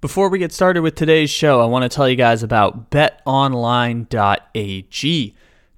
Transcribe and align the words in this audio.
Before 0.00 0.30
we 0.30 0.38
get 0.38 0.50
started 0.50 0.80
with 0.80 0.94
today's 0.94 1.28
show, 1.28 1.60
I 1.60 1.66
want 1.66 1.82
to 1.82 1.94
tell 1.94 2.08
you 2.08 2.16
guys 2.16 2.42
about 2.42 2.90
betonline.ag. 2.90 4.06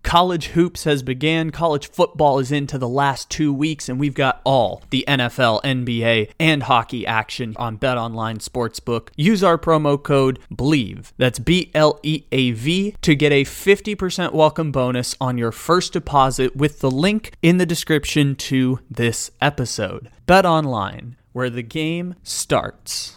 College 0.04 0.46
hoops 0.46 0.84
has 0.84 1.02
began. 1.02 1.50
College 1.50 1.90
football 1.90 2.38
is 2.38 2.52
into 2.52 2.78
the 2.78 2.88
last 2.88 3.30
two 3.30 3.52
weeks, 3.52 3.88
and 3.88 3.98
we've 3.98 4.14
got 4.14 4.40
all 4.44 4.84
the 4.90 5.04
NFL, 5.08 5.60
NBA, 5.64 6.30
and 6.38 6.62
hockey 6.62 7.04
action 7.04 7.56
on 7.56 7.78
BetOnline 7.78 8.38
Sportsbook. 8.38 9.08
Use 9.16 9.42
our 9.42 9.58
promo 9.58 10.00
code 10.00 10.38
BLEAV, 10.54 11.10
that's 11.18 11.40
B 11.40 11.72
L 11.74 11.98
E 12.04 12.22
A 12.30 12.52
V, 12.52 12.94
to 13.02 13.16
get 13.16 13.32
a 13.32 13.42
50% 13.44 14.32
welcome 14.32 14.70
bonus 14.70 15.16
on 15.20 15.36
your 15.36 15.50
first 15.50 15.94
deposit 15.94 16.54
with 16.54 16.78
the 16.78 16.92
link 16.92 17.32
in 17.42 17.58
the 17.58 17.66
description 17.66 18.36
to 18.36 18.78
this 18.88 19.32
episode. 19.40 20.10
BetOnline, 20.28 21.16
where 21.32 21.50
the 21.50 21.64
game 21.64 22.14
starts. 22.22 23.16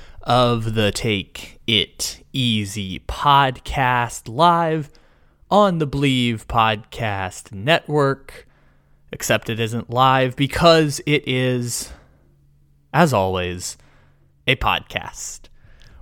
of 0.23 0.75
the 0.75 0.91
Take 0.91 1.59
It 1.65 2.23
Easy 2.31 2.99
podcast 2.99 4.29
live 4.29 4.91
on 5.49 5.79
the 5.79 5.87
Bleav 5.87 6.45
Podcast 6.45 7.51
Network. 7.51 8.47
Except 9.11 9.49
it 9.49 9.59
isn't 9.59 9.89
live 9.89 10.35
because 10.35 11.01
it 11.05 11.27
is, 11.27 11.91
as 12.93 13.13
always, 13.13 13.77
a 14.47 14.55
podcast. 14.55 15.41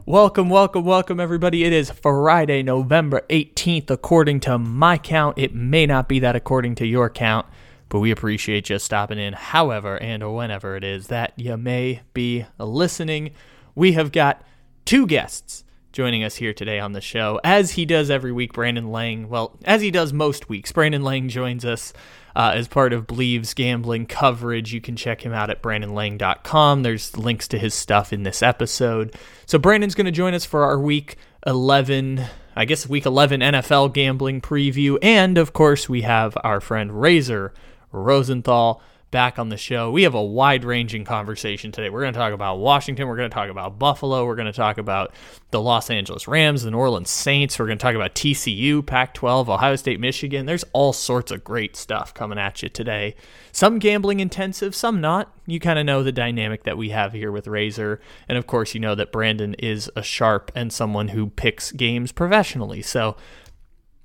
Welcome, 0.06 0.50
welcome, 0.50 0.84
welcome, 0.84 1.20
everybody. 1.20 1.64
It 1.64 1.74
is 1.74 1.90
Friday, 1.90 2.62
November 2.62 3.26
18th, 3.30 3.90
according 3.90 4.42
to 4.42 4.58
my 4.58 4.98
count. 4.98 5.38
It 5.38 5.56
may 5.56 5.86
not 5.86 6.10
be 6.10 6.20
that 6.20 6.36
according 6.36 6.76
to 6.76 6.86
your 6.86 7.10
count, 7.10 7.46
but 7.88 8.00
we 8.00 8.12
appreciate 8.12 8.70
you 8.70 8.80
stopping 8.80 9.18
in, 9.18 9.34
however 9.34 9.98
and 9.98 10.22
or 10.22 10.36
whenever 10.36 10.76
it 10.76 10.84
is 10.84 11.08
that 11.08 11.34
you 11.38 11.56
may 11.58 12.02
be 12.14 12.46
listening 12.58 13.32
we 13.76 13.94
have 13.94 14.12
got 14.12 14.42
two 14.86 15.08
guests 15.08 15.64
joining 15.92 16.24
us 16.24 16.36
here 16.36 16.54
today 16.54 16.80
on 16.80 16.94
the 16.94 17.02
show. 17.02 17.40
As 17.44 17.72
he 17.72 17.86
does 17.86 18.10
every 18.10 18.32
week, 18.32 18.54
Brandon 18.54 18.92
Lang, 18.92 19.30
well, 19.30 19.58
as 19.66 19.82
he 19.82 19.92
does 19.92 20.14
most 20.14 20.50
weeks, 20.50 20.72
Brandon 20.72 21.04
Lang 21.04 21.30
joins 21.30 21.66
us 21.66 21.94
uh, 22.36 22.52
as 22.56 22.68
part 22.68 22.94
of 22.94 23.08
Bleav's 23.08 23.54
gambling 23.54 24.06
coverage. 24.06 24.74
You 24.74 24.82
can 24.82 24.96
check 24.96 25.26
him 25.26 25.34
out 25.34 25.50
at 25.50 25.62
brandonlang.com. 25.62 26.84
There's 26.84 27.18
links 27.18 27.48
to 27.50 27.58
his 27.58 27.74
stuff 27.74 28.14
in 28.14 28.24
this 28.24 28.44
episode. 28.44 29.16
So, 29.46 29.58
Brandon's 29.58 29.96
going 29.96 30.06
to 30.06 30.12
join 30.12 30.34
us 30.34 30.46
for 30.46 30.64
our 30.64 30.80
week 30.80 31.18
11, 31.46 32.24
I 32.56 32.66
guess 32.66 32.88
week 32.88 33.06
11 33.06 33.42
NFL 33.42 33.94
gambling 33.94 34.42
preview. 34.42 34.98
And 35.02 35.38
of 35.38 35.54
course, 35.54 35.90
we 35.90 36.04
have 36.04 36.38
our 36.44 36.62
friend 36.62 37.02
Razor 37.02 37.54
Rosenthal 37.92 38.82
back 39.12 39.40
on 39.40 39.50
the 39.50 39.58
show. 39.58 39.92
We 39.92 40.04
have 40.04 40.14
a 40.14 40.24
wide 40.24 40.64
ranging 40.64 41.04
conversation 41.04 41.72
today. 41.72 41.90
We're 41.90 42.02
going 42.02 42.14
to 42.14 42.20
talk 42.20 42.34
about 42.34 42.60
Washington. 42.60 43.08
We're 43.08 43.16
going 43.16 43.30
to 43.30 43.34
talk 43.34 43.50
about 43.50 43.80
Buffalo. 43.80 44.26
We're 44.26 44.36
going 44.36 44.46
to 44.46 44.54
talk 44.54 44.78
about 44.78 45.14
the 45.52 45.62
Los 45.62 45.90
Angeles 45.90 46.28
Rams, 46.28 46.64
the 46.64 46.72
New 46.72 46.78
Orleans 46.78 47.10
Saints. 47.10 47.58
We're 47.58 47.66
going 47.66 47.78
to 47.78 47.82
talk 47.82 47.96
about 47.96 48.16
TCU, 48.16 48.86
Pac 48.86 49.14
12, 49.14 49.50
Ohio 49.50 49.76
State, 49.76 50.00
Michigan. 50.00 50.46
There's 50.46 50.66
all 50.74 50.94
sorts 50.94 51.32
of 51.32 51.44
great 51.44 51.76
stuff 51.76 52.14
coming 52.14 52.38
at 52.38 52.62
you 52.62 52.70
today. 52.70 53.16
Some 53.52 53.80
gambling 53.80 54.20
intensive, 54.20 54.76
some 54.76 55.02
not. 55.02 55.34
You 55.48 55.60
kind 55.60 55.80
of 55.80 55.86
know 55.86 56.04
the 56.04 56.12
dynamic 56.12 56.64
that 56.64 56.78
we 56.78 56.90
have 56.90 57.14
here 57.14 57.32
with 57.32 57.48
Razor. 57.48 58.00
And 58.28 58.38
of 58.38 58.48
course, 58.48 58.74
you 58.74 58.80
know 58.80 58.96
that 58.96 59.12
Brandon 59.12 59.56
is 59.56 59.90
a 59.96 60.04
sharp 60.04 60.52
and 60.56 60.72
someone 60.72 61.10
who 61.10 61.28
picks 61.28 61.72
games 61.72 62.12
professionally. 62.12 62.82
So, 62.82 63.16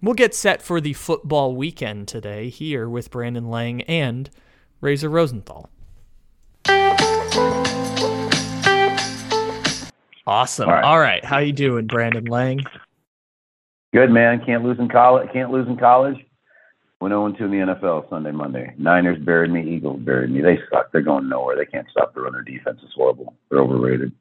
We'll 0.05 0.13
get 0.13 0.35
set 0.35 0.61
for 0.61 0.83
the 0.83 0.93
football 0.93 1.57
weekend 1.57 2.09
today 2.09 2.51
here 2.51 2.91
with 2.91 3.11
Brandon 3.11 3.49
Lang 3.49 3.81
and 3.85 4.29
Razor 4.81 5.09
Rosenthal. 5.09 5.69
Awesome. 10.27 10.69
All 10.69 10.75
right. 10.75 10.85
All 10.85 10.99
right. 10.99 11.25
How 11.25 11.39
you 11.39 11.53
doing, 11.53 11.87
Brandon 11.87 12.25
Lang? 12.25 12.61
Good 13.93 14.11
man. 14.11 14.43
Can't 14.45 14.65
lose 14.65 14.79
in 14.79 14.89
college. 14.89 15.29
Can't 15.33 15.51
lose 15.51 15.69
in 15.69 15.77
college. 15.77 16.17
Went 17.01 17.13
0 17.13 17.33
2 17.33 17.45
in 17.45 17.51
the 17.51 17.75
NFL 17.75 18.09
Sunday, 18.09 18.31
Monday. 18.31 18.75
Niners 18.79 19.19
buried 19.23 19.51
me. 19.51 19.69
Eagles 19.69 20.01
buried 20.01 20.31
me. 20.31 20.41
They 20.41 20.59
suck. 20.71 20.91
They're 20.91 21.03
going 21.03 21.29
nowhere. 21.29 21.57
They 21.57 21.67
can't 21.67 21.87
stop 21.91 22.15
the 22.15 22.23
run. 22.23 22.33
Their 22.33 22.43
defense 22.43 22.81
is 22.83 22.93
horrible. 22.95 23.35
They're 23.51 23.61
overrated. 23.61 24.13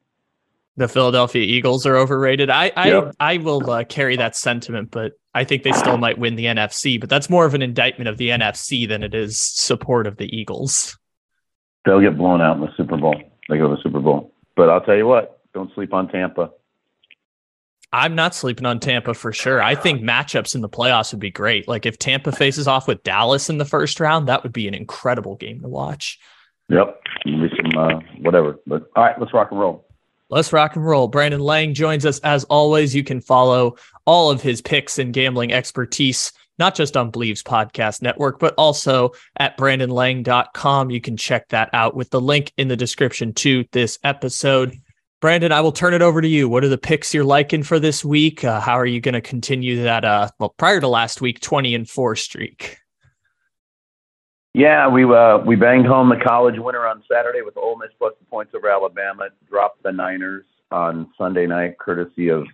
The 0.76 0.88
Philadelphia 0.88 1.44
Eagles 1.44 1.86
are 1.86 1.96
overrated. 1.96 2.50
I 2.50 2.72
I, 2.76 2.88
yep. 2.90 3.16
I 3.20 3.38
will 3.38 3.70
uh, 3.70 3.84
carry 3.86 4.18
that 4.18 4.36
sentiment, 4.36 4.92
but 4.92 5.14
I 5.34 5.44
think 5.44 5.64
they 5.64 5.72
still 5.72 5.98
might 5.98 6.18
win 6.18 6.36
the 6.36 6.46
NFC. 6.46 7.00
But 7.00 7.10
that's 7.10 7.30
more 7.30 7.46
of 7.46 7.54
an 7.54 7.62
indictment 7.62 8.08
of 8.08 8.18
the 8.18 8.30
NFC 8.30 8.88
than 8.88 9.04
it 9.04 9.14
is 9.14 9.38
support 9.38 10.08
of 10.08 10.18
the 10.18 10.36
Eagles. 10.36 10.98
They'll 11.86 12.02
get 12.02 12.18
blown 12.18 12.42
out 12.42 12.56
in 12.56 12.62
the 12.62 12.72
Super 12.78 12.98
Bowl. 12.98 13.16
They 13.50 13.58
go 13.58 13.70
to 13.70 13.76
the 13.76 13.82
Super 13.82 14.00
Bowl. 14.00 14.34
But 14.56 14.70
I'll 14.70 14.82
tell 14.82 14.96
you 14.96 15.08
what, 15.08 15.40
don't 15.54 15.74
sleep 15.74 15.94
on 15.94 16.08
Tampa. 16.08 16.52
I'm 17.92 18.16
not 18.16 18.34
sleeping 18.34 18.66
on 18.66 18.80
Tampa 18.80 19.14
for 19.14 19.32
sure. 19.32 19.62
I 19.62 19.76
think 19.76 20.02
matchups 20.02 20.56
in 20.56 20.62
the 20.62 20.70
playoffs 20.70 21.14
would 21.14 21.20
be 21.20 21.30
great. 21.30 21.68
Like 21.68 21.86
if 21.86 22.00
Tampa 22.00 22.32
faces 22.32 22.68
off 22.68 22.88
with 22.88 23.04
Dallas 23.04 23.50
in 23.50 23.60
the 23.60 23.66
first 23.66 24.00
round, 24.00 24.28
that 24.28 24.42
would 24.42 24.54
be 24.54 24.68
an 24.68 24.74
incredible 24.74 25.36
game 25.36 25.62
to 25.62 25.68
watch. 25.68 26.20
Yep. 26.70 27.00
Some, 27.26 27.78
uh, 27.78 28.00
whatever. 28.22 28.60
But 28.66 28.90
all 28.96 29.04
right, 29.04 29.20
let's 29.20 29.34
rock 29.34 29.50
and 29.52 29.60
roll. 29.60 29.86
Let's 30.34 30.52
rock 30.52 30.76
and 30.76 30.84
roll. 30.84 31.08
Brandon 31.08 31.40
Lang 31.40 31.76
joins 31.76 32.08
us 32.08 32.18
as 32.20 32.44
always. 32.46 32.96
You 32.96 33.04
can 33.04 33.22
follow 33.22 33.76
all 34.06 34.32
of 34.32 34.42
his 34.42 34.64
picks 34.64 34.98
and 34.98 35.14
gambling 35.14 35.54
expertise, 35.54 36.32
not 36.58 36.74
just 36.74 36.98
on 36.98 37.12
Bleav's 37.12 37.44
podcast 37.44 38.02
network, 38.02 38.40
but 38.40 38.56
also 38.58 39.12
at 39.38 39.56
brandonlang.com. 39.60 40.90
You 40.90 41.02
can 41.02 41.18
check 41.18 41.50
that 41.50 41.70
out 41.72 41.96
with 41.96 42.10
the 42.10 42.20
link 42.20 42.52
in 42.58 42.68
the 42.68 42.76
description 42.76 43.34
to 43.36 43.64
this 43.74 44.00
episode. 44.04 44.76
Brandon, 45.22 45.52
I 45.52 45.62
will 45.62 45.72
turn 45.72 45.94
it 45.94 46.02
over 46.02 46.20
to 46.20 46.28
you. 46.28 46.50
What 46.50 46.64
are 46.64 46.70
the 46.70 46.80
picks 46.80 47.14
you're 47.14 47.24
liking 47.24 47.62
for 47.62 47.80
this 47.80 48.04
week? 48.04 48.44
Uh, 48.44 48.60
how 48.60 48.74
are 48.74 48.88
you 48.88 49.02
going 49.02 49.14
to 49.14 49.22
continue 49.22 49.84
that? 49.84 50.04
Uh, 50.04 50.30
well, 50.40 50.56
prior 50.58 50.82
to 50.82 50.88
last 50.88 51.22
week, 51.22 51.42
20 51.42 51.76
and 51.76 51.88
four 51.88 52.16
streak. 52.16 52.80
Yeah, 54.54 54.88
we 54.88 55.04
uh, 55.04 55.40
we 55.40 55.56
banged 55.56 55.88
home 55.88 56.10
the 56.10 56.24
college 56.24 56.60
winner 56.60 56.86
on 56.86 57.04
Saturday 57.12 57.42
with 57.42 57.58
Ole 57.58 57.78
Miss 57.78 57.90
plus 57.98 58.14
the 58.20 58.26
points 58.26 58.54
over 58.56 58.70
Alabama. 58.70 59.30
Dropped 59.50 59.82
the 59.82 59.92
Niners 59.92 60.46
on 60.70 61.10
Sunday 61.18 61.48
night, 61.48 61.80
courtesy 61.80 62.30
of 62.30 62.46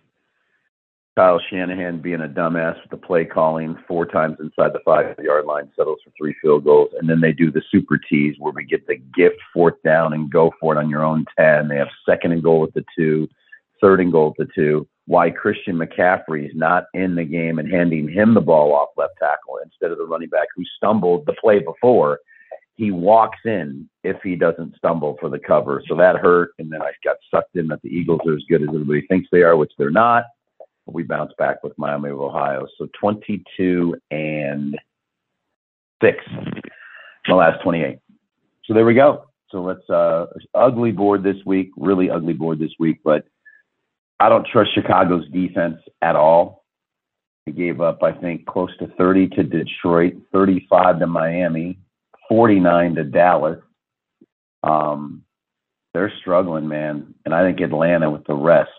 Kyle 1.18 1.42
Shanahan 1.50 2.02
being 2.02 2.22
a 2.22 2.28
dumbass 2.30 2.82
with 2.82 2.92
the 2.92 3.06
play 3.06 3.26
calling 3.26 3.78
four 3.86 4.06
times 4.06 4.38
inside 4.40 4.72
the 4.72 4.80
five 4.86 5.14
yard 5.20 5.46
line, 5.46 5.70
settles 5.76 6.00
for 6.02 6.12
three 6.18 6.34
field 6.42 6.64
goals, 6.64 6.92
and 6.98 7.10
then 7.10 7.20
they 7.20 7.34
do 7.34 7.52
the 7.52 7.62
super 7.70 7.98
tease 7.98 8.36
where 8.40 8.54
we 8.54 8.64
get 8.64 8.88
the 8.88 8.96
gift 9.14 9.36
fourth 9.54 9.76
down 9.84 10.14
and 10.14 10.32
go 10.32 10.54
for 10.58 10.74
it 10.74 10.80
on 10.80 10.90
your 10.90 11.04
own 11.04 11.26
ten. 11.38 11.68
They 11.68 11.76
have 11.76 11.90
second 12.06 12.32
and 12.32 12.42
goal 12.42 12.64
at 12.64 12.74
the 12.74 12.86
two, 12.98 13.28
third 13.82 14.00
and 14.00 14.10
goal 14.10 14.34
at 14.40 14.48
the 14.48 14.54
two 14.56 14.88
why 15.10 15.32
Christian 15.32 15.76
McCaffrey 15.76 16.46
is 16.46 16.52
not 16.54 16.84
in 16.94 17.16
the 17.16 17.24
game 17.24 17.58
and 17.58 17.68
handing 17.68 18.08
him 18.08 18.36
the 18.36 18.42
ball 18.42 18.76
off 18.76 18.90
left 18.96 19.14
tackle 19.18 19.58
instead 19.66 19.90
of 19.90 19.98
the 19.98 20.06
running 20.06 20.30
back 20.30 20.50
who 20.56 20.64
stumbled 20.78 21.26
the 21.26 21.34
play 21.42 21.58
before. 21.58 22.20
He 22.76 22.92
walks 22.92 23.40
in 23.44 23.90
if 24.04 24.18
he 24.24 24.36
doesn't 24.36 24.76
stumble 24.78 25.18
for 25.20 25.28
the 25.28 25.40
cover. 25.40 25.82
So 25.88 25.96
that 25.96 26.18
hurt. 26.18 26.52
And 26.60 26.72
then 26.72 26.84
I 26.84 26.92
got 27.04 27.18
sucked 27.32 27.56
in 27.56 27.68
that 27.70 27.82
the 27.82 27.90
Eagles 27.90 28.20
are 28.28 28.36
as 28.36 28.44
good 28.48 28.62
as 28.62 28.68
everybody 28.68 29.02
thinks 29.08 29.28
they 29.32 29.42
are, 29.42 29.58
which 29.58 29.72
they're 29.80 29.90
not. 29.90 30.26
We 30.86 31.02
bounce 31.02 31.34
back 31.40 31.64
with 31.64 31.74
Miami 31.80 32.12
of 32.12 32.22
Ohio. 32.22 32.68
So 32.78 32.88
22 33.02 33.96
and 34.12 34.78
6 36.04 36.18
the 37.28 37.34
last 37.34 37.64
28. 37.64 37.98
So 38.66 38.76
there 38.76 38.86
we 38.86 38.94
go. 38.94 39.26
So 39.50 39.64
let's 39.64 39.90
uh 39.90 40.28
ugly 40.54 40.92
board 40.92 41.24
this 41.24 41.44
week, 41.48 41.72
really 41.78 42.12
ugly 42.12 42.34
board 42.34 42.60
this 42.60 42.74
week, 42.78 43.00
but 43.04 43.26
I 44.20 44.30
don't 44.30 44.46
trust 44.46 44.74
Chicago's 44.74 45.28
defense 45.30 45.78
at 46.02 46.16
all. 46.16 46.66
They 47.46 47.54
gave 47.54 47.82
up, 47.82 48.04
I 48.04 48.12
think, 48.12 48.46
close 48.46 48.76
to 48.78 48.88
30 48.98 49.30
to 49.30 49.44
Detroit, 49.44 50.14
35 50.32 51.00
to 51.00 51.08
Miami, 51.08 51.80
49 52.28 52.96
to 52.96 53.04
Dallas. 53.06 53.60
Um, 54.64 55.24
they're 55.94 56.14
struggling, 56.20 56.68
man. 56.68 57.14
And 57.26 57.34
I 57.34 57.44
think 57.44 57.62
Atlanta 57.62 58.12
with 58.12 58.26
the 58.26 58.36
rest 58.36 58.70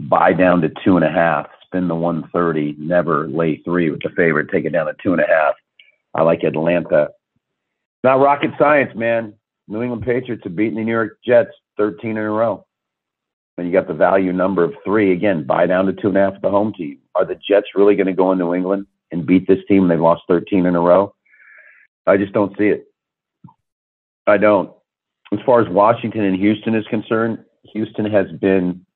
buy 0.00 0.32
down 0.32 0.60
to 0.62 0.70
two 0.84 0.96
and 0.96 1.04
a 1.04 1.10
half, 1.10 1.46
spin 1.64 1.88
the 1.88 1.94
130, 1.94 2.76
never 2.78 3.28
lay 3.28 3.56
three 3.64 3.90
with 3.90 4.00
the 4.02 4.10
favorite, 4.10 4.50
take 4.50 4.64
it 4.64 4.70
down 4.70 4.86
to 4.86 4.94
two 5.02 5.12
and 5.12 5.20
a 5.20 5.26
half. 5.26 5.54
I 6.14 6.22
like 6.22 6.42
Atlanta. 6.42 7.10
Not 8.04 8.20
rocket 8.20 8.50
science, 8.58 8.94
man. 8.94 9.34
New 9.66 9.82
England 9.82 10.02
Patriots 10.02 10.44
have 10.44 10.56
beaten 10.56 10.76
the 10.76 10.84
New 10.84 10.92
York 10.92 11.18
Jets 11.24 11.50
13 11.76 12.12
in 12.12 12.16
a 12.18 12.30
row. 12.30 12.64
And 13.58 13.66
you 13.66 13.72
got 13.72 13.88
the 13.88 13.94
value 13.94 14.32
number 14.32 14.62
of 14.62 14.72
three. 14.84 15.12
Again, 15.12 15.44
buy 15.44 15.66
down 15.66 15.86
to 15.86 15.92
two 15.92 16.08
and 16.08 16.16
a 16.16 16.30
half 16.30 16.40
the 16.40 16.50
home 16.50 16.72
team. 16.72 16.98
Are 17.16 17.24
the 17.24 17.34
Jets 17.34 17.66
really 17.74 17.96
going 17.96 18.06
to 18.06 18.12
go 18.12 18.30
in 18.30 18.38
New 18.38 18.54
England 18.54 18.86
and 19.10 19.26
beat 19.26 19.48
this 19.48 19.58
team? 19.66 19.88
They've 19.88 20.00
lost 20.00 20.22
13 20.28 20.64
in 20.64 20.76
a 20.76 20.80
row. 20.80 21.12
I 22.06 22.16
just 22.16 22.32
don't 22.32 22.56
see 22.56 22.68
it. 22.68 22.86
I 24.26 24.38
don't. 24.38 24.72
As 25.32 25.40
far 25.44 25.60
as 25.60 25.68
Washington 25.68 26.22
and 26.22 26.36
Houston 26.36 26.74
is 26.74 26.86
concerned, 26.86 27.44
Houston 27.72 28.06
has 28.06 28.30
been 28.40 28.86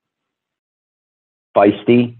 feisty, 1.56 2.16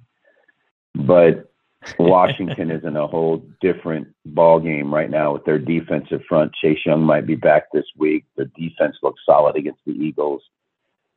but 0.95 1.51
Washington 1.99 2.71
is 2.71 2.85
in 2.85 2.97
a 2.97 3.07
whole 3.07 3.45
different 3.61 4.09
ball 4.27 4.61
game 4.61 4.93
right 4.93 5.11
now 5.11 5.33
with 5.33 5.45
their 5.45 5.59
defensive 5.59 6.23
front. 6.29 6.53
Chase 6.55 6.81
Young 6.85 7.03
might 7.03 7.27
be 7.27 7.35
back 7.35 7.65
this 7.73 7.87
week. 7.97 8.25
The 8.37 8.47
defense 8.57 8.97
looks 9.03 9.23
solid 9.25 9.57
against 9.57 9.81
the 9.87 9.93
Eagles, 9.93 10.43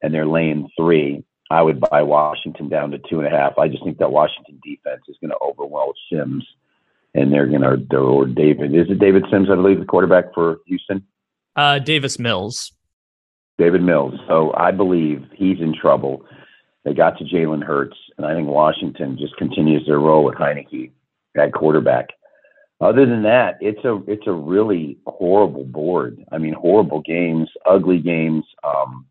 and 0.01 0.13
they're 0.13 0.25
laying 0.25 0.69
three. 0.77 1.23
I 1.49 1.61
would 1.61 1.79
buy 1.79 2.01
Washington 2.01 2.69
down 2.69 2.91
to 2.91 2.99
two 3.09 3.19
and 3.19 3.27
a 3.27 3.29
half. 3.29 3.57
I 3.57 3.67
just 3.67 3.83
think 3.83 3.99
that 3.99 4.11
Washington 4.11 4.59
defense 4.63 5.01
is 5.07 5.17
going 5.21 5.31
to 5.31 5.37
overwhelm 5.41 5.93
Sims, 6.11 6.45
and 7.13 7.31
they're 7.31 7.45
going 7.45 7.61
to 7.61 7.97
or 7.97 8.25
David. 8.25 8.73
Is 8.73 8.89
it 8.89 8.99
David 8.99 9.25
Sims? 9.31 9.49
I 9.51 9.55
believe 9.55 9.79
the 9.79 9.85
quarterback 9.85 10.33
for 10.33 10.59
Houston. 10.65 11.05
Uh, 11.55 11.79
Davis 11.79 12.17
Mills. 12.19 12.71
David 13.57 13.83
Mills. 13.83 14.15
So 14.27 14.53
I 14.57 14.71
believe 14.71 15.25
he's 15.33 15.59
in 15.59 15.73
trouble. 15.73 16.25
They 16.83 16.93
got 16.93 17.17
to 17.17 17.23
Jalen 17.23 17.63
Hurts, 17.63 17.97
and 18.17 18.25
I 18.25 18.33
think 18.33 18.47
Washington 18.47 19.17
just 19.17 19.37
continues 19.37 19.85
their 19.87 19.99
roll 19.99 20.23
with 20.23 20.35
Heinicke 20.35 20.91
at 21.37 21.53
quarterback. 21.53 22.09
Other 22.81 23.05
than 23.05 23.23
that, 23.23 23.57
it's 23.61 23.83
a 23.85 24.01
it's 24.07 24.27
a 24.27 24.31
really 24.31 24.97
horrible 25.07 25.63
board. 25.63 26.23
I 26.31 26.37
mean, 26.37 26.53
horrible 26.53 27.01
games, 27.01 27.49
ugly 27.65 27.99
games. 27.99 28.43
Um, 28.63 29.05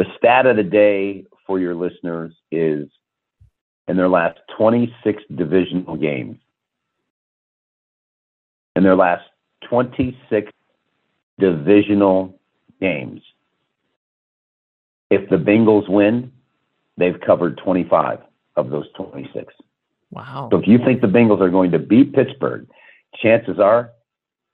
the 0.00 0.06
stat 0.16 0.46
of 0.46 0.56
the 0.56 0.62
day 0.62 1.26
for 1.46 1.60
your 1.60 1.74
listeners 1.74 2.32
is 2.50 2.88
in 3.86 3.98
their 3.98 4.08
last 4.08 4.38
26 4.56 5.22
divisional 5.34 5.94
games, 5.94 6.38
in 8.74 8.82
their 8.82 8.96
last 8.96 9.24
26 9.68 10.50
divisional 11.38 12.40
games, 12.80 13.20
if 15.10 15.28
the 15.28 15.36
Bengals 15.36 15.86
win, 15.86 16.32
they've 16.96 17.20
covered 17.20 17.58
25 17.58 18.20
of 18.56 18.70
those 18.70 18.86
26. 18.96 19.52
Wow. 20.12 20.48
So 20.50 20.60
if 20.60 20.66
you 20.66 20.78
think 20.78 21.02
the 21.02 21.08
Bengals 21.08 21.42
are 21.42 21.50
going 21.50 21.72
to 21.72 21.78
beat 21.78 22.14
Pittsburgh, 22.14 22.66
chances 23.22 23.58
are 23.58 23.90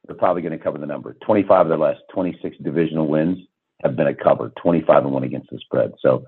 they're 0.09 0.17
probably 0.17 0.43
going 0.43 0.59
to 0.59 0.65
cover 0.65 0.79
the 0.79 0.87
number. 0.87 1.15
25 1.25 1.67
of 1.67 1.69
their 1.69 1.79
last 1.79 2.01
26 2.13 2.57
divisional 2.65 3.07
wins 3.07 3.39
have 3.83 3.97
been 3.97 4.07
a 4.07 4.15
cover, 4.15 4.53
25 4.61 5.05
and 5.05 5.13
1 5.13 5.25
against 5.25 5.51
the 5.51 5.59
spread. 5.59 5.93
So 6.01 6.25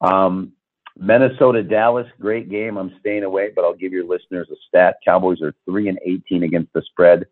um, 0.00 0.52
Minnesota 0.96 1.62
Dallas, 1.62 2.06
great 2.20 2.50
game. 2.50 2.76
I'm 2.76 2.94
staying 3.00 3.24
away, 3.24 3.50
but 3.54 3.64
I'll 3.64 3.74
give 3.74 3.92
your 3.92 4.04
listeners 4.04 4.48
a 4.50 4.56
stat. 4.68 4.96
Cowboys 5.04 5.40
are 5.42 5.54
3 5.64 5.88
and 5.88 5.98
18 6.04 6.42
against 6.42 6.72
the 6.72 6.82
spread 6.82 7.26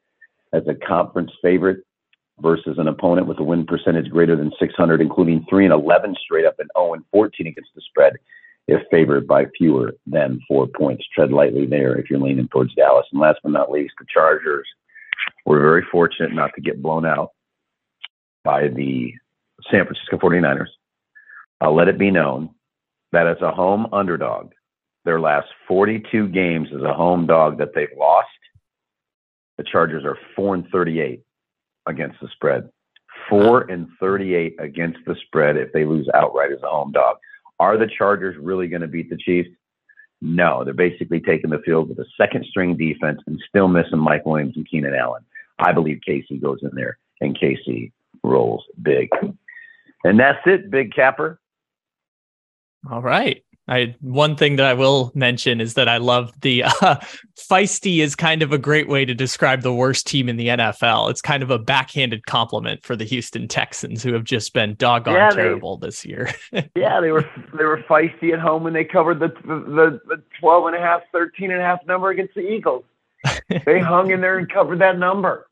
as 0.53 0.63
a 0.67 0.75
conference 0.75 1.31
favorite 1.43 1.85
versus 2.41 2.79
an 2.79 2.89
opponent 2.89 3.27
with 3.27 3.39
a 3.41 3.43
win 3.43 3.67
percentage 3.67 4.11
greater 4.11 4.37
than 4.37 4.53
600, 4.59 5.01
including 5.01 5.45
3 5.51 5.67
and 5.67 5.75
11 5.75 6.15
straight 6.23 6.47
up 6.47 6.59
and 6.59 6.71
0 6.77 6.95
and 6.95 7.05
14 7.13 7.47
against 7.47 7.71
the 7.75 7.83
spread 7.83 8.15
if 8.69 8.83
favored 8.91 9.27
by 9.27 9.47
fewer 9.57 9.95
than 10.07 10.41
four 10.47 10.67
points. 10.67 11.05
Tread 11.15 11.33
lightly 11.33 11.67
there 11.67 11.97
if 11.97 12.11
you're 12.11 12.21
leaning 12.21 12.49
towards 12.49 12.75
Dallas. 12.75 13.07
And 13.13 13.21
last 13.21 13.41
but 13.43 13.53
not 13.53 13.71
least, 13.71 13.95
the 13.99 14.07
Chargers 14.13 14.69
were 15.47 15.61
very 15.61 15.83
fortunate 15.91 16.33
not 16.33 16.51
to 16.55 16.61
get 16.61 16.83
blown 16.83 17.07
out 17.07 17.33
by 18.45 18.69
the 18.69 19.13
San 19.71 19.85
Francisco 19.85 20.17
49ers. 20.19 20.69
I'll 21.61 21.75
let 21.75 21.89
it 21.89 21.99
be 21.99 22.11
known 22.11 22.51
that 23.13 23.27
as 23.27 23.41
a 23.41 23.51
home 23.51 23.89
underdog, 23.93 24.53
their 25.05 25.21
last 25.21 25.49
42 25.67 26.29
games 26.29 26.69
as 26.75 26.83
a 26.83 26.95
home 26.95 27.27
dog 27.27 27.59
that 27.59 27.75
they've 27.75 27.89
lost, 27.97 28.29
the 29.57 29.65
Chargers 29.65 30.05
are 30.05 30.19
4 30.37 30.55
and 30.57 30.69
38 30.69 31.23
against 31.87 32.21
the 32.21 32.29
spread. 32.29 32.69
Four 33.29 33.63
and 33.63 33.89
38 33.99 34.57
against 34.61 35.01
the 35.07 35.17
spread 35.27 35.57
if 35.57 35.73
they 35.73 35.85
lose 35.85 36.09
outright 36.15 36.53
as 36.53 36.63
a 36.63 36.69
home 36.69 36.93
dog. 36.93 37.17
Are 37.59 37.77
the 37.77 37.89
Chargers 37.89 38.37
really 38.39 38.69
going 38.69 38.83
to 38.83 38.89
beat 38.89 39.11
the 39.11 39.17
Chiefs? 39.17 39.49
No, 40.21 40.65
they're 40.65 40.75
basically 40.75 41.21
taking 41.21 41.51
the 41.51 41.63
field 41.65 41.89
with 41.89 41.99
a 41.99 42.07
second 42.17 42.45
string 42.45 42.77
defense 42.77 43.21
and 43.27 43.41
still 43.49 43.69
missing 43.69 43.99
Mike 43.99 44.25
Williams 44.25 44.57
and 44.57 44.69
Keenan 44.69 44.95
Allen. 44.95 45.25
I 45.59 45.73
believe 45.73 46.01
KC 46.09 46.41
goes 46.41 46.61
in 46.63 46.71
there 46.75 46.99
and 47.21 47.39
KC 47.39 47.93
rolls 48.23 48.65
big. 48.83 49.09
And 50.05 50.19
that's 50.19 50.39
it, 50.47 50.71
Big 50.71 50.95
Capper. 50.95 51.41
All 52.91 53.03
right. 53.03 53.43
I 53.69 53.95
one 54.01 54.35
thing 54.35 54.57
that 54.57 54.65
I 54.65 54.73
will 54.73 55.13
mention 55.15 55.61
is 55.61 55.75
that 55.75 55.89
I 55.89 55.99
love 55.99 56.33
the 56.41 56.65
uh, 56.81 56.97
feisty 57.39 57.99
is 57.99 58.17
kind 58.17 58.43
of 58.43 58.53
a 58.53 58.59
great 58.59 58.89
way 58.89 59.05
to 59.05 59.15
describe 59.15 59.61
the 59.61 59.75
worst 59.75 60.07
team 60.07 60.29
in 60.29 60.37
the 60.37 60.49
NFL. 60.49 61.11
It's 61.11 61.21
kind 61.21 61.43
of 61.43 61.51
a 61.51 61.59
backhanded 61.59 62.27
compliment 62.27 62.83
for 62.83 62.97
the 62.97 63.05
Houston 63.05 63.47
Texans 63.47 64.03
who 64.03 64.15
have 64.15 64.25
just 64.25 64.55
been 64.55 64.75
doggone 64.77 65.15
yeah, 65.15 65.31
terrible 65.31 65.77
this 65.77 66.05
year. 66.05 66.31
yeah, 66.75 67.01
they 67.01 67.11
were 67.11 67.29
they 67.57 67.65
were 67.65 67.85
feisty 67.89 68.33
at 68.33 68.41
home 68.41 68.67
and 68.67 68.75
they 68.75 68.85
covered 68.85 69.21
the 69.21 69.29
the, 69.45 70.01
the 70.07 70.23
12 70.41 70.67
and 70.67 70.77
a 70.77 70.81
half, 70.81 71.03
13 71.13 71.51
and 71.51 71.61
a 71.61 71.65
half 71.65 71.81
number 71.87 72.09
against 72.09 72.35
the 72.35 72.41
Eagles. 72.41 72.85
they 73.67 73.81
hung 73.81 74.11
in 74.11 74.21
there 74.21 74.39
and 74.39 74.51
covered 74.51 74.79
that 74.79 74.99
number. 74.99 75.48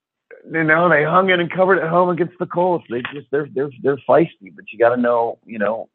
You 0.51 0.65
know, 0.65 0.89
they 0.89 1.05
hung 1.05 1.31
in 1.31 1.41
and 1.41 1.51
covered 1.51 1.79
at 1.79 1.89
home 1.89 2.09
against 2.11 2.39
the 2.39 2.47
Colts. 2.47 2.85
They 2.89 3.03
just 3.13 3.27
they're 3.31 3.49
they're 3.55 3.71
they're 3.83 3.99
feisty, 4.09 4.55
but 4.55 4.65
you 4.73 4.79
got 4.79 4.95
to 4.95 5.01
know, 5.01 5.39
you 5.45 5.59
know, 5.59 5.89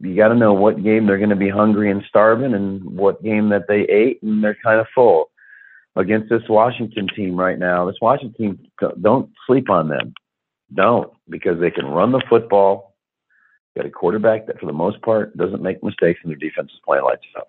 you 0.00 0.16
got 0.16 0.28
to 0.28 0.34
know 0.34 0.52
what 0.52 0.82
game 0.82 1.06
they're 1.06 1.18
going 1.18 1.30
to 1.30 1.36
be 1.36 1.48
hungry 1.48 1.90
and 1.90 2.02
starving 2.08 2.54
and 2.54 2.82
what 2.84 3.22
game 3.22 3.48
that 3.50 3.66
they 3.68 3.82
ate 3.82 4.22
and 4.22 4.42
they're 4.42 4.56
kind 4.62 4.80
of 4.80 4.86
full 4.94 5.30
against 5.96 6.28
this 6.28 6.42
Washington 6.48 7.08
team 7.14 7.36
right 7.36 7.58
now. 7.58 7.86
This 7.86 8.00
Washington 8.00 8.34
team, 8.80 8.90
don't 9.00 9.30
sleep 9.46 9.70
on 9.70 9.88
them. 9.88 10.14
Don't, 10.72 11.12
because 11.28 11.60
they 11.60 11.70
can 11.70 11.86
run 11.86 12.10
the 12.10 12.22
football. 12.28 12.96
Got 13.76 13.86
a 13.86 13.90
quarterback 13.90 14.46
that, 14.46 14.58
for 14.58 14.66
the 14.66 14.72
most 14.72 15.00
part, 15.02 15.36
doesn't 15.36 15.62
make 15.62 15.82
mistakes, 15.82 16.20
and 16.22 16.30
their 16.30 16.38
defense 16.38 16.70
is 16.72 16.80
playing 16.84 17.04
lights 17.04 17.22
out 17.36 17.48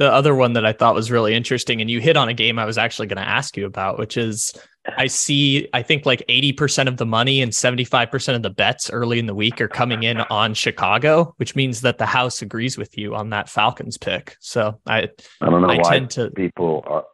the 0.00 0.10
other 0.10 0.34
one 0.34 0.54
that 0.54 0.64
I 0.64 0.72
thought 0.72 0.94
was 0.94 1.10
really 1.10 1.34
interesting, 1.34 1.82
and 1.82 1.90
you 1.90 2.00
hit 2.00 2.16
on 2.16 2.30
a 2.30 2.32
game 2.32 2.58
I 2.58 2.64
was 2.64 2.78
actually 2.78 3.06
going 3.06 3.22
to 3.22 3.28
ask 3.28 3.54
you 3.54 3.66
about, 3.66 3.98
which 3.98 4.16
is 4.16 4.50
I 4.96 5.08
see, 5.08 5.68
I 5.74 5.82
think 5.82 6.06
like 6.06 6.24
80% 6.26 6.88
of 6.88 6.96
the 6.96 7.04
money 7.04 7.42
and 7.42 7.52
75% 7.52 8.34
of 8.34 8.42
the 8.42 8.48
bets 8.48 8.88
early 8.88 9.18
in 9.18 9.26
the 9.26 9.34
week 9.34 9.60
are 9.60 9.68
coming 9.68 10.04
in 10.04 10.22
on 10.22 10.54
Chicago, 10.54 11.34
which 11.36 11.54
means 11.54 11.82
that 11.82 11.98
the 11.98 12.06
house 12.06 12.40
agrees 12.40 12.78
with 12.78 12.96
you 12.96 13.14
on 13.14 13.28
that 13.28 13.50
Falcons 13.50 13.98
pick. 13.98 14.38
So 14.40 14.80
I, 14.86 15.10
I 15.42 15.50
don't 15.50 15.60
know 15.60 15.68
I 15.68 15.76
why 15.76 15.98
to, 15.98 16.30
people 16.30 16.82
are, 16.86 17.04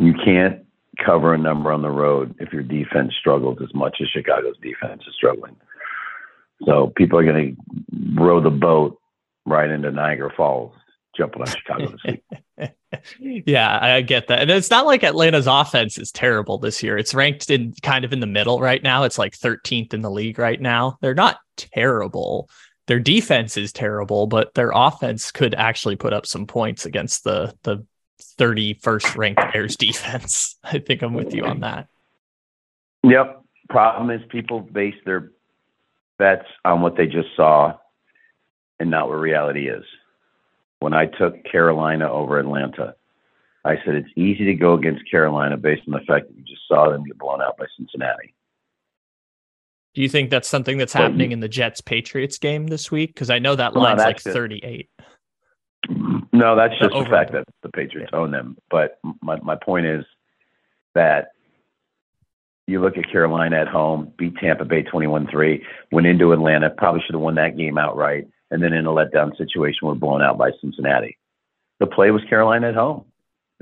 you 0.00 0.12
can't 0.22 0.66
cover 1.02 1.32
a 1.32 1.38
number 1.38 1.72
on 1.72 1.80
the 1.80 1.88
road 1.88 2.36
if 2.40 2.52
your 2.52 2.62
defense 2.62 3.14
struggles 3.18 3.56
as 3.62 3.74
much 3.74 3.96
as 4.02 4.08
Chicago's 4.08 4.58
defense 4.62 5.00
is 5.08 5.14
struggling. 5.16 5.56
So 6.66 6.92
people 6.94 7.18
are 7.18 7.24
going 7.24 7.56
to 7.56 8.22
row 8.22 8.42
the 8.42 8.50
boat 8.50 8.98
right 9.46 9.70
into 9.70 9.90
Niagara 9.90 10.30
Falls 10.36 10.74
jumping 11.16 11.42
on 11.42 11.48
Chicago 11.48 11.90
this 11.90 12.20
week. 12.58 13.44
yeah, 13.46 13.78
I 13.80 14.00
get 14.02 14.28
that. 14.28 14.40
And 14.40 14.50
it's 14.50 14.70
not 14.70 14.86
like 14.86 15.02
Atlanta's 15.02 15.46
offense 15.46 15.98
is 15.98 16.12
terrible 16.12 16.58
this 16.58 16.82
year. 16.82 16.98
It's 16.98 17.14
ranked 17.14 17.50
in 17.50 17.74
kind 17.82 18.04
of 18.04 18.12
in 18.12 18.20
the 18.20 18.26
middle 18.26 18.60
right 18.60 18.82
now. 18.82 19.04
It's 19.04 19.18
like 19.18 19.36
13th 19.36 19.94
in 19.94 20.02
the 20.02 20.10
league 20.10 20.38
right 20.38 20.60
now. 20.60 20.98
They're 21.00 21.14
not 21.14 21.38
terrible. 21.56 22.48
Their 22.86 23.00
defense 23.00 23.56
is 23.56 23.72
terrible, 23.72 24.26
but 24.26 24.54
their 24.54 24.72
offense 24.74 25.30
could 25.30 25.54
actually 25.54 25.96
put 25.96 26.12
up 26.12 26.26
some 26.26 26.46
points 26.46 26.84
against 26.84 27.24
the 27.24 27.54
the 27.62 27.86
31st 28.38 29.16
ranked 29.16 29.52
Bears 29.52 29.76
defense. 29.76 30.58
I 30.64 30.78
think 30.78 31.02
I'm 31.02 31.14
with 31.14 31.34
you 31.34 31.44
on 31.44 31.60
that. 31.60 31.88
Yep. 33.04 33.42
Problem 33.68 34.10
is 34.10 34.20
people 34.28 34.60
base 34.60 34.94
their 35.04 35.32
bets 36.18 36.46
on 36.64 36.82
what 36.82 36.96
they 36.96 37.06
just 37.06 37.28
saw 37.36 37.74
and 38.78 38.90
not 38.90 39.08
what 39.08 39.14
reality 39.14 39.68
is 39.68 39.84
when 40.82 40.92
I 40.92 41.06
took 41.06 41.42
Carolina 41.44 42.10
over 42.10 42.38
Atlanta. 42.38 42.94
I 43.64 43.76
said 43.84 43.94
it's 43.94 44.10
easy 44.16 44.44
to 44.46 44.54
go 44.54 44.74
against 44.74 45.08
Carolina 45.08 45.56
based 45.56 45.82
on 45.86 45.92
the 45.92 46.00
fact 46.00 46.26
that 46.26 46.36
you 46.36 46.42
just 46.42 46.62
saw 46.66 46.90
them 46.90 47.04
get 47.04 47.16
blown 47.16 47.40
out 47.40 47.56
by 47.56 47.66
Cincinnati. 47.76 48.34
Do 49.94 50.02
you 50.02 50.08
think 50.08 50.30
that's 50.30 50.48
something 50.48 50.78
that's 50.78 50.94
but 50.94 51.02
happening 51.02 51.32
in 51.32 51.40
the 51.40 51.48
Jets 51.48 51.80
Patriots 51.80 52.38
game 52.38 52.66
this 52.66 52.90
week? 52.90 53.14
Because 53.14 53.30
I 53.30 53.38
know 53.38 53.54
that 53.54 53.74
line's 53.74 53.98
no, 53.98 54.04
like 54.04 54.20
38. 54.20 54.90
No, 56.32 56.56
that's 56.56 56.76
just 56.78 56.92
the, 56.92 57.04
the 57.04 57.10
fact 57.10 57.32
that 57.32 57.44
the 57.62 57.68
Patriots 57.68 58.10
yeah. 58.12 58.18
own 58.18 58.32
them. 58.32 58.56
But 58.70 58.98
my, 59.20 59.38
my 59.40 59.54
point 59.54 59.86
is 59.86 60.04
that 60.94 61.28
you 62.66 62.80
look 62.80 62.96
at 62.96 63.10
Carolina 63.12 63.60
at 63.60 63.68
home, 63.68 64.12
beat 64.16 64.36
Tampa 64.38 64.64
Bay 64.64 64.82
21 64.82 65.28
3, 65.30 65.64
went 65.92 66.06
into 66.06 66.32
Atlanta, 66.32 66.70
probably 66.70 67.02
should 67.06 67.14
have 67.14 67.22
won 67.22 67.34
that 67.36 67.56
game 67.56 67.78
outright 67.78 68.26
and 68.52 68.62
then 68.62 68.74
in 68.74 68.86
a 68.86 68.90
letdown 68.90 69.36
situation, 69.36 69.88
we're 69.88 69.94
blown 69.94 70.22
out 70.22 70.36
by 70.36 70.50
Cincinnati. 70.60 71.18
The 71.80 71.86
play 71.86 72.10
was 72.10 72.22
Carolina 72.28 72.68
at 72.68 72.74
home, 72.74 73.06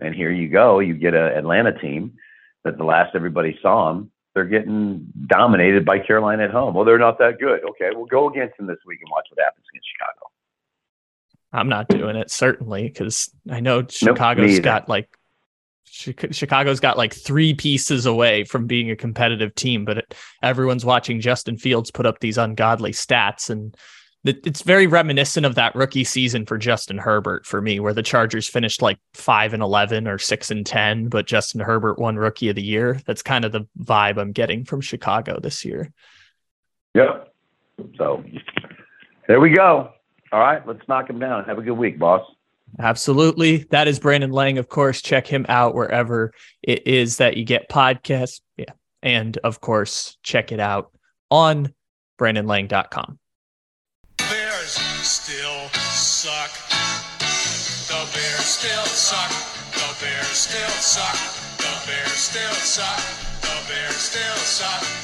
and 0.03 0.15
here 0.15 0.33
you 0.33 0.49
go. 0.49 0.81
You 0.81 0.95
get 0.95 1.15
an 1.15 1.39
Atlanta 1.39 1.73
team 1.79 2.15
that 2.65 2.77
the 2.77 2.85
last 2.85 3.15
everybody 3.15 3.57
saw 3.63 3.93
them, 3.93 4.11
they're 4.35 4.45
getting 4.45 5.07
dominated 5.27 5.85
by 5.85 6.01
Carolina 6.01 6.45
at 6.45 6.51
home. 6.51 6.75
Well, 6.75 6.85
they're 6.85 6.99
not 6.99 7.19
that 7.19 7.39
good. 7.39 7.61
Okay, 7.71 7.91
we'll 7.95 8.07
go 8.07 8.29
against 8.29 8.57
them 8.57 8.67
this 8.67 8.79
week 8.85 8.99
and 9.01 9.11
watch 9.11 9.27
what 9.31 9.43
happens 9.43 9.65
against 9.73 9.89
Chicago. 9.97 10.31
I'm 11.53 11.69
not 11.69 11.89
doing 11.89 12.17
it 12.17 12.31
certainly 12.31 12.89
because 12.89 13.31
I 13.49 13.61
know 13.61 13.87
Chicago's 13.87 14.57
nope, 14.57 14.65
got 14.65 14.89
like 14.89 15.09
Chicago's 15.85 16.81
got 16.81 16.97
like 16.97 17.13
three 17.13 17.55
pieces 17.55 18.07
away 18.07 18.45
from 18.45 18.67
being 18.67 18.91
a 18.91 18.97
competitive 18.97 19.55
team, 19.55 19.85
but 19.85 19.99
it, 19.99 20.15
everyone's 20.43 20.85
watching 20.85 21.21
Justin 21.21 21.57
Fields 21.57 21.91
put 21.91 22.07
up 22.07 22.21
these 22.21 22.39
ungodly 22.39 22.93
stats 22.93 23.51
and 23.51 23.77
it's 24.25 24.63
very 24.63 24.87
reminiscent 24.87 25.47
of 25.47 25.55
that 25.55 25.75
rookie 25.75 26.05
season 26.05 26.45
for 26.45 26.59
Justin 26.59 26.99
Herbert 26.99 27.47
for 27.47 27.63
me, 27.63 27.81
where 27.81 27.95
the 27.95 28.03
Chargers 28.03 28.49
finished 28.49 28.83
like 28.83 28.99
five 29.15 29.55
and 29.55 29.63
eleven 29.63 30.07
or 30.07 30.19
six 30.19 30.51
and 30.51 30.67
ten, 30.67 31.09
but 31.09 31.27
Justin 31.27 31.61
Herbert 31.61 31.99
won 31.99 32.17
Rookie 32.17 32.51
of 32.51 32.57
the 32.57 32.63
Year. 32.63 33.01
That's 33.07 33.23
kind 33.23 33.45
of 33.45 33.53
the 33.53 33.67
vibe 33.79 34.19
I'm 34.19 34.33
getting 34.33 34.65
from 34.65 34.81
Chicago 34.81 35.41
this 35.41 35.65
year. 35.65 35.91
Yep. 36.95 37.33
So 37.97 38.25
there 39.27 39.41
we 39.41 39.51
go. 39.51 39.93
All 40.33 40.41
right, 40.41 40.67
let's 40.67 40.87
knock 40.89 41.09
him 41.09 41.19
down. 41.19 41.45
Have 41.45 41.59
a 41.59 41.63
good 41.63 41.73
week, 41.73 41.99
boss. 41.99 42.25
Absolutely. 42.79 43.67
That 43.71 43.89
is 43.89 43.99
Brandon 43.99 44.33
Lang, 44.33 44.59
of 44.59 44.69
course. 44.69 45.03
Check 45.03 45.27
him 45.27 45.47
out 45.49 45.75
wherever 45.75 46.33
it 46.63 46.87
is 46.87 47.19
that 47.19 47.37
you 47.37 47.45
get 47.45 47.69
podcasts. 47.69 48.41
Yeah. 48.57 48.73
And 49.03 49.37
of 49.39 49.61
course, 49.61 50.19
check 50.23 50.53
it 50.53 50.61
out 50.61 50.93
on 51.31 51.73
brandonlang.com. 52.19 53.20
still 60.41 60.71
suck. 60.81 61.19
The 61.59 61.87
Bears 61.87 62.13
still 62.13 62.53
suck. 62.65 62.99
The 63.43 63.69
Bears 63.69 63.97
still 63.97 64.37
suck. 64.37 65.00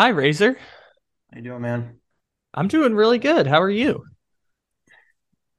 Hi, 0.00 0.08
Razor. 0.08 0.56
How 1.30 1.36
you 1.36 1.42
doing, 1.42 1.60
man? 1.60 2.00
I'm 2.54 2.68
doing 2.68 2.94
really 2.94 3.18
good. 3.18 3.46
How 3.46 3.60
are 3.60 3.68
you? 3.68 4.06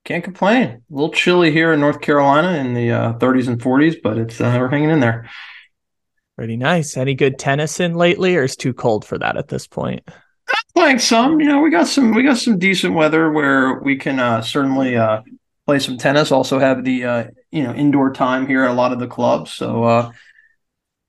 Can't 0.04 0.24
complain. 0.24 0.68
A 0.68 0.80
little 0.90 1.12
chilly 1.12 1.52
here 1.52 1.72
in 1.74 1.80
North 1.80 2.02
Carolina 2.02 2.58
in 2.58 2.74
the 2.74 2.92
uh, 2.92 3.14
30s 3.20 3.48
and 3.48 3.62
40s, 3.62 3.98
but 4.02 4.18
it's 4.18 4.42
uh, 4.42 4.58
we're 4.60 4.68
hanging 4.68 4.90
in 4.90 5.00
there. 5.00 5.30
Pretty 6.38 6.58
nice. 6.58 6.98
Any 6.98 7.14
good 7.14 7.38
tennis 7.38 7.80
in 7.80 7.94
lately, 7.94 8.36
or 8.36 8.42
is 8.42 8.56
too 8.56 8.74
cold 8.74 9.06
for 9.06 9.20
that 9.20 9.38
at 9.38 9.50
this 9.50 9.68
point? 9.68 10.02
I'm 10.08 10.56
Playing 10.74 10.98
some. 10.98 11.40
You 11.40 11.46
know, 11.46 11.62
we 11.62 11.70
got 11.70 11.86
some. 11.86 12.16
We 12.16 12.24
got 12.24 12.40
some 12.40 12.58
decent 12.58 12.96
weather 12.96 13.32
where 13.32 13.76
we 13.76 13.96
can 13.96 14.20
uh, 14.20 14.42
certainly 14.42 14.98
uh, 14.98 15.22
play 15.68 15.78
some 15.78 16.00
tennis. 16.00 16.32
Also 16.32 16.58
have 16.58 16.84
the 16.84 17.06
uh, 17.06 17.28
you 17.52 17.62
know 17.62 17.76
indoor 17.76 18.12
time 18.12 18.48
here 18.48 18.64
at 18.64 18.72
a 18.72 18.74
lot 18.74 18.92
of 18.92 18.98
the 18.98 19.06
clubs. 19.06 19.52
So 19.52 19.84
uh, 19.84 20.12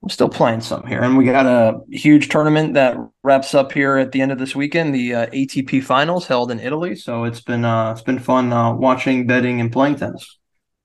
I'm 0.02 0.08
still 0.08 0.28
playing 0.28 0.62
some 0.62 0.84
here, 0.84 1.00
and 1.00 1.16
we 1.16 1.24
got 1.24 1.46
a 1.46 1.78
huge 1.90 2.28
tournament 2.28 2.74
that 2.74 2.96
wraps 3.22 3.54
up 3.54 3.70
here 3.70 3.98
at 3.98 4.10
the 4.10 4.20
end 4.20 4.32
of 4.32 4.38
this 4.38 4.56
weekend. 4.56 4.92
The 4.92 5.14
uh, 5.14 5.26
ATP 5.26 5.84
Finals 5.84 6.26
held 6.26 6.50
in 6.50 6.58
Italy, 6.58 6.96
so 6.96 7.22
it's 7.22 7.40
been 7.40 7.64
uh, 7.64 7.92
it's 7.92 8.02
been 8.02 8.18
fun 8.18 8.52
uh, 8.52 8.74
watching, 8.74 9.28
betting, 9.28 9.60
and 9.60 9.70
playing 9.70 9.96
tennis. 9.96 10.38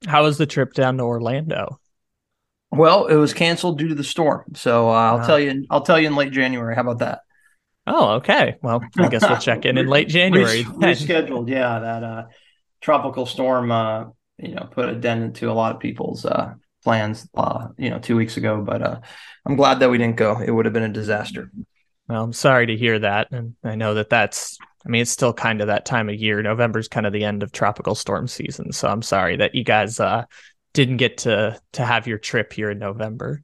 How 0.05 0.23
was 0.23 0.37
the 0.37 0.45
trip 0.45 0.73
down 0.73 0.97
to 0.97 1.03
Orlando? 1.03 1.79
Well, 2.69 3.07
it 3.07 3.15
was 3.15 3.33
canceled 3.33 3.79
due 3.79 3.87
to 3.87 3.95
the 3.95 4.03
storm, 4.03 4.43
so 4.53 4.89
uh, 4.89 4.93
I'll 4.93 5.25
tell 5.25 5.39
you. 5.39 5.65
I'll 5.71 5.81
tell 5.81 5.99
you 5.99 6.07
in 6.07 6.15
late 6.15 6.31
January. 6.31 6.75
How 6.75 6.81
about 6.81 6.99
that? 6.99 7.21
Oh, 7.87 8.15
okay. 8.15 8.57
Well, 8.61 8.83
I 8.99 9.07
guess 9.07 9.27
we'll 9.27 9.39
check 9.39 9.65
in 9.65 9.79
in 9.79 9.87
late 9.87 10.09
January. 10.09 10.63
rescheduled, 10.63 11.49
yeah. 11.49 11.79
That 11.79 12.03
uh, 12.03 12.23
tropical 12.81 13.25
storm, 13.25 13.71
uh, 13.71 14.05
you 14.37 14.53
know, 14.53 14.67
put 14.69 14.89
a 14.89 14.95
dent 14.95 15.23
into 15.23 15.49
a 15.49 15.53
lot 15.53 15.73
of 15.73 15.81
people's 15.81 16.23
plans, 16.83 17.27
uh, 17.35 17.67
you 17.77 17.89
know, 17.89 17.99
two 17.99 18.15
weeks 18.15 18.37
ago. 18.37 18.61
But 18.61 18.81
uh, 18.81 18.99
I'm 19.45 19.55
glad 19.55 19.79
that 19.79 19.89
we 19.89 19.97
didn't 19.97 20.17
go. 20.17 20.39
It 20.39 20.51
would 20.51 20.65
have 20.65 20.73
been 20.73 20.83
a 20.83 20.89
disaster. 20.89 21.51
Well, 22.07 22.23
I'm 22.23 22.33
sorry 22.33 22.67
to 22.67 22.77
hear 22.77 22.99
that, 22.99 23.31
and 23.31 23.55
I 23.63 23.75
know 23.75 23.95
that 23.95 24.09
that's. 24.09 24.57
I 24.85 24.89
mean, 24.89 25.01
it's 25.01 25.11
still 25.11 25.33
kind 25.33 25.59
of 25.59 25.67
that 25.67 25.85
time 25.85 26.07
of 26.07 26.15
year. 26.15 26.41
November's 26.41 26.87
kind 26.87 27.05
of 27.05 27.11
the 27.11 27.25
end 27.25 27.43
of 27.43 27.51
tropical 27.51 27.93
storm 27.93 28.27
season, 28.27 28.71
so 28.71 28.87
I'm 28.87 29.01
sorry 29.01 29.35
that 29.37 29.53
you 29.53 29.65
guys 29.65 29.99
uh, 29.99 30.23
didn't 30.73 30.97
get 30.97 31.17
to 31.19 31.59
to 31.73 31.85
have 31.85 32.07
your 32.07 32.17
trip 32.17 32.53
here 32.53 32.69
in 32.71 32.79
November. 32.79 33.43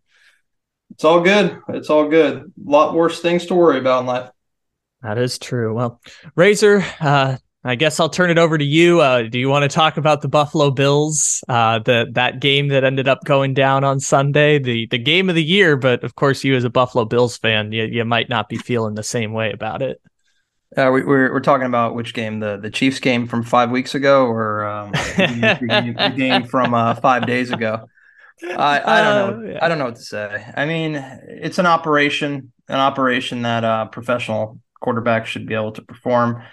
It's 0.92 1.04
all 1.04 1.22
good. 1.22 1.60
It's 1.70 1.90
all 1.90 2.08
good. 2.08 2.38
A 2.38 2.70
lot 2.70 2.94
worse 2.94 3.20
things 3.20 3.48
to 3.48 3.56
worry 3.56 3.80
about 3.80 4.02
in 4.02 4.06
life. 4.06 4.30
That 5.02 5.18
is 5.18 5.38
true. 5.38 5.74
Well, 5.74 6.00
Razor, 6.36 6.86
uh, 7.02 7.38
I 7.66 7.76
guess 7.76 8.00
I'll 8.00 8.10
turn 8.10 8.30
it 8.30 8.38
over 8.38 8.58
to 8.58 8.64
you. 8.64 9.00
Uh, 9.00 9.24
do 9.24 9.40
you 9.40 9.48
want 9.48 9.64
to 9.64 9.74
talk 9.74 9.96
about 9.96 10.22
the 10.22 10.28
Buffalo 10.28 10.70
Bills, 10.70 11.42
uh, 11.48 11.80
the 11.80 12.08
that 12.12 12.42
game 12.42 12.68
that 12.70 12.84
ended 12.84 13.08
up 13.08 13.24
going 13.24 13.54
down 13.54 13.86
on 13.86 14.02
Sunday, 14.02 14.60
the 14.60 14.86
the 14.88 14.98
game 14.98 15.30
of 15.30 15.36
the 15.36 15.44
year? 15.44 15.78
But 15.78 16.04
of 16.04 16.16
course, 16.16 16.44
you 16.44 16.56
as 16.56 16.66
a 16.66 16.70
Buffalo 16.70 17.06
Bills 17.06 17.38
fan, 17.38 17.72
you, 17.72 17.86
you 17.86 18.04
might 18.04 18.28
not 18.28 18.50
be 18.50 18.58
feeling 18.58 18.96
the 18.96 19.04
same 19.04 19.32
way 19.32 19.52
about 19.52 19.82
it. 19.82 20.02
Uh, 20.76 20.90
we, 20.92 21.02
are 21.02 21.06
we're, 21.06 21.34
we're 21.34 21.40
talking 21.40 21.68
about 21.68 21.96
which 21.96 22.14
game 22.14 22.42
the 22.42 22.58
the 22.58 22.70
Chiefs 22.70 23.00
game 23.00 23.28
from 23.28 23.44
five 23.44 23.72
weeks 23.72 23.96
ago, 23.96 24.26
or 24.26 24.66
um, 24.66 24.92
the 24.92 26.14
game 26.18 26.44
from 26.48 26.74
uh, 26.74 26.96
five 26.96 27.26
days 27.26 27.52
ago. 27.52 27.88
I, 28.44 28.82
I 28.84 29.02
don't 29.02 29.16
know. 29.16 29.48
Uh, 29.48 29.52
yeah. 29.54 29.60
I 29.62 29.68
don't 29.70 29.78
know 29.78 29.86
what 29.86 29.96
to 29.96 30.02
say. 30.04 30.52
I 30.56 30.66
mean, 30.66 30.96
it's 31.28 31.60
an 31.60 31.66
operation, 31.66 32.52
an 32.68 32.80
operation 32.80 33.44
that 33.44 33.64
uh, 33.64 33.86
professional 33.86 34.60
quarterbacks 34.84 35.26
should 35.26 35.46
be 35.46 35.54
able 35.54 35.72
to 35.72 35.82
perform. 35.82 36.44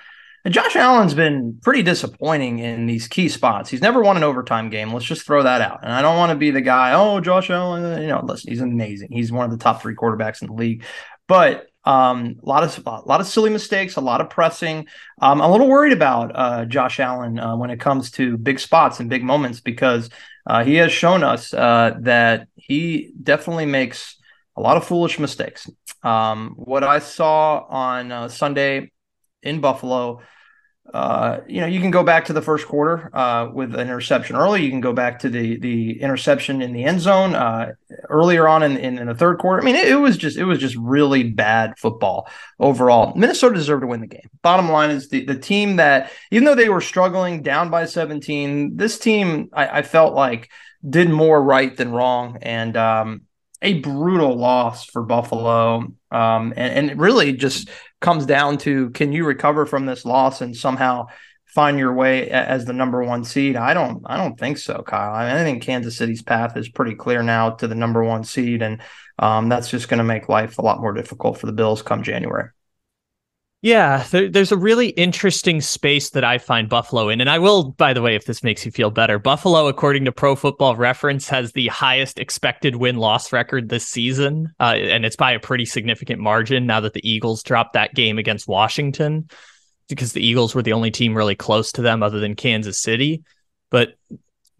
And 0.44 0.54
Josh 0.54 0.74
Allen's 0.74 1.12
been 1.12 1.58
pretty 1.62 1.82
disappointing 1.82 2.60
in 2.60 2.86
these 2.86 3.08
key 3.08 3.28
spots. 3.28 3.68
He's 3.68 3.82
never 3.82 4.02
won 4.02 4.16
an 4.16 4.22
overtime 4.22 4.70
game. 4.70 4.92
Let's 4.92 5.04
just 5.04 5.26
throw 5.26 5.42
that 5.42 5.60
out. 5.60 5.80
And 5.82 5.92
I 5.92 6.00
don't 6.00 6.16
want 6.16 6.30
to 6.30 6.36
be 6.36 6.50
the 6.50 6.62
guy, 6.62 6.94
oh, 6.94 7.20
Josh 7.20 7.50
Allen, 7.50 8.00
you 8.00 8.08
know, 8.08 8.22
listen, 8.24 8.50
he's 8.50 8.62
amazing. 8.62 9.08
He's 9.12 9.30
one 9.30 9.44
of 9.44 9.50
the 9.50 9.62
top 9.62 9.82
three 9.82 9.94
quarterbacks 9.94 10.40
in 10.40 10.48
the 10.48 10.54
league. 10.54 10.84
But 11.28 11.66
um, 11.84 12.36
a 12.42 12.48
lot 12.48 12.62
of 12.62 12.86
a 12.86 12.90
lot 13.06 13.20
of 13.20 13.26
silly 13.26 13.50
mistakes, 13.50 13.96
a 13.96 14.00
lot 14.00 14.20
of 14.20 14.30
pressing. 14.30 14.86
Um, 15.20 15.40
I'm 15.40 15.48
a 15.48 15.52
little 15.52 15.68
worried 15.68 15.92
about 15.92 16.32
uh, 16.34 16.64
Josh 16.64 17.00
Allen 17.00 17.38
uh, 17.38 17.56
when 17.56 17.70
it 17.70 17.80
comes 17.80 18.10
to 18.12 18.36
big 18.36 18.60
spots 18.60 19.00
and 19.00 19.08
big 19.08 19.22
moments 19.22 19.60
because 19.60 20.10
uh, 20.46 20.64
he 20.64 20.74
has 20.76 20.92
shown 20.92 21.22
us 21.22 21.54
uh, 21.54 21.96
that 22.00 22.48
he 22.56 23.12
definitely 23.22 23.66
makes 23.66 24.16
a 24.56 24.60
lot 24.60 24.76
of 24.76 24.86
foolish 24.86 25.18
mistakes. 25.18 25.70
Um, 26.02 26.54
what 26.56 26.82
I 26.82 26.98
saw 26.98 27.64
on 27.68 28.12
uh, 28.12 28.28
Sunday 28.28 28.90
in 29.42 29.60
Buffalo. 29.60 30.20
Uh, 30.92 31.40
you 31.46 31.60
know, 31.60 31.66
you 31.66 31.78
can 31.80 31.92
go 31.92 32.02
back 32.02 32.24
to 32.24 32.32
the 32.32 32.42
first 32.42 32.66
quarter 32.66 33.14
uh, 33.14 33.48
with 33.52 33.74
an 33.74 33.80
interception 33.80 34.34
early. 34.34 34.64
You 34.64 34.70
can 34.70 34.80
go 34.80 34.92
back 34.92 35.20
to 35.20 35.28
the 35.28 35.58
the 35.58 36.00
interception 36.00 36.62
in 36.62 36.72
the 36.72 36.84
end 36.84 37.00
zone 37.00 37.34
uh, 37.36 37.72
earlier 38.08 38.48
on 38.48 38.64
in, 38.64 38.76
in, 38.76 38.98
in, 38.98 39.06
the 39.06 39.14
third 39.14 39.38
quarter. 39.38 39.62
I 39.62 39.64
mean, 39.64 39.76
it, 39.76 39.86
it, 39.86 39.96
was 39.96 40.16
just 40.16 40.36
it 40.36 40.44
was 40.44 40.58
just 40.58 40.74
really 40.76 41.22
bad 41.22 41.78
football 41.78 42.28
overall. 42.58 43.14
Minnesota 43.14 43.54
deserved 43.54 43.82
to 43.82 43.86
win 43.86 44.00
the 44.00 44.08
game. 44.08 44.28
Bottom 44.42 44.68
line 44.68 44.90
is 44.90 45.08
the 45.08 45.24
the 45.24 45.38
team 45.38 45.76
that 45.76 46.10
even 46.32 46.44
though 46.44 46.56
they 46.56 46.68
were 46.68 46.80
struggling 46.80 47.42
down 47.42 47.70
by 47.70 47.84
17, 47.84 48.76
this 48.76 48.98
team 48.98 49.50
I, 49.52 49.78
I 49.78 49.82
felt 49.82 50.14
like 50.14 50.50
did 50.88 51.08
more 51.08 51.40
right 51.40 51.76
than 51.76 51.92
wrong, 51.92 52.38
and 52.42 52.76
um, 52.76 53.22
a 53.62 53.74
brutal 53.80 54.36
loss 54.36 54.84
for 54.84 55.02
Buffalo. 55.02 55.92
Um, 56.10 56.52
and, 56.56 56.56
and 56.56 56.90
it 56.90 56.96
really 56.96 57.32
just 57.32 57.68
comes 58.00 58.26
down 58.26 58.58
to 58.58 58.90
can 58.90 59.12
you 59.12 59.24
recover 59.24 59.66
from 59.66 59.86
this 59.86 60.04
loss 60.04 60.40
and 60.40 60.56
somehow 60.56 61.06
find 61.46 61.78
your 61.78 61.92
way 61.92 62.30
as 62.30 62.64
the 62.64 62.72
number 62.72 63.02
one 63.04 63.24
seed? 63.24 63.56
I 63.56 63.74
don't 63.74 64.02
I 64.06 64.16
don't 64.16 64.38
think 64.38 64.58
so, 64.58 64.82
Kyle. 64.82 65.14
I, 65.14 65.26
mean, 65.26 65.36
I 65.36 65.44
think 65.44 65.62
Kansas 65.62 65.96
City's 65.96 66.22
path 66.22 66.56
is 66.56 66.68
pretty 66.68 66.94
clear 66.94 67.22
now 67.22 67.50
to 67.50 67.66
the 67.66 67.74
number 67.74 68.02
one 68.02 68.24
seed, 68.24 68.62
and 68.62 68.80
um, 69.18 69.48
that's 69.48 69.70
just 69.70 69.88
going 69.88 69.98
to 69.98 70.04
make 70.04 70.28
life 70.28 70.58
a 70.58 70.62
lot 70.62 70.80
more 70.80 70.92
difficult 70.92 71.38
for 71.38 71.46
the 71.46 71.52
Bills 71.52 71.82
come 71.82 72.02
January. 72.02 72.50
Yeah, 73.62 74.04
there, 74.10 74.30
there's 74.30 74.52
a 74.52 74.56
really 74.56 74.88
interesting 74.88 75.60
space 75.60 76.10
that 76.10 76.24
I 76.24 76.38
find 76.38 76.66
Buffalo 76.66 77.10
in. 77.10 77.20
And 77.20 77.28
I 77.28 77.38
will, 77.38 77.72
by 77.72 77.92
the 77.92 78.00
way, 78.00 78.14
if 78.14 78.24
this 78.24 78.42
makes 78.42 78.64
you 78.64 78.72
feel 78.72 78.90
better, 78.90 79.18
Buffalo, 79.18 79.68
according 79.68 80.06
to 80.06 80.12
Pro 80.12 80.34
Football 80.34 80.76
Reference, 80.76 81.28
has 81.28 81.52
the 81.52 81.68
highest 81.68 82.18
expected 82.18 82.76
win 82.76 82.96
loss 82.96 83.34
record 83.34 83.68
this 83.68 83.86
season. 83.86 84.54
Uh, 84.58 84.76
and 84.76 85.04
it's 85.04 85.16
by 85.16 85.32
a 85.32 85.40
pretty 85.40 85.66
significant 85.66 86.22
margin 86.22 86.66
now 86.66 86.80
that 86.80 86.94
the 86.94 87.06
Eagles 87.06 87.42
dropped 87.42 87.74
that 87.74 87.94
game 87.94 88.16
against 88.16 88.48
Washington 88.48 89.28
because 89.90 90.14
the 90.14 90.24
Eagles 90.24 90.54
were 90.54 90.62
the 90.62 90.72
only 90.72 90.90
team 90.90 91.14
really 91.14 91.34
close 91.34 91.72
to 91.72 91.82
them 91.82 92.02
other 92.02 92.18
than 92.18 92.36
Kansas 92.36 92.80
City. 92.80 93.24
But 93.70 93.90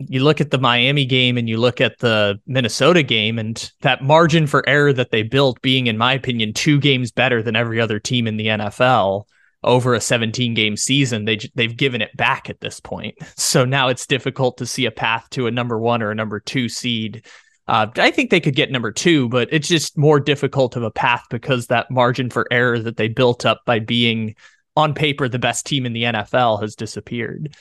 you 0.08 0.22
look 0.22 0.40
at 0.40 0.50
the 0.50 0.58
Miami 0.58 1.04
game 1.04 1.36
and 1.36 1.48
you 1.48 1.58
look 1.58 1.80
at 1.80 1.98
the 1.98 2.40
Minnesota 2.46 3.02
game, 3.02 3.38
and 3.38 3.70
that 3.82 4.02
margin 4.02 4.46
for 4.46 4.68
error 4.68 4.92
that 4.92 5.10
they 5.10 5.22
built 5.22 5.60
being, 5.62 5.86
in 5.86 5.98
my 5.98 6.12
opinion, 6.12 6.52
two 6.52 6.80
games 6.80 7.12
better 7.12 7.42
than 7.42 7.56
every 7.56 7.80
other 7.80 7.98
team 7.98 8.26
in 8.26 8.36
the 8.36 8.46
NFL 8.46 9.24
over 9.62 9.94
a 9.94 10.00
17 10.00 10.54
game 10.54 10.76
season, 10.76 11.24
they 11.24 11.38
they've 11.54 11.76
given 11.76 12.00
it 12.00 12.16
back 12.16 12.48
at 12.48 12.60
this 12.60 12.80
point. 12.80 13.16
So 13.36 13.64
now 13.64 13.88
it's 13.88 14.06
difficult 14.06 14.58
to 14.58 14.66
see 14.66 14.86
a 14.86 14.92
path 14.92 15.28
to 15.30 15.48
a 15.48 15.50
number 15.50 15.78
one 15.78 16.02
or 16.02 16.10
a 16.10 16.14
number 16.14 16.38
two 16.38 16.68
seed. 16.68 17.26
Uh, 17.66 17.86
I 17.96 18.10
think 18.12 18.30
they 18.30 18.38
could 18.38 18.54
get 18.54 18.70
number 18.70 18.92
two, 18.92 19.28
but 19.28 19.48
it's 19.50 19.66
just 19.66 19.98
more 19.98 20.20
difficult 20.20 20.76
of 20.76 20.84
a 20.84 20.90
path 20.90 21.24
because 21.30 21.66
that 21.66 21.90
margin 21.90 22.30
for 22.30 22.46
error 22.52 22.78
that 22.78 22.96
they 22.96 23.08
built 23.08 23.44
up 23.44 23.62
by 23.66 23.80
being 23.80 24.36
on 24.76 24.94
paper 24.94 25.28
the 25.28 25.38
best 25.38 25.66
team 25.66 25.84
in 25.84 25.92
the 25.92 26.04
NFL 26.04 26.60
has 26.60 26.76
disappeared. 26.76 27.56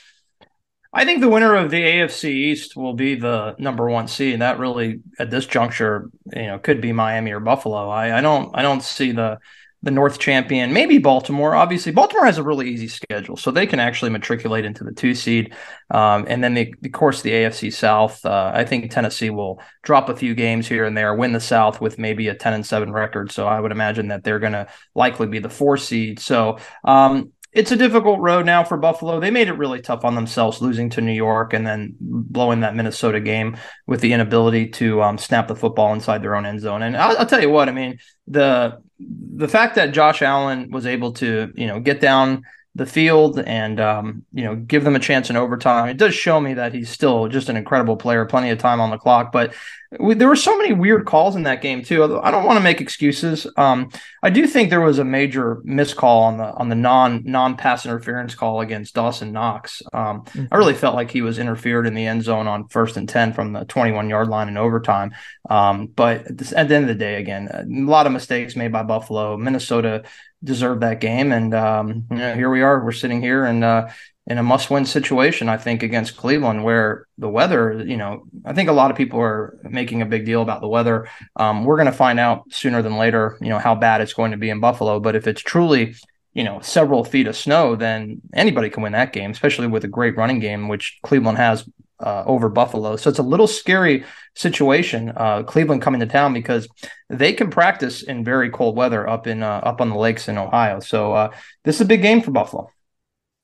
I 0.92 1.06
think 1.06 1.22
the 1.22 1.30
winner 1.30 1.56
of 1.56 1.70
the 1.70 1.82
AFC 1.82 2.26
East 2.30 2.76
will 2.76 2.94
be 2.94 3.16
the 3.16 3.56
number 3.60 3.88
one 3.90 4.08
seed, 4.08 4.34
and 4.34 4.42
that 4.42 4.58
really, 4.58 5.02
at 5.20 5.30
this 5.30 5.46
juncture, 5.46 6.10
you 6.34 6.48
know, 6.48 6.58
could 6.58 6.82
be 6.82 6.92
Miami 6.94 7.32
or 7.32 7.40
Buffalo. 7.40 7.90
I, 7.90 8.18
I 8.18 8.22
don't, 8.22 8.52
I 8.56 8.64
don't 8.64 8.82
see 8.82 9.12
the 9.12 9.40
the 9.82 9.92
North 9.92 10.20
champion, 10.20 10.74
maybe 10.74 10.98
Baltimore. 10.98 11.56
Obviously, 11.56 11.94
Baltimore 11.94 12.26
has 12.26 12.38
a 12.38 12.44
really 12.44 12.70
easy 12.70 12.90
schedule, 12.90 13.38
so 13.38 13.50
they 13.50 13.66
can 13.66 13.80
actually 13.80 14.12
matriculate 14.12 14.66
into 14.66 14.84
the 14.84 14.92
two 14.92 15.16
seed. 15.16 15.54
Um, 15.90 16.26
and 16.28 16.44
then, 16.44 16.54
the, 16.54 16.74
of 16.84 16.92
course, 16.92 17.22
the 17.22 17.32
AFC 17.32 17.72
South. 17.72 18.26
Uh, 18.26 18.52
I 18.54 18.66
think 18.66 18.92
Tennessee 18.92 19.30
will 19.30 19.62
drop 19.84 20.10
a 20.10 20.16
few 20.16 20.36
games 20.36 20.68
here 20.68 20.84
and 20.84 20.98
there, 20.98 21.16
win 21.16 21.32
the 21.32 21.40
South 21.40 21.80
with 21.80 21.98
maybe 21.98 22.28
a 22.28 22.36
ten 22.36 22.54
and 22.54 22.66
seven 22.66 22.92
record. 22.92 23.32
So 23.32 23.48
I 23.48 23.60
would 23.60 23.72
imagine 23.72 24.10
that 24.10 24.24
they're 24.24 24.40
going 24.40 24.54
to 24.54 24.68
likely 24.96 25.28
be 25.28 25.40
the 25.40 25.50
four 25.50 25.78
seed. 25.78 26.20
So 26.20 26.58
um, 26.84 27.32
it's 27.52 27.72
a 27.72 27.76
difficult 27.76 28.20
road 28.20 28.46
now 28.46 28.64
for 28.64 28.78
Buffalo. 28.78 29.20
They 29.20 29.32
made 29.32 29.48
it 29.48 29.54
really 29.54 29.82
tough 29.82 30.06
on 30.06 30.16
themselves, 30.16 30.62
losing 30.62 30.90
to 30.92 31.02
New 31.02 31.14
York 31.14 31.54
and 31.54 31.66
then 31.66 31.96
blowing 32.00 32.60
that 32.60 32.76
Minnesota 32.76 33.20
game 33.20 33.58
with 33.88 34.02
the 34.02 34.14
inability 34.14 34.70
to 34.70 35.02
um, 35.02 35.18
snap 35.18 35.48
the 35.48 35.56
football 35.56 35.94
inside 35.94 36.22
their 36.22 36.36
own 36.36 36.46
end 36.46 36.62
zone. 36.62 36.84
And 36.84 36.96
I'll, 36.96 37.18
I'll, 37.18 37.26
tell 37.26 37.42
you 37.42 37.50
what, 37.50 37.68
I 37.68 37.72
mean 37.72 37.98
the 38.28 38.82
the 39.00 39.48
fact 39.48 39.76
that 39.76 39.94
Josh 39.94 40.22
Allen 40.22 40.70
was 40.72 40.86
able 40.86 41.14
to 41.14 41.52
you 41.56 41.68
know 41.68 41.80
get 41.80 42.00
down 42.00 42.44
the 42.80 42.86
field 42.86 43.40
and 43.40 43.80
um, 43.80 44.26
you 44.34 44.44
know 44.44 44.56
give 44.56 44.84
them 44.84 44.96
a 44.96 45.00
chance 45.00 45.30
in 45.30 45.36
overtime. 45.36 45.88
It 45.88 45.98
does 45.98 46.16
show 46.16 46.42
me 46.42 46.56
that 46.56 46.74
he's 46.74 46.90
still 46.90 47.28
just 47.28 47.50
an 47.50 47.58
incredible 47.58 47.98
player, 47.98 48.26
plenty 48.26 48.50
of 48.50 48.58
time 48.58 48.82
on 48.82 48.90
the 48.90 48.98
clock. 48.98 49.32
But 49.32 49.54
we, 50.00 50.14
there 50.14 50.28
were 50.28 50.36
so 50.36 50.56
many 50.58 50.72
weird 50.72 51.06
calls 51.06 51.36
in 51.36 51.44
that 51.44 51.62
game 51.62 51.84
too. 51.84 52.20
I 52.22 52.30
don't 52.30 52.46
want 52.46 52.58
to 52.58 52.64
make 52.64 52.80
excuses. 52.80 53.48
Um, 53.58 53.90
I 54.22 54.30
do 54.30 54.46
think 54.46 54.70
there 54.70 54.82
was 54.82 55.00
a 55.00 55.04
major 55.04 55.62
miscall 55.64 56.24
on 56.24 56.38
the 56.38 56.46
on 56.54 56.70
the 56.70 56.76
non 56.76 57.24
non 57.26 57.58
pass 57.58 57.86
interference 57.86 58.36
call 58.36 58.62
against 58.62 58.96
Dawson 58.96 59.32
Knox. 59.32 59.82
Um, 59.94 60.24
mm-hmm. 60.24 60.46
I 60.52 60.58
really 60.58 60.76
felt 60.76 60.96
like 60.96 61.12
he 61.12 61.22
was 61.22 61.40
interfered 61.40 61.86
in 61.86 61.94
the 61.94 62.06
end 62.06 62.24
zone 62.24 62.48
on 62.48 62.68
first 62.68 62.98
and 62.98 63.10
ten 63.10 63.34
from 63.34 63.54
the 63.54 63.66
21 63.66 64.10
yard 64.10 64.30
line 64.30 64.48
in 64.48 64.58
overtime. 64.58 65.14
Um, 65.50 65.88
but 65.88 66.28
at, 66.28 66.38
this, 66.38 66.54
at 66.54 66.68
the 66.68 66.76
end 66.76 66.90
of 66.90 66.90
the 66.90 67.04
day, 67.04 67.16
again, 67.16 67.50
a 67.52 67.66
lot 67.68 68.06
of 68.06 68.14
mistakes 68.14 68.56
made 68.56 68.72
by 68.72 68.84
Buffalo. 68.84 69.38
Minnesota 69.38 70.04
deserved 70.44 70.82
that 70.82 71.00
game. 71.00 71.32
And 71.32 71.54
um, 71.54 72.06
you 72.10 72.18
know, 72.18 72.36
here 72.36 72.50
we 72.50 72.62
are. 72.62 72.84
We're 72.84 72.92
sitting 72.92 73.22
here 73.22 73.46
and 73.46 73.64
uh, 73.64 73.90
in 74.28 74.38
a 74.38 74.44
must-win 74.44 74.86
situation, 74.86 75.50
I 75.50 75.58
think, 75.58 75.82
against 75.82 76.16
Cleveland, 76.16 76.64
where 76.64 77.08
the 77.18 77.30
weather. 77.30 77.84
You 77.86 77.98
know, 77.98 78.26
I 78.46 78.54
think 78.54 78.70
a 78.70 78.74
lot 78.74 78.92
of 78.92 78.98
people 78.98 79.20
are 79.20 79.58
making 79.64 80.02
a 80.02 80.06
big 80.06 80.26
deal 80.26 80.42
about 80.42 80.62
the 80.62 80.68
weather. 80.68 81.10
Um, 81.36 81.66
we're 81.66 81.78
going 81.78 81.88
to 81.88 81.92
find 81.92 82.20
out 82.20 82.44
sooner 82.52 82.82
than 82.82 82.98
later. 82.98 83.38
You 83.42 83.50
know 83.50 83.60
how 83.60 83.76
bad 83.76 84.02
it's 84.02 84.14
going 84.14 84.32
to 84.32 84.38
be 84.38 84.50
in 84.50 84.60
Buffalo. 84.60 85.00
But 85.00 85.16
if 85.16 85.28
it's 85.28 85.42
truly 85.42 85.96
you 86.34 86.44
know 86.44 86.60
several 86.62 87.04
feet 87.04 87.28
of 87.28 87.36
snow, 87.36 87.76
then 87.76 88.22
anybody 88.34 88.70
can 88.70 88.84
win 88.84 88.94
that 88.94 89.14
game, 89.14 89.32
especially 89.32 89.68
with 89.68 89.84
a 89.84 89.88
great 89.88 90.16
running 90.16 90.40
game, 90.40 90.68
which 90.68 91.00
Cleveland 91.04 91.38
has 91.38 91.68
uh, 92.00 92.24
over 92.26 92.50
Buffalo. 92.50 92.96
So 92.96 93.10
it's 93.10 93.20
a 93.20 93.24
little 93.24 93.48
scary 93.48 94.06
situation. 94.36 95.12
Uh, 95.16 95.44
Cleveland 95.44 95.82
coming 95.82 96.00
to 96.00 96.06
town 96.06 96.34
because 96.34 96.68
they 97.10 97.34
can 97.34 97.50
practice 97.50 98.04
in 98.04 98.24
very 98.24 98.50
cold 98.50 98.76
weather 98.76 99.08
up 99.08 99.28
in 99.28 99.44
uh, 99.44 99.62
up 99.64 99.82
on 99.82 99.90
the 99.90 99.98
lakes 99.98 100.28
in 100.28 100.38
Ohio. 100.38 100.80
So 100.80 101.14
uh, 101.14 101.32
this 101.64 101.76
is 101.76 101.82
a 101.82 101.86
big 101.86 102.02
game 102.02 102.22
for 102.22 102.32
Buffalo. 102.32 102.70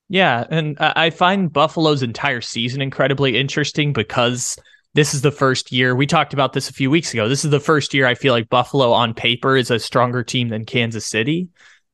Yeah, 0.07 0.45
and 0.51 0.77
I 0.79 1.09
find 1.09 1.51
Buffalo's 1.51 2.03
entire 2.03 2.41
season 2.41 2.79
incredibly 2.79 3.37
interesting 3.37 3.91
because 3.91 4.55
this 4.93 5.15
is 5.15 5.21
the 5.21 5.31
first 5.31 5.71
year 5.71 5.95
we 5.95 6.05
talked 6.05 6.31
about 6.31 6.53
this 6.53 6.69
a 6.69 6.73
few 6.73 6.91
weeks 6.91 7.11
ago. 7.11 7.27
This 7.27 7.43
is 7.43 7.49
the 7.49 7.59
first 7.59 7.93
year 7.93 8.05
I 8.05 8.13
feel 8.13 8.31
like 8.31 8.47
Buffalo 8.47 8.91
on 8.91 9.15
paper 9.15 9.57
is 9.57 9.71
a 9.71 9.79
stronger 9.79 10.23
team 10.23 10.49
than 10.49 10.63
Kansas 10.63 11.07
City. 11.07 11.49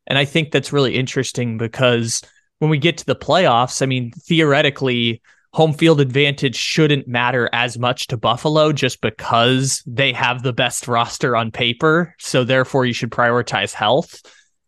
And 0.08 0.18
I 0.18 0.26
think 0.26 0.52
that's 0.52 0.74
really 0.74 0.96
interesting 0.96 1.58
because 1.58 2.22
when 2.60 2.70
we 2.70 2.78
get 2.78 2.98
to 2.98 3.06
the 3.06 3.16
playoffs, 3.16 3.82
I 3.82 3.86
mean, 3.86 4.12
theoretically, 4.12 5.22
home 5.54 5.74
field 5.74 6.00
advantage 6.00 6.56
shouldn't 6.56 7.08
matter 7.08 7.50
as 7.52 7.78
much 7.78 8.08
to 8.08 8.18
Buffalo 8.18 8.72
just 8.72 9.02
because 9.02 9.84
they 9.86 10.14
have 10.14 10.44
the 10.44 10.54
best 10.54 10.88
roster 10.88 11.36
on 11.36 11.52
paper. 11.52 12.16
So 12.20 12.44
therefore, 12.44 12.86
you 12.86 12.94
should 12.94 13.12
prioritize 13.12 13.74
health. 13.74 14.22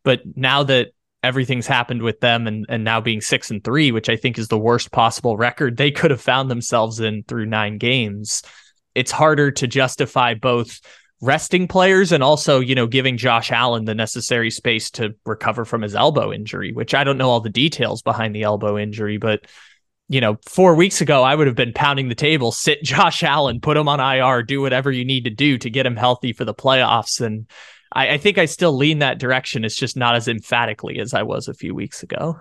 But 0.03 0.21
now 0.35 0.63
that 0.63 0.89
everything's 1.23 1.67
happened 1.67 2.01
with 2.01 2.19
them 2.19 2.47
and, 2.47 2.65
and 2.67 2.83
now 2.83 2.99
being 2.99 3.21
six 3.21 3.49
and 3.49 3.63
three, 3.63 3.93
which 3.93 4.09
I 4.09 4.17
think 4.17 4.37
is 4.37 4.49
the 4.49 4.57
worst 4.57 4.91
possible 4.91 5.37
record 5.37 5.77
they 5.77 5.89
could 5.89 6.11
have 6.11 6.19
found 6.19 6.51
themselves 6.51 6.99
in 6.99 7.23
through 7.23 7.45
nine 7.45 7.77
games, 7.77 8.43
it's 8.93 9.11
harder 9.11 9.51
to 9.51 9.67
justify 9.67 10.33
both 10.33 10.81
resting 11.21 11.69
players 11.69 12.11
and 12.11 12.21
also, 12.21 12.59
you 12.59 12.75
know, 12.75 12.87
giving 12.87 13.15
Josh 13.15 13.53
Allen 13.53 13.85
the 13.85 13.95
necessary 13.95 14.51
space 14.51 14.91
to 14.91 15.15
recover 15.25 15.63
from 15.63 15.81
his 15.81 15.95
elbow 15.95 16.33
injury, 16.33 16.73
which 16.73 16.93
I 16.93 17.05
don't 17.05 17.17
know 17.17 17.29
all 17.29 17.39
the 17.39 17.49
details 17.49 18.01
behind 18.01 18.35
the 18.35 18.43
elbow 18.43 18.77
injury, 18.77 19.17
but 19.17 19.45
you 20.13 20.21
know, 20.21 20.37
four 20.47 20.75
weeks 20.75 21.01
ago, 21.01 21.23
I 21.23 21.33
would 21.33 21.47
have 21.47 21.55
been 21.55 21.73
pounding 21.73 22.07
the 22.07 22.13
table, 22.13 22.51
sit 22.51 22.83
Josh 22.83 23.23
Allen, 23.23 23.59
put 23.59 23.77
him 23.77 23.89
on 23.89 23.99
IR, 23.99 24.43
do 24.43 24.61
whatever 24.61 24.91
you 24.91 25.03
need 25.03 25.23
to 25.23 25.31
do 25.31 25.57
to 25.57 25.71
get 25.71 25.87
him 25.87 25.95
healthy 25.95 26.33
for 26.33 26.45
the 26.45 26.53
playoffs. 26.53 27.19
And 27.19 27.49
I, 27.91 28.11
I 28.11 28.17
think 28.19 28.37
I 28.37 28.45
still 28.45 28.73
lean 28.73 28.99
that 28.99 29.17
direction. 29.17 29.65
It's 29.65 29.75
just 29.75 29.97
not 29.97 30.13
as 30.13 30.27
emphatically 30.27 30.99
as 30.99 31.15
I 31.15 31.23
was 31.23 31.47
a 31.47 31.53
few 31.55 31.73
weeks 31.73 32.03
ago. 32.03 32.39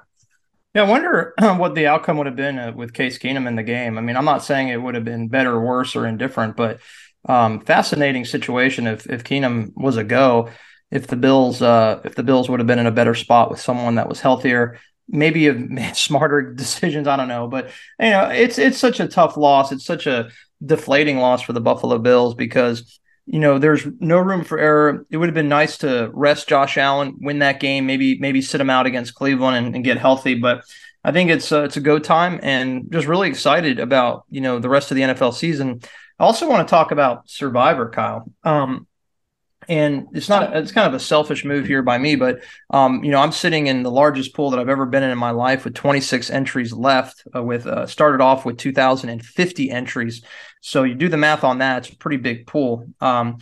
Yeah, 0.74 0.82
I 0.82 0.88
wonder 0.88 1.32
what 1.38 1.74
the 1.74 1.86
outcome 1.86 2.18
would 2.18 2.26
have 2.26 2.36
been 2.36 2.58
uh, 2.58 2.72
with 2.72 2.92
Case 2.92 3.18
Keenum 3.18 3.48
in 3.48 3.56
the 3.56 3.62
game. 3.62 3.96
I 3.96 4.02
mean, 4.02 4.18
I'm 4.18 4.26
not 4.26 4.44
saying 4.44 4.68
it 4.68 4.82
would 4.82 4.94
have 4.94 5.04
been 5.06 5.28
better, 5.28 5.58
worse, 5.58 5.96
or 5.96 6.06
indifferent, 6.06 6.56
but 6.56 6.78
um, 7.26 7.60
fascinating 7.60 8.26
situation 8.26 8.86
if 8.86 9.06
if 9.08 9.24
Keenum 9.24 9.72
was 9.76 9.96
a 9.96 10.04
go. 10.04 10.50
If 10.90 11.06
the 11.06 11.16
Bills, 11.16 11.62
uh, 11.62 12.02
if 12.04 12.16
the 12.16 12.22
Bills 12.22 12.50
would 12.50 12.60
have 12.60 12.66
been 12.66 12.78
in 12.78 12.84
a 12.84 12.90
better 12.90 13.14
spot 13.14 13.50
with 13.50 13.60
someone 13.60 13.94
that 13.94 14.10
was 14.10 14.20
healthier, 14.20 14.78
maybe 15.08 15.44
have 15.44 15.58
made 15.70 15.96
smarter 15.96 16.52
decisions. 16.52 17.06
I 17.06 17.16
don't 17.16 17.28
know, 17.28 17.46
but 17.46 17.70
you 18.00 18.10
know, 18.10 18.28
it's 18.28 18.58
it's 18.58 18.78
such 18.78 19.00
a 19.00 19.08
tough 19.08 19.36
loss. 19.36 19.72
It's 19.72 19.84
such 19.84 20.06
a 20.06 20.30
deflating 20.64 21.18
loss 21.18 21.42
for 21.42 21.52
the 21.52 21.60
Buffalo 21.60 21.98
Bills 21.98 22.34
because 22.34 22.98
you 23.26 23.38
know 23.38 23.58
there's 23.58 23.86
no 24.00 24.18
room 24.18 24.44
for 24.44 24.58
error. 24.58 25.06
It 25.10 25.16
would 25.16 25.28
have 25.28 25.34
been 25.34 25.48
nice 25.48 25.78
to 25.78 26.10
rest 26.12 26.48
Josh 26.48 26.76
Allen, 26.76 27.16
win 27.20 27.40
that 27.40 27.60
game, 27.60 27.86
maybe 27.86 28.18
maybe 28.18 28.42
sit 28.42 28.60
him 28.60 28.70
out 28.70 28.86
against 28.86 29.14
Cleveland 29.14 29.56
and, 29.56 29.74
and 29.76 29.84
get 29.84 29.98
healthy, 29.98 30.34
but. 30.34 30.64
I 31.04 31.10
think 31.10 31.30
it's 31.30 31.50
uh, 31.50 31.64
it's 31.64 31.76
a 31.76 31.80
go 31.80 31.98
time, 31.98 32.38
and 32.44 32.86
just 32.92 33.08
really 33.08 33.28
excited 33.28 33.80
about 33.80 34.24
you 34.30 34.40
know 34.40 34.60
the 34.60 34.68
rest 34.68 34.92
of 34.92 34.96
the 34.96 35.02
NFL 35.02 35.34
season. 35.34 35.80
I 36.16 36.24
also 36.24 36.48
want 36.48 36.68
to 36.68 36.70
talk 36.70 36.92
about 36.92 37.28
Survivor, 37.28 37.90
Kyle. 37.90 38.30
Um, 38.44 38.86
and 39.72 40.06
it's 40.12 40.28
not 40.28 40.54
it's 40.54 40.70
kind 40.70 40.86
of 40.86 40.92
a 40.92 41.00
selfish 41.00 41.46
move 41.46 41.66
here 41.66 41.82
by 41.82 41.96
me 41.96 42.14
but 42.14 42.40
um, 42.70 43.02
you 43.02 43.10
know 43.10 43.18
i'm 43.18 43.32
sitting 43.32 43.68
in 43.68 43.82
the 43.82 43.90
largest 43.90 44.34
pool 44.34 44.50
that 44.50 44.60
i've 44.60 44.68
ever 44.68 44.84
been 44.84 45.02
in 45.02 45.10
in 45.10 45.18
my 45.18 45.30
life 45.30 45.64
with 45.64 45.74
26 45.74 46.28
entries 46.30 46.72
left 46.72 47.24
uh, 47.34 47.42
with 47.42 47.66
uh, 47.66 47.86
started 47.86 48.20
off 48.20 48.44
with 48.44 48.58
2050 48.58 49.70
entries 49.70 50.22
so 50.60 50.82
you 50.82 50.94
do 50.94 51.08
the 51.08 51.16
math 51.16 51.42
on 51.42 51.58
that 51.58 51.78
it's 51.86 51.94
a 51.94 51.96
pretty 51.96 52.18
big 52.18 52.46
pool 52.46 52.86
um, 53.00 53.38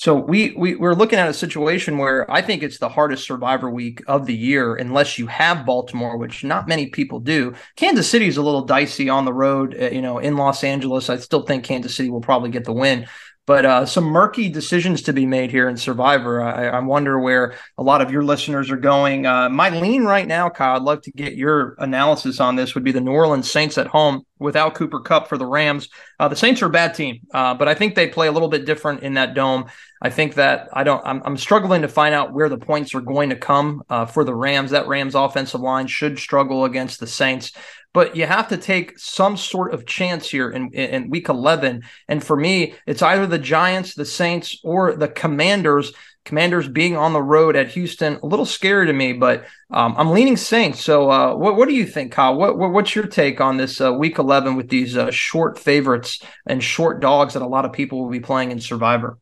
so 0.00 0.14
we, 0.14 0.54
we 0.56 0.76
we're 0.76 0.94
looking 0.94 1.18
at 1.18 1.28
a 1.28 1.34
situation 1.34 1.98
where 1.98 2.28
I 2.30 2.40
think 2.40 2.62
it's 2.62 2.78
the 2.78 2.88
hardest 2.88 3.26
survivor 3.26 3.68
week 3.68 4.02
of 4.06 4.24
the 4.24 4.34
year, 4.34 4.74
unless 4.74 5.18
you 5.18 5.26
have 5.26 5.66
Baltimore, 5.66 6.16
which 6.16 6.42
not 6.42 6.66
many 6.66 6.86
people 6.86 7.20
do. 7.20 7.52
Kansas 7.76 8.08
City 8.08 8.26
is 8.26 8.38
a 8.38 8.42
little 8.42 8.62
dicey 8.64 9.10
on 9.10 9.26
the 9.26 9.32
road, 9.34 9.76
uh, 9.78 9.90
you 9.90 10.00
know, 10.00 10.16
in 10.16 10.38
Los 10.38 10.64
Angeles. 10.64 11.10
I 11.10 11.18
still 11.18 11.42
think 11.42 11.64
Kansas 11.64 11.94
City 11.94 12.08
will 12.08 12.22
probably 12.22 12.48
get 12.48 12.64
the 12.64 12.72
win, 12.72 13.08
but 13.50 13.66
uh, 13.66 13.84
some 13.84 14.04
murky 14.04 14.48
decisions 14.48 15.02
to 15.02 15.12
be 15.12 15.26
made 15.26 15.50
here 15.50 15.68
in 15.68 15.76
Survivor. 15.76 16.40
I, 16.40 16.68
I, 16.68 16.78
wonder 16.78 17.18
where 17.18 17.56
a 17.76 17.82
lot 17.82 18.00
of 18.00 18.12
your 18.12 18.22
listeners 18.22 18.70
are 18.70 18.76
going. 18.76 19.26
Uh, 19.26 19.48
my 19.48 19.70
lean 19.70 20.04
right 20.04 20.28
now, 20.28 20.48
Kyle, 20.48 20.76
I'd 20.76 20.82
love 20.82 21.02
to 21.02 21.10
get 21.10 21.34
your 21.34 21.74
analysis 21.80 22.38
on 22.38 22.54
this. 22.54 22.76
Would 22.76 22.84
be 22.84 22.92
the 22.92 23.00
New 23.00 23.10
Orleans 23.10 23.50
Saints 23.50 23.76
at 23.76 23.88
home 23.88 24.24
without 24.38 24.76
Cooper 24.76 25.00
Kupp 25.00 25.26
for 25.26 25.36
the 25.36 25.46
Rams. 25.46 25.88
Uh, 26.20 26.28
the 26.28 26.36
Saints 26.36 26.62
are 26.62 26.66
a 26.66 26.70
bad 26.70 26.94
team, 26.94 27.22
uh, 27.34 27.54
but 27.54 27.66
I 27.66 27.74
think 27.74 27.96
they 27.96 28.06
play 28.06 28.28
a 28.28 28.32
little 28.32 28.48
bit 28.48 28.66
different 28.66 29.02
in 29.02 29.14
that 29.14 29.34
dome. 29.34 29.64
I 30.00 30.10
think 30.10 30.34
that 30.34 30.68
I 30.72 30.84
don't. 30.84 31.04
I'm, 31.04 31.20
I'm 31.24 31.36
struggling 31.36 31.82
to 31.82 31.88
find 31.88 32.14
out 32.14 32.32
where 32.32 32.48
the 32.48 32.56
points 32.56 32.94
are 32.94 33.00
going 33.00 33.30
to 33.30 33.36
come 33.36 33.82
uh, 33.90 34.06
for 34.06 34.22
the 34.22 34.34
Rams. 34.34 34.70
That 34.70 34.86
Rams 34.86 35.16
offensive 35.16 35.60
line 35.60 35.88
should 35.88 36.20
struggle 36.20 36.64
against 36.66 37.00
the 37.00 37.08
Saints 37.08 37.50
but 37.92 38.16
you 38.16 38.26
have 38.26 38.48
to 38.48 38.56
take 38.56 38.98
some 38.98 39.36
sort 39.36 39.74
of 39.74 39.86
chance 39.86 40.28
here 40.30 40.50
in, 40.50 40.72
in 40.72 41.10
week 41.10 41.28
11. 41.28 41.82
And 42.08 42.22
for 42.22 42.36
me, 42.36 42.74
it's 42.86 43.02
either 43.02 43.26
the 43.26 43.38
Giants, 43.38 43.94
the 43.94 44.04
Saints, 44.04 44.58
or 44.62 44.94
the 44.94 45.08
Commanders. 45.08 45.92
Commanders 46.26 46.68
being 46.68 46.98
on 46.98 47.14
the 47.14 47.22
road 47.22 47.56
at 47.56 47.70
Houston, 47.70 48.18
a 48.22 48.26
little 48.26 48.44
scary 48.44 48.86
to 48.86 48.92
me, 48.92 49.14
but 49.14 49.46
um, 49.70 49.94
I'm 49.96 50.10
leaning 50.10 50.36
Saints. 50.36 50.84
So, 50.84 51.10
uh, 51.10 51.34
what, 51.34 51.56
what 51.56 51.66
do 51.66 51.74
you 51.74 51.86
think, 51.86 52.12
Kyle? 52.12 52.36
What, 52.36 52.58
what 52.58 52.72
what's 52.72 52.94
your 52.94 53.06
take 53.06 53.40
on 53.40 53.56
this 53.56 53.80
uh, 53.80 53.92
Week 53.94 54.18
11 54.18 54.54
with 54.54 54.68
these 54.68 54.98
uh, 54.98 55.10
short 55.10 55.58
favorites 55.58 56.22
and 56.46 56.62
short 56.62 57.00
dogs 57.00 57.32
that 57.34 57.42
a 57.42 57.46
lot 57.46 57.64
of 57.64 57.72
people 57.72 58.02
will 58.02 58.10
be 58.10 58.20
playing 58.20 58.50
in 58.50 58.60
Survivor? 58.60 59.18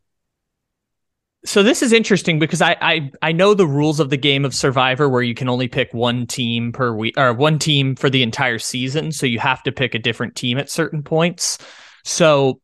So 1.44 1.62
this 1.62 1.82
is 1.82 1.92
interesting 1.92 2.38
because 2.38 2.60
I, 2.60 2.76
I 2.80 3.10
I 3.22 3.32
know 3.32 3.54
the 3.54 3.66
rules 3.66 4.00
of 4.00 4.10
the 4.10 4.16
game 4.16 4.44
of 4.44 4.54
Survivor 4.54 5.08
where 5.08 5.22
you 5.22 5.34
can 5.34 5.48
only 5.48 5.68
pick 5.68 5.94
one 5.94 6.26
team 6.26 6.72
per 6.72 6.92
week 6.92 7.16
or 7.16 7.32
one 7.32 7.58
team 7.58 7.94
for 7.94 8.10
the 8.10 8.22
entire 8.22 8.58
season. 8.58 9.12
So 9.12 9.24
you 9.24 9.38
have 9.38 9.62
to 9.62 9.72
pick 9.72 9.94
a 9.94 10.00
different 10.00 10.34
team 10.34 10.58
at 10.58 10.68
certain 10.68 11.02
points. 11.02 11.58
So 12.04 12.60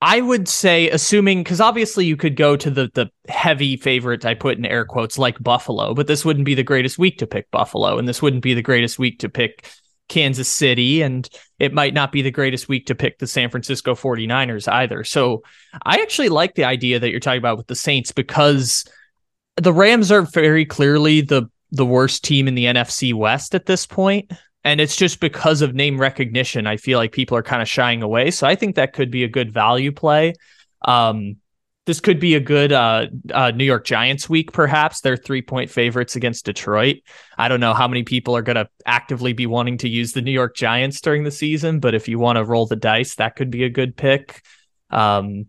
I 0.00 0.20
would 0.20 0.48
say, 0.48 0.90
assuming 0.90 1.42
because 1.42 1.60
obviously 1.60 2.06
you 2.06 2.16
could 2.16 2.36
go 2.36 2.56
to 2.56 2.70
the 2.70 2.90
the 2.94 3.10
heavy 3.28 3.76
favorite 3.76 4.24
I 4.24 4.34
put 4.34 4.56
in 4.56 4.64
air 4.64 4.84
quotes 4.84 5.18
like 5.18 5.42
Buffalo, 5.42 5.94
but 5.94 6.06
this 6.06 6.24
wouldn't 6.24 6.46
be 6.46 6.54
the 6.54 6.62
greatest 6.62 6.98
week 6.98 7.18
to 7.18 7.26
pick 7.26 7.50
Buffalo, 7.50 7.98
and 7.98 8.08
this 8.08 8.22
wouldn't 8.22 8.42
be 8.42 8.54
the 8.54 8.62
greatest 8.62 8.98
week 8.98 9.18
to 9.20 9.28
pick 9.28 9.68
Kansas 10.16 10.48
City, 10.48 11.02
and 11.02 11.28
it 11.58 11.74
might 11.74 11.92
not 11.92 12.10
be 12.10 12.22
the 12.22 12.30
greatest 12.30 12.70
week 12.70 12.86
to 12.86 12.94
pick 12.94 13.18
the 13.18 13.26
San 13.26 13.50
Francisco 13.50 13.94
49ers 13.94 14.66
either. 14.66 15.04
So 15.04 15.42
I 15.84 15.96
actually 15.96 16.30
like 16.30 16.54
the 16.54 16.64
idea 16.64 16.98
that 16.98 17.10
you're 17.10 17.20
talking 17.20 17.36
about 17.36 17.58
with 17.58 17.66
the 17.66 17.74
Saints 17.74 18.12
because 18.12 18.86
the 19.58 19.74
Rams 19.74 20.10
are 20.10 20.22
very 20.22 20.64
clearly 20.64 21.20
the 21.20 21.50
the 21.70 21.84
worst 21.84 22.24
team 22.24 22.48
in 22.48 22.54
the 22.54 22.64
NFC 22.64 23.12
West 23.12 23.54
at 23.54 23.66
this 23.66 23.84
point. 23.84 24.32
And 24.64 24.80
it's 24.80 24.96
just 24.96 25.20
because 25.20 25.60
of 25.60 25.74
name 25.74 26.00
recognition. 26.00 26.66
I 26.66 26.78
feel 26.78 26.98
like 26.98 27.12
people 27.12 27.36
are 27.36 27.42
kind 27.42 27.60
of 27.60 27.68
shying 27.68 28.02
away. 28.02 28.30
So 28.30 28.46
I 28.46 28.54
think 28.54 28.76
that 28.76 28.94
could 28.94 29.10
be 29.10 29.22
a 29.22 29.28
good 29.28 29.52
value 29.52 29.92
play. 29.92 30.32
Um, 30.80 31.36
this 31.86 32.00
could 32.00 32.18
be 32.18 32.34
a 32.34 32.40
good 32.40 32.72
uh, 32.72 33.06
uh, 33.32 33.52
New 33.52 33.64
York 33.64 33.84
Giants 33.84 34.28
week, 34.28 34.52
perhaps. 34.52 35.00
They're 35.00 35.16
three 35.16 35.40
point 35.40 35.70
favorites 35.70 36.16
against 36.16 36.44
Detroit. 36.44 36.96
I 37.38 37.48
don't 37.48 37.60
know 37.60 37.74
how 37.74 37.86
many 37.86 38.02
people 38.02 38.36
are 38.36 38.42
going 38.42 38.56
to 38.56 38.68
actively 38.84 39.32
be 39.32 39.46
wanting 39.46 39.78
to 39.78 39.88
use 39.88 40.12
the 40.12 40.20
New 40.20 40.32
York 40.32 40.56
Giants 40.56 41.00
during 41.00 41.22
the 41.22 41.30
season, 41.30 41.78
but 41.78 41.94
if 41.94 42.08
you 42.08 42.18
want 42.18 42.36
to 42.36 42.44
roll 42.44 42.66
the 42.66 42.76
dice, 42.76 43.14
that 43.16 43.36
could 43.36 43.50
be 43.50 43.62
a 43.62 43.70
good 43.70 43.96
pick. 43.96 44.42
Um, 44.90 45.46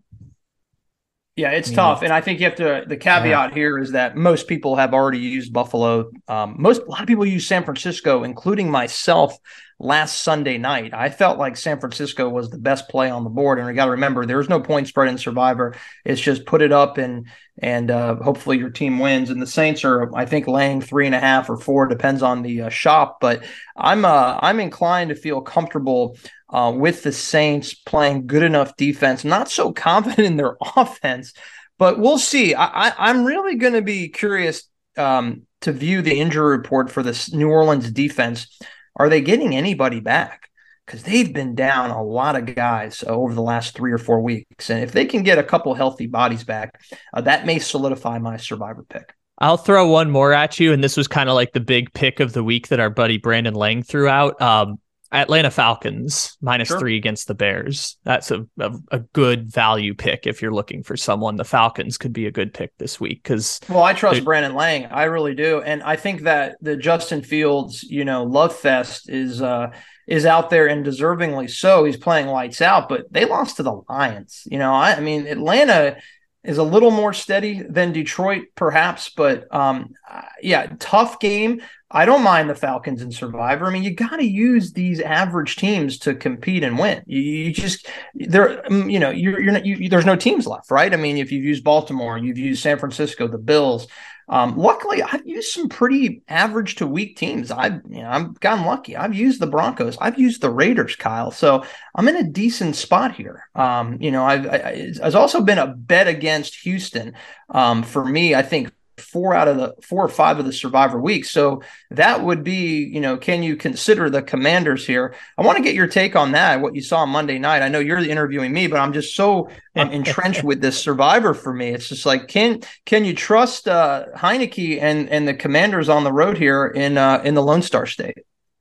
yeah, 1.34 1.50
it's 1.50 1.70
tough, 1.70 2.02
and 2.02 2.12
I 2.12 2.20
think 2.20 2.40
you 2.40 2.46
have 2.46 2.56
to. 2.56 2.84
The 2.84 2.96
caveat 2.96 3.50
yeah. 3.50 3.54
here 3.54 3.78
is 3.78 3.92
that 3.92 4.16
most 4.16 4.48
people 4.48 4.74
have 4.74 4.92
already 4.92 5.20
used 5.20 5.52
Buffalo. 5.52 6.10
Um, 6.26 6.56
most 6.58 6.82
a 6.82 6.90
lot 6.90 7.00
of 7.00 7.06
people 7.06 7.24
use 7.24 7.46
San 7.46 7.64
Francisco, 7.64 8.24
including 8.24 8.68
myself. 8.68 9.38
Last 9.80 10.22
Sunday 10.24 10.58
night, 10.58 10.92
I 10.92 11.08
felt 11.08 11.38
like 11.38 11.56
San 11.56 11.78
Francisco 11.78 12.28
was 12.28 12.50
the 12.50 12.58
best 12.58 12.88
play 12.88 13.10
on 13.10 13.22
the 13.22 13.30
board, 13.30 13.58
and 13.58 13.68
we 13.68 13.74
got 13.74 13.84
to 13.84 13.92
remember 13.92 14.26
there's 14.26 14.48
no 14.48 14.60
point 14.60 14.88
spread 14.88 15.08
in 15.08 15.18
Survivor. 15.18 15.76
It's 16.04 16.20
just 16.20 16.46
put 16.46 16.62
it 16.62 16.72
up 16.72 16.98
and 16.98 17.28
and 17.60 17.90
uh, 17.90 18.16
hopefully 18.16 18.58
your 18.58 18.70
team 18.70 18.98
wins. 18.98 19.30
And 19.30 19.40
the 19.40 19.46
Saints 19.46 19.84
are, 19.84 20.14
I 20.16 20.26
think, 20.26 20.46
laying 20.46 20.80
three 20.80 21.06
and 21.06 21.14
a 21.14 21.20
half 21.20 21.48
or 21.48 21.56
four 21.56 21.86
depends 21.86 22.22
on 22.22 22.42
the 22.42 22.62
uh, 22.62 22.68
shop. 22.70 23.18
But 23.20 23.44
I'm 23.76 24.04
uh, 24.04 24.38
I'm 24.40 24.60
inclined 24.60 25.10
to 25.10 25.16
feel 25.16 25.40
comfortable 25.40 26.16
uh, 26.50 26.72
with 26.74 27.02
the 27.02 27.12
Saints 27.12 27.74
playing 27.74 28.26
good 28.26 28.42
enough 28.42 28.76
defense. 28.76 29.24
Not 29.24 29.50
so 29.50 29.72
confident 29.72 30.26
in 30.26 30.36
their 30.36 30.56
offense, 30.76 31.34
but 31.78 31.98
we'll 31.98 32.18
see. 32.18 32.54
I, 32.54 33.10
am 33.10 33.24
really 33.24 33.56
going 33.56 33.74
to 33.74 33.82
be 33.82 34.08
curious 34.08 34.64
um, 34.96 35.46
to 35.60 35.72
view 35.72 36.02
the 36.02 36.18
injury 36.18 36.56
report 36.56 36.90
for 36.90 37.02
this 37.02 37.32
New 37.32 37.48
Orleans 37.48 37.90
defense. 37.90 38.58
Are 38.98 39.08
they 39.08 39.20
getting 39.20 39.54
anybody 39.54 40.00
back? 40.00 40.50
Because 40.84 41.02
they've 41.02 41.32
been 41.32 41.54
down 41.54 41.90
a 41.90 42.02
lot 42.02 42.36
of 42.36 42.54
guys 42.54 43.04
over 43.06 43.34
the 43.34 43.42
last 43.42 43.76
three 43.76 43.92
or 43.92 43.98
four 43.98 44.20
weeks, 44.20 44.70
and 44.70 44.82
if 44.82 44.92
they 44.92 45.04
can 45.04 45.22
get 45.22 45.38
a 45.38 45.42
couple 45.42 45.74
healthy 45.74 46.06
bodies 46.06 46.44
back, 46.44 46.80
uh, 47.12 47.20
that 47.20 47.44
may 47.46 47.58
solidify 47.58 48.18
my 48.18 48.38
survivor 48.38 48.84
pick. 48.88 49.14
I'll 49.38 49.58
throw 49.58 49.86
one 49.86 50.10
more 50.10 50.32
at 50.32 50.58
you, 50.58 50.72
and 50.72 50.82
this 50.82 50.96
was 50.96 51.06
kind 51.06 51.28
of 51.28 51.34
like 51.34 51.52
the 51.52 51.60
big 51.60 51.92
pick 51.92 52.20
of 52.20 52.32
the 52.32 52.42
week 52.42 52.68
that 52.68 52.80
our 52.80 52.90
buddy 52.90 53.18
Brandon 53.18 53.54
Lang 53.54 53.82
threw 53.82 54.08
out. 54.08 54.40
Um, 54.40 54.80
Atlanta 55.10 55.50
Falcons 55.50 56.36
minus 56.40 56.68
sure. 56.68 56.78
three 56.78 56.96
against 56.96 57.28
the 57.28 57.34
Bears. 57.34 57.96
That's 58.04 58.30
a, 58.30 58.46
a, 58.58 58.72
a 58.90 58.98
good 58.98 59.50
value 59.50 59.94
pick 59.94 60.26
if 60.26 60.42
you're 60.42 60.52
looking 60.52 60.82
for 60.82 60.96
someone. 60.96 61.36
The 61.36 61.44
Falcons 61.44 61.96
could 61.96 62.12
be 62.12 62.26
a 62.26 62.30
good 62.30 62.52
pick 62.52 62.76
this 62.78 63.00
week 63.00 63.22
because. 63.22 63.60
Well, 63.68 63.82
I 63.82 63.94
trust 63.94 64.24
Brandon 64.24 64.54
Lang. 64.54 64.86
I 64.86 65.04
really 65.04 65.34
do, 65.34 65.62
and 65.62 65.82
I 65.82 65.96
think 65.96 66.22
that 66.22 66.56
the 66.60 66.76
Justin 66.76 67.22
Fields, 67.22 67.82
you 67.82 68.04
know, 68.04 68.24
love 68.24 68.54
fest 68.54 69.08
is 69.08 69.40
uh 69.40 69.72
is 70.06 70.24
out 70.24 70.48
there 70.50 70.66
and 70.66 70.84
deservingly 70.84 71.50
so. 71.50 71.84
He's 71.84 71.96
playing 71.96 72.28
lights 72.28 72.62
out, 72.62 72.88
but 72.88 73.12
they 73.12 73.26
lost 73.26 73.56
to 73.56 73.62
the 73.62 73.82
Lions. 73.88 74.42
You 74.50 74.58
know, 74.58 74.72
I, 74.72 74.94
I 74.94 75.00
mean, 75.00 75.26
Atlanta 75.26 75.98
is 76.44 76.56
a 76.56 76.62
little 76.62 76.90
more 76.90 77.12
steady 77.12 77.62
than 77.62 77.92
Detroit, 77.92 78.46
perhaps, 78.54 79.10
but 79.10 79.54
um, 79.54 79.92
yeah, 80.40 80.72
tough 80.78 81.20
game. 81.20 81.60
I 81.90 82.04
don't 82.04 82.22
mind 82.22 82.50
the 82.50 82.54
Falcons 82.54 83.00
and 83.00 83.14
Survivor. 83.14 83.66
I 83.66 83.70
mean, 83.70 83.82
you 83.82 83.94
got 83.94 84.16
to 84.16 84.26
use 84.26 84.72
these 84.72 85.00
average 85.00 85.56
teams 85.56 85.98
to 86.00 86.14
compete 86.14 86.62
and 86.62 86.78
win. 86.78 87.02
You, 87.06 87.20
you 87.20 87.52
just 87.52 87.86
there, 88.14 88.64
um, 88.66 88.90
you 88.90 88.98
know, 88.98 89.10
you're 89.10 89.40
you're 89.40 89.52
not, 89.52 89.64
you, 89.64 89.88
there's 89.88 90.04
no 90.04 90.16
teams 90.16 90.46
left, 90.46 90.70
right? 90.70 90.92
I 90.92 90.96
mean, 90.96 91.16
if 91.16 91.32
you've 91.32 91.44
used 91.44 91.64
Baltimore, 91.64 92.18
you've 92.18 92.36
used 92.38 92.62
San 92.62 92.78
Francisco, 92.78 93.26
the 93.26 93.38
Bills. 93.38 93.86
Um, 94.30 94.58
luckily, 94.58 95.02
I've 95.02 95.26
used 95.26 95.52
some 95.52 95.70
pretty 95.70 96.22
average 96.28 96.74
to 96.76 96.86
weak 96.86 97.16
teams. 97.16 97.50
I've 97.50 97.80
you 97.88 98.02
know 98.02 98.10
I've 98.10 98.38
gotten 98.40 98.66
lucky. 98.66 98.94
I've 98.94 99.14
used 99.14 99.40
the 99.40 99.46
Broncos. 99.46 99.96
I've 99.98 100.18
used 100.18 100.42
the 100.42 100.50
Raiders, 100.50 100.96
Kyle. 100.96 101.30
So 101.30 101.64
I'm 101.94 102.08
in 102.08 102.16
a 102.16 102.30
decent 102.30 102.76
spot 102.76 103.14
here. 103.14 103.48
Um, 103.54 103.96
you 104.02 104.10
know, 104.10 104.24
I've 104.24 104.46
I, 104.46 104.92
I've 105.02 105.16
also 105.16 105.40
been 105.40 105.58
a 105.58 105.68
bet 105.68 106.08
against 106.08 106.56
Houston. 106.56 107.14
Um, 107.48 107.82
for 107.82 108.04
me, 108.04 108.34
I 108.34 108.42
think 108.42 108.70
four 109.00 109.34
out 109.34 109.48
of 109.48 109.56
the 109.56 109.74
four 109.82 110.04
or 110.04 110.08
five 110.08 110.38
of 110.38 110.44
the 110.44 110.52
survivor 110.52 111.00
weeks. 111.00 111.30
So 111.30 111.62
that 111.90 112.22
would 112.22 112.44
be, 112.44 112.84
you 112.84 113.00
know, 113.00 113.16
can 113.16 113.42
you 113.42 113.56
consider 113.56 114.10
the 114.10 114.22
commanders 114.22 114.86
here? 114.86 115.14
I 115.36 115.42
want 115.42 115.58
to 115.58 115.64
get 115.64 115.74
your 115.74 115.86
take 115.86 116.16
on 116.16 116.32
that, 116.32 116.60
what 116.60 116.74
you 116.74 116.82
saw 116.82 117.02
on 117.02 117.10
Monday 117.10 117.38
night. 117.38 117.62
I 117.62 117.68
know 117.68 117.78
you're 117.78 117.98
interviewing 117.98 118.52
me, 118.52 118.66
but 118.66 118.80
I'm 118.80 118.92
just 118.92 119.14
so 119.14 119.50
entrenched 119.74 120.44
with 120.44 120.60
this 120.60 120.78
survivor 120.78 121.34
for 121.34 121.52
me. 121.52 121.68
It's 121.68 121.88
just 121.88 122.06
like, 122.06 122.28
can 122.28 122.60
can 122.84 123.04
you 123.04 123.14
trust 123.14 123.68
uh 123.68 124.06
Heinicke 124.16 124.80
and 124.80 125.08
and 125.08 125.26
the 125.26 125.34
commanders 125.34 125.88
on 125.88 126.04
the 126.04 126.12
road 126.12 126.38
here 126.38 126.66
in 126.66 126.98
uh 126.98 127.22
in 127.24 127.34
the 127.34 127.42
Lone 127.42 127.62
Star 127.62 127.86
State? 127.86 128.18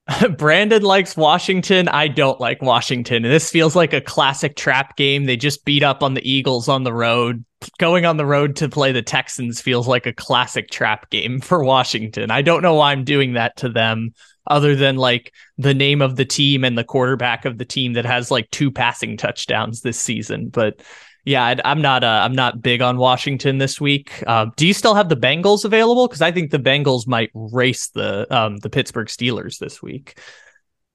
Brandon 0.38 0.84
likes 0.84 1.18
Washington. 1.18 1.88
I 1.90 2.08
don't 2.08 2.40
like 2.40 2.62
Washington. 2.62 3.26
And 3.26 3.34
this 3.34 3.50
feels 3.50 3.76
like 3.76 3.94
a 3.94 4.02
classic 4.02 4.56
trap 4.56 4.96
game. 4.96 5.26
They 5.26 5.36
just 5.36 5.66
beat 5.66 5.84
up 5.84 6.02
on 6.02 6.14
the 6.14 6.30
Eagles 6.30 6.70
on 6.70 6.84
the 6.84 6.94
road. 6.94 7.44
Going 7.80 8.06
on 8.06 8.18
the 8.18 8.26
road 8.26 8.56
to 8.58 8.70
play 8.70 8.92
the 8.92 9.02
Texans 9.02 9.60
feels 9.60 9.88
like 9.88 10.06
a 10.06 10.14
classic 10.14 10.70
trap 10.70 11.10
game 11.10 11.40
for 11.42 11.64
Washington. 11.64 12.32
I 12.32 12.42
don't 12.42 12.62
know 12.62 12.76
why 12.76 12.92
I'm 12.92 13.04
doing 13.04 13.34
that 13.34 13.58
to 13.58 13.70
them, 13.70 14.14
other 14.46 14.76
than 14.76 14.96
like 14.96 15.34
the 15.58 15.74
name 15.74 16.02
of 16.02 16.16
the 16.16 16.26
team 16.26 16.64
and 16.64 16.78
the 16.78 16.84
quarterback 16.84 17.46
of 17.46 17.58
the 17.58 17.66
team 17.66 17.94
that 17.94 18.06
has 18.06 18.32
like 18.32 18.50
two 18.52 18.72
passing 18.72 19.18
touchdowns 19.18 19.82
this 19.82 20.00
season. 20.00 20.50
But 20.50 20.82
yeah, 21.28 21.56
I'm 21.66 21.82
not. 21.82 22.06
Uh, 22.06 22.22
I'm 22.24 22.32
not 22.32 22.62
big 22.62 22.82
on 22.82 22.98
Washington 22.98 23.58
this 23.58 23.82
week. 23.82 24.24
Uh, 24.26 24.46
do 24.56 24.66
you 24.66 24.74
still 24.74 24.96
have 24.96 25.10
the 25.10 25.18
Bengals 25.18 25.66
available? 25.66 26.08
Because 26.08 26.22
I 26.22 26.32
think 26.32 26.52
the 26.52 26.58
Bengals 26.58 27.06
might 27.06 27.32
race 27.34 27.90
the 27.90 28.34
um, 28.34 28.60
the 28.60 28.70
Pittsburgh 28.70 29.08
Steelers 29.08 29.60
this 29.60 29.82
week. 29.82 30.18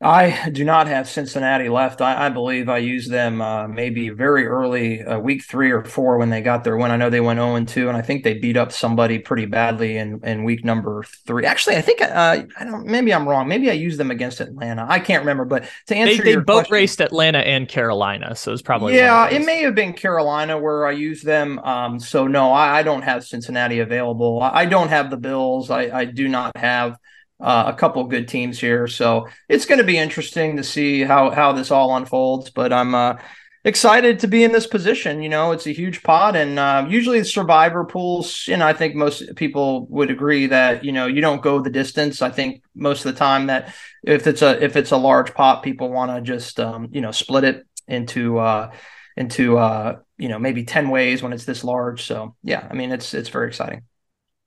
I 0.02 0.50
do 0.50 0.64
not 0.64 0.88
have 0.88 1.08
Cincinnati 1.08 1.68
left. 1.68 2.00
I, 2.00 2.26
I 2.26 2.28
believe 2.28 2.68
I 2.68 2.78
used 2.78 3.08
them 3.08 3.40
uh, 3.40 3.68
maybe 3.68 4.08
very 4.08 4.46
early, 4.46 5.00
uh, 5.00 5.18
week 5.20 5.44
three 5.44 5.70
or 5.70 5.84
four, 5.84 6.18
when 6.18 6.28
they 6.28 6.40
got 6.40 6.64
their 6.64 6.76
win. 6.76 6.90
I 6.90 6.96
know 6.96 7.08
they 7.08 7.20
went 7.20 7.38
0 7.38 7.64
2, 7.64 7.88
and 7.88 7.96
I 7.96 8.02
think 8.02 8.24
they 8.24 8.34
beat 8.34 8.56
up 8.56 8.72
somebody 8.72 9.20
pretty 9.20 9.46
badly 9.46 9.96
in, 9.96 10.20
in 10.24 10.42
week 10.42 10.64
number 10.64 11.04
three. 11.24 11.46
Actually, 11.46 11.76
I 11.76 11.82
think 11.82 12.02
uh, 12.02 12.44
I 12.58 12.64
don't. 12.64 12.84
Maybe 12.84 13.14
I'm 13.14 13.28
wrong. 13.28 13.46
Maybe 13.46 13.70
I 13.70 13.74
used 13.74 13.98
them 13.98 14.10
against 14.10 14.40
Atlanta. 14.40 14.84
I 14.88 14.98
can't 14.98 15.22
remember. 15.22 15.44
But 15.44 15.68
to 15.86 15.94
answer, 15.94 16.22
they, 16.22 16.34
they 16.34 16.36
both 16.36 16.66
question, 16.66 16.74
raced 16.74 17.00
Atlanta 17.00 17.38
and 17.38 17.68
Carolina, 17.68 18.34
so 18.34 18.52
it's 18.52 18.62
probably 18.62 18.96
yeah. 18.96 19.28
It 19.28 19.46
may 19.46 19.62
have 19.62 19.76
been 19.76 19.92
Carolina 19.92 20.58
where 20.58 20.84
I 20.84 20.92
used 20.92 21.24
them. 21.24 21.60
Um, 21.60 22.00
so 22.00 22.26
no, 22.26 22.50
I, 22.50 22.78
I 22.78 22.82
don't 22.82 23.02
have 23.02 23.24
Cincinnati 23.24 23.78
available. 23.78 24.42
I, 24.42 24.62
I 24.62 24.66
don't 24.66 24.88
have 24.88 25.10
the 25.10 25.16
Bills. 25.16 25.70
I, 25.70 25.96
I 25.96 26.04
do 26.06 26.26
not 26.26 26.56
have 26.56 26.98
uh, 27.42 27.64
a 27.66 27.72
couple 27.74 28.04
good 28.04 28.28
teams 28.28 28.60
here. 28.60 28.86
So 28.86 29.28
it's 29.48 29.66
going 29.66 29.78
to 29.78 29.84
be 29.84 29.98
interesting 29.98 30.56
to 30.56 30.64
see 30.64 31.02
how 31.02 31.30
how 31.30 31.52
this 31.52 31.70
all 31.70 31.96
unfolds. 31.96 32.50
But 32.50 32.72
I'm 32.72 32.94
uh, 32.94 33.16
excited 33.64 34.20
to 34.20 34.28
be 34.28 34.44
in 34.44 34.52
this 34.52 34.66
position. 34.66 35.22
You 35.22 35.28
know, 35.28 35.50
it's 35.50 35.66
a 35.66 35.72
huge 35.72 36.02
pot, 36.04 36.36
and 36.36 36.58
uh, 36.58 36.86
usually 36.88 37.18
the 37.18 37.24
survivor 37.24 37.84
pools. 37.84 38.46
You 38.46 38.56
know, 38.56 38.66
I 38.66 38.72
think 38.72 38.94
most 38.94 39.34
people 39.34 39.86
would 39.86 40.10
agree 40.10 40.46
that 40.46 40.84
you 40.84 40.92
know 40.92 41.06
you 41.06 41.20
don't 41.20 41.42
go 41.42 41.60
the 41.60 41.70
distance. 41.70 42.22
I 42.22 42.30
think 42.30 42.62
most 42.74 43.04
of 43.04 43.12
the 43.12 43.18
time 43.18 43.48
that 43.48 43.74
if 44.04 44.26
it's 44.26 44.42
a 44.42 44.62
if 44.62 44.76
it's 44.76 44.92
a 44.92 44.96
large 44.96 45.34
pot, 45.34 45.64
people 45.64 45.90
want 45.90 46.14
to 46.14 46.20
just 46.20 46.60
um, 46.60 46.88
you 46.92 47.00
know 47.00 47.10
split 47.10 47.44
it 47.44 47.66
into 47.88 48.38
uh, 48.38 48.72
into 49.16 49.58
uh, 49.58 49.98
you 50.16 50.28
know 50.28 50.38
maybe 50.38 50.64
ten 50.64 50.90
ways 50.90 51.22
when 51.22 51.32
it's 51.32 51.44
this 51.44 51.64
large. 51.64 52.04
So 52.04 52.36
yeah, 52.44 52.66
I 52.70 52.74
mean 52.74 52.92
it's 52.92 53.14
it's 53.14 53.28
very 53.28 53.48
exciting. 53.48 53.82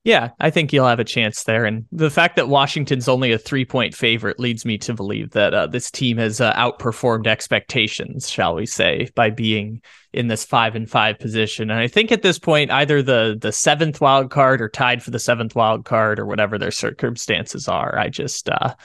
Yeah, 0.06 0.30
I 0.40 0.52
think 0.52 0.72
you'll 0.72 0.88
have 0.88 1.00
a 1.00 1.04
chance 1.04 1.44
there. 1.46 1.66
And 1.66 1.86
the 1.92 2.12
fact 2.12 2.36
that 2.36 2.48
Washington's 2.48 3.08
only 3.08 3.32
a 3.32 3.40
three 3.40 3.66
point 3.66 3.96
favorite 3.96 4.40
leads 4.40 4.64
me 4.64 4.78
to 4.78 4.94
believe 4.94 5.32
that 5.32 5.56
uh, 5.56 5.66
this 5.66 5.90
team 5.90 6.18
has 6.18 6.40
uh, 6.40 6.54
outperformed 6.54 7.26
expectations, 7.26 8.30
shall 8.30 8.54
we 8.54 8.68
say, 8.68 9.10
by 9.16 9.32
being 9.32 9.82
in 10.14 10.28
this 10.28 10.46
five 10.46 10.76
and 10.76 10.88
five 10.88 11.18
position. 11.18 11.72
And 11.72 11.80
I 11.80 11.88
think 11.88 12.12
at 12.12 12.22
this 12.22 12.38
point, 12.38 12.70
either 12.70 13.02
the 13.02 13.36
the 13.42 13.52
seventh 13.52 14.00
wild 14.00 14.30
card 14.30 14.62
or 14.62 14.70
tied 14.70 15.02
for 15.02 15.10
the 15.10 15.18
seventh 15.18 15.56
wild 15.56 15.86
card 15.86 16.20
or 16.20 16.28
whatever 16.28 16.60
their 16.60 16.70
circumstances 16.70 17.68
are. 17.68 17.98
I 17.98 18.10
just 18.10 18.48
uh, 18.48 18.76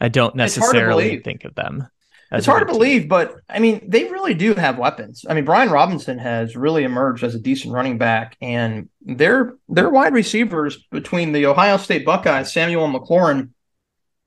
I 0.00 0.08
don't 0.08 0.36
necessarily 0.36 1.18
think 1.18 1.44
of 1.46 1.56
them. 1.56 1.88
It's 2.30 2.46
hard 2.46 2.66
to 2.66 2.72
believe, 2.72 3.08
but 3.08 3.36
I 3.48 3.58
mean, 3.58 3.88
they 3.88 4.04
really 4.04 4.34
do 4.34 4.52
have 4.52 4.78
weapons. 4.78 5.24
I 5.28 5.32
mean, 5.32 5.46
Brian 5.46 5.70
Robinson 5.70 6.18
has 6.18 6.56
really 6.56 6.84
emerged 6.84 7.24
as 7.24 7.34
a 7.34 7.38
decent 7.38 7.72
running 7.72 7.96
back, 7.96 8.36
and 8.42 8.90
their 9.00 9.54
their 9.68 9.88
wide 9.88 10.12
receivers 10.12 10.76
between 10.90 11.32
the 11.32 11.46
Ohio 11.46 11.78
State 11.78 12.04
Buckeyes, 12.04 12.52
Samuel 12.52 12.88
McLaurin, 12.88 13.50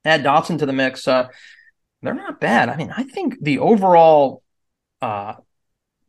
add 0.04 0.24
Dotson 0.24 0.58
to 0.58 0.66
the 0.66 0.72
mix. 0.72 1.06
Uh, 1.06 1.28
they're 2.02 2.14
not 2.14 2.40
bad. 2.40 2.68
I 2.68 2.76
mean, 2.76 2.92
I 2.96 3.04
think 3.04 3.36
the 3.40 3.60
overall, 3.60 4.42
uh, 5.00 5.34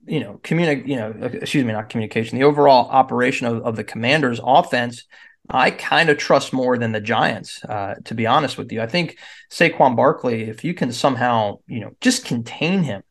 you 0.07 0.19
know, 0.19 0.39
communic, 0.43 0.87
you 0.87 0.95
know, 0.95 1.13
excuse 1.21 1.63
me, 1.63 1.73
not 1.73 1.89
communication, 1.89 2.39
the 2.39 2.45
overall 2.45 2.89
operation 2.89 3.45
of, 3.45 3.63
of 3.63 3.75
the 3.75 3.83
Commanders' 3.83 4.41
offense 4.43 5.05
I 5.49 5.71
kind 5.71 6.09
of 6.09 6.17
trust 6.17 6.53
more 6.53 6.77
than 6.77 6.93
the 6.93 7.01
Giants, 7.01 7.63
uh, 7.65 7.95
to 8.05 8.15
be 8.15 8.25
honest 8.25 8.57
with 8.57 8.71
you. 8.71 8.81
I 8.81 8.87
think 8.87 9.17
Saquon 9.51 9.95
Barkley, 9.95 10.43
if 10.43 10.63
you 10.63 10.73
can 10.73 10.91
somehow, 10.91 11.59
you 11.67 11.81
know, 11.81 11.91
just 11.99 12.25
contain 12.25 12.83
him, 12.83 13.03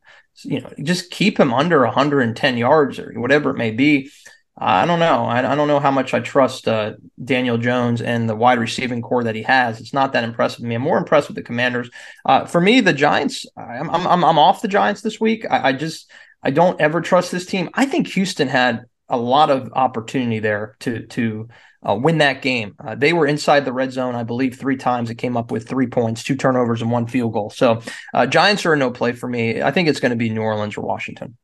you 0.43 0.61
know, 0.61 0.73
just 0.81 1.11
keep 1.11 1.39
him 1.39 1.53
under 1.53 1.83
110 1.83 2.57
yards 2.57 2.97
or 2.99 3.13
whatever 3.13 3.51
it 3.51 3.57
may 3.57 3.71
be. 3.71 4.09
I 4.57 4.85
don't 4.85 4.99
know. 4.99 5.25
I, 5.25 5.51
I 5.51 5.55
don't 5.55 5.67
know 5.67 5.79
how 5.79 5.89
much 5.91 6.13
I 6.13 6.19
trust 6.19 6.67
uh, 6.67 6.93
Daniel 7.23 7.57
Jones 7.57 8.01
and 8.01 8.29
the 8.29 8.35
wide 8.35 8.59
receiving 8.59 9.01
corps 9.01 9.23
that 9.23 9.35
he 9.35 9.41
has. 9.43 9.79
It's 9.79 9.93
not 9.93 10.13
that 10.13 10.23
impressive 10.23 10.59
to 10.59 10.65
me. 10.65 10.75
I'm 10.75 10.81
more 10.81 10.97
impressed 10.97 11.27
with 11.27 11.35
the 11.35 11.43
Commanders. 11.43 11.89
Uh, 12.25 12.45
for 12.45 12.61
me, 12.61 12.79
the 12.79 12.93
Giants. 12.93 13.47
I'm, 13.57 13.89
I'm 13.89 14.23
I'm 14.23 14.37
off 14.37 14.61
the 14.61 14.67
Giants 14.67 15.01
this 15.01 15.19
week. 15.19 15.45
I, 15.49 15.69
I 15.69 15.73
just 15.73 16.11
I 16.43 16.51
don't 16.51 16.79
ever 16.79 17.01
trust 17.01 17.31
this 17.31 17.47
team. 17.47 17.69
I 17.73 17.85
think 17.85 18.07
Houston 18.09 18.47
had 18.47 18.85
a 19.09 19.17
lot 19.17 19.49
of 19.49 19.71
opportunity 19.73 20.39
there 20.39 20.75
to 20.79 21.05
to 21.07 21.47
uh, 21.87 21.95
win 21.95 22.19
that 22.19 22.41
game. 22.41 22.75
Uh, 22.83 22.95
they 22.95 23.13
were 23.13 23.27
inside 23.27 23.65
the 23.65 23.73
red 23.73 23.91
zone, 23.91 24.15
I 24.15 24.23
believe, 24.23 24.57
three 24.57 24.77
times. 24.77 25.09
It 25.09 25.15
came 25.15 25.35
up 25.35 25.51
with 25.51 25.67
three 25.67 25.87
points, 25.87 26.23
two 26.23 26.35
turnovers, 26.35 26.81
and 26.81 26.91
one 26.91 27.07
field 27.07 27.33
goal. 27.33 27.49
So 27.49 27.81
uh, 28.13 28.25
Giants 28.25 28.65
are 28.65 28.73
a 28.73 28.77
no 28.77 28.91
play 28.91 29.11
for 29.11 29.27
me. 29.27 29.61
I 29.61 29.71
think 29.71 29.89
it's 29.89 29.99
going 29.99 30.11
to 30.11 30.15
be 30.15 30.29
New 30.29 30.41
Orleans 30.41 30.77
or 30.77 30.81
Washington. 30.81 31.37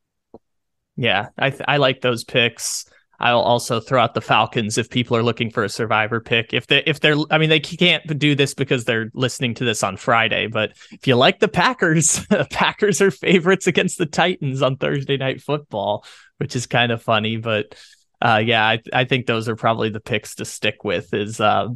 Yeah, 0.95 1.29
I 1.37 1.49
th- 1.49 1.63
I 1.67 1.77
like 1.77 2.01
those 2.01 2.23
picks. 2.23 2.85
I'll 3.19 3.41
also 3.41 3.79
throw 3.79 4.01
out 4.01 4.13
the 4.13 4.21
Falcons 4.21 4.77
if 4.77 4.89
people 4.89 5.17
are 5.17 5.23
looking 5.23 5.49
for 5.49 5.63
a 5.63 5.69
survivor 5.69 6.19
pick. 6.21 6.53
If 6.53 6.67
they 6.67 6.83
if 6.85 6.99
they're 6.99 7.17
I 7.29 7.37
mean 7.37 7.49
they 7.49 7.59
can't 7.59 8.17
do 8.17 8.35
this 8.35 8.53
because 8.53 8.85
they're 8.85 9.11
listening 9.13 9.53
to 9.55 9.65
this 9.65 9.83
on 9.83 9.97
Friday, 9.97 10.47
but 10.47 10.71
if 10.91 11.05
you 11.05 11.15
like 11.15 11.39
the 11.39 11.47
Packers, 11.47 12.25
the 12.29 12.47
Packers 12.49 13.01
are 13.01 13.11
favorites 13.11 13.67
against 13.67 13.97
the 13.97 14.05
Titans 14.05 14.61
on 14.61 14.77
Thursday 14.77 15.17
night 15.17 15.41
football, 15.41 16.05
which 16.37 16.55
is 16.55 16.65
kind 16.65 16.91
of 16.91 17.01
funny, 17.01 17.37
but 17.37 17.75
uh, 18.21 18.41
yeah, 18.43 18.65
I, 18.65 18.81
I 18.93 19.05
think 19.05 19.25
those 19.25 19.47
are 19.47 19.55
probably 19.55 19.89
the 19.89 19.99
picks 19.99 20.35
to 20.35 20.45
stick 20.45 20.83
with. 20.83 21.13
Is 21.13 21.39
uh, 21.39 21.69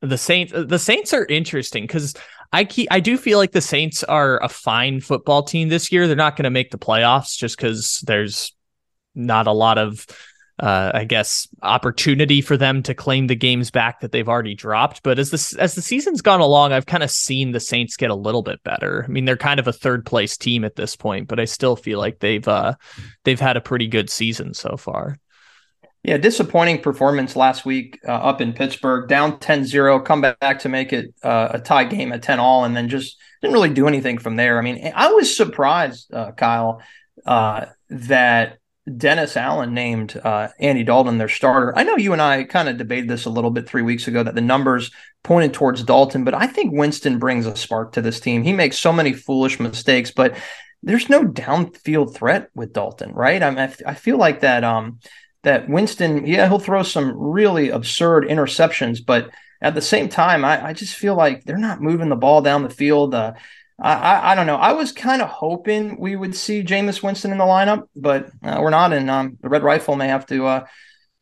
the 0.00 0.18
Saints? 0.18 0.52
The 0.54 0.78
Saints 0.78 1.12
are 1.12 1.26
interesting 1.26 1.84
because 1.84 2.14
I 2.52 2.64
keep 2.64 2.88
I 2.90 3.00
do 3.00 3.16
feel 3.16 3.38
like 3.38 3.52
the 3.52 3.60
Saints 3.60 4.02
are 4.04 4.42
a 4.42 4.48
fine 4.48 5.00
football 5.00 5.42
team 5.42 5.68
this 5.68 5.92
year. 5.92 6.06
They're 6.06 6.16
not 6.16 6.36
going 6.36 6.44
to 6.44 6.50
make 6.50 6.70
the 6.70 6.78
playoffs 6.78 7.36
just 7.36 7.56
because 7.56 8.02
there's 8.06 8.54
not 9.14 9.46
a 9.46 9.52
lot 9.52 9.76
of 9.76 10.06
uh, 10.62 10.92
I 10.94 11.04
guess 11.04 11.48
opportunity 11.62 12.40
for 12.40 12.56
them 12.56 12.84
to 12.84 12.94
claim 12.94 13.26
the 13.26 13.34
games 13.34 13.72
back 13.72 13.98
that 14.00 14.12
they've 14.12 14.28
already 14.28 14.54
dropped. 14.54 15.02
But 15.02 15.18
as 15.18 15.30
the 15.30 15.60
as 15.60 15.74
the 15.74 15.82
season's 15.82 16.22
gone 16.22 16.40
along, 16.40 16.72
I've 16.72 16.86
kind 16.86 17.02
of 17.02 17.10
seen 17.10 17.50
the 17.50 17.58
Saints 17.58 17.96
get 17.96 18.10
a 18.10 18.14
little 18.14 18.42
bit 18.42 18.62
better. 18.62 19.04
I 19.04 19.10
mean, 19.10 19.24
they're 19.24 19.36
kind 19.36 19.58
of 19.58 19.66
a 19.66 19.72
third 19.72 20.06
place 20.06 20.36
team 20.36 20.64
at 20.64 20.76
this 20.76 20.94
point, 20.94 21.26
but 21.26 21.40
I 21.40 21.46
still 21.46 21.74
feel 21.74 21.98
like 21.98 22.20
they've 22.20 22.46
uh, 22.46 22.74
they've 23.24 23.40
had 23.40 23.56
a 23.56 23.60
pretty 23.60 23.88
good 23.88 24.08
season 24.08 24.54
so 24.54 24.76
far. 24.76 25.18
Yeah, 26.04 26.16
disappointing 26.16 26.80
performance 26.80 27.34
last 27.34 27.64
week 27.64 27.98
uh, 28.06 28.12
up 28.12 28.40
in 28.40 28.52
Pittsburgh, 28.52 29.08
down 29.08 29.38
10-0, 29.38 30.04
come 30.04 30.20
back 30.20 30.58
to 30.60 30.68
make 30.68 30.92
it 30.92 31.14
uh, 31.22 31.50
a 31.52 31.60
tie 31.60 31.84
game 31.84 32.10
at 32.10 32.24
10 32.24 32.40
all, 32.40 32.64
and 32.64 32.76
then 32.76 32.88
just 32.88 33.18
didn't 33.40 33.54
really 33.54 33.72
do 33.72 33.86
anything 33.86 34.18
from 34.18 34.34
there. 34.34 34.58
I 34.58 34.62
mean, 34.62 34.92
I 34.96 35.12
was 35.12 35.36
surprised, 35.36 36.12
uh, 36.12 36.32
Kyle, 36.32 36.82
uh, 37.24 37.66
that 37.88 38.58
Dennis 38.96 39.36
Allen 39.36 39.74
named 39.74 40.20
uh, 40.22 40.48
Andy 40.58 40.82
Dalton 40.82 41.18
their 41.18 41.28
starter. 41.28 41.72
I 41.76 41.84
know 41.84 41.96
you 41.96 42.12
and 42.12 42.22
I 42.22 42.44
kind 42.44 42.68
of 42.68 42.76
debated 42.76 43.08
this 43.08 43.26
a 43.26 43.30
little 43.30 43.50
bit 43.50 43.68
three 43.68 43.82
weeks 43.82 44.08
ago 44.08 44.22
that 44.22 44.34
the 44.34 44.40
numbers 44.40 44.90
pointed 45.22 45.54
towards 45.54 45.84
Dalton, 45.84 46.24
but 46.24 46.34
I 46.34 46.46
think 46.48 46.72
Winston 46.72 47.18
brings 47.18 47.46
a 47.46 47.56
spark 47.56 47.92
to 47.92 48.02
this 48.02 48.18
team. 48.18 48.42
He 48.42 48.52
makes 48.52 48.78
so 48.78 48.92
many 48.92 49.12
foolish 49.12 49.60
mistakes, 49.60 50.10
but 50.10 50.36
there's 50.82 51.08
no 51.08 51.24
downfield 51.24 52.14
threat 52.14 52.48
with 52.54 52.72
Dalton, 52.72 53.12
right? 53.12 53.40
I 53.40 53.50
mean, 53.50 53.72
I, 53.86 53.94
feel 53.94 54.16
like 54.16 54.40
that 54.40 54.64
um,– 54.64 54.98
that 55.42 55.68
Winston, 55.68 56.26
yeah, 56.26 56.48
he'll 56.48 56.58
throw 56.58 56.82
some 56.82 57.16
really 57.16 57.70
absurd 57.70 58.24
interceptions, 58.24 59.04
but 59.04 59.30
at 59.60 59.74
the 59.74 59.80
same 59.80 60.08
time, 60.08 60.44
I, 60.44 60.68
I 60.68 60.72
just 60.72 60.94
feel 60.94 61.14
like 61.14 61.44
they're 61.44 61.56
not 61.58 61.80
moving 61.80 62.08
the 62.08 62.16
ball 62.16 62.42
down 62.42 62.62
the 62.62 62.70
field. 62.70 63.14
Uh, 63.14 63.34
I, 63.82 64.32
I, 64.32 64.34
don't 64.36 64.46
know. 64.46 64.56
I 64.56 64.72
was 64.72 64.92
kind 64.92 65.20
of 65.22 65.28
hoping 65.28 65.98
we 65.98 66.14
would 66.14 66.36
see 66.36 66.62
Jameis 66.62 67.02
Winston 67.02 67.32
in 67.32 67.38
the 67.38 67.44
lineup, 67.44 67.88
but 67.96 68.30
uh, 68.42 68.58
we're 68.60 68.70
not. 68.70 68.92
And 68.92 69.10
um, 69.10 69.38
the 69.42 69.48
Red 69.48 69.64
Rifle 69.64 69.96
may 69.96 70.06
have 70.06 70.24
to 70.26 70.46
uh, 70.46 70.66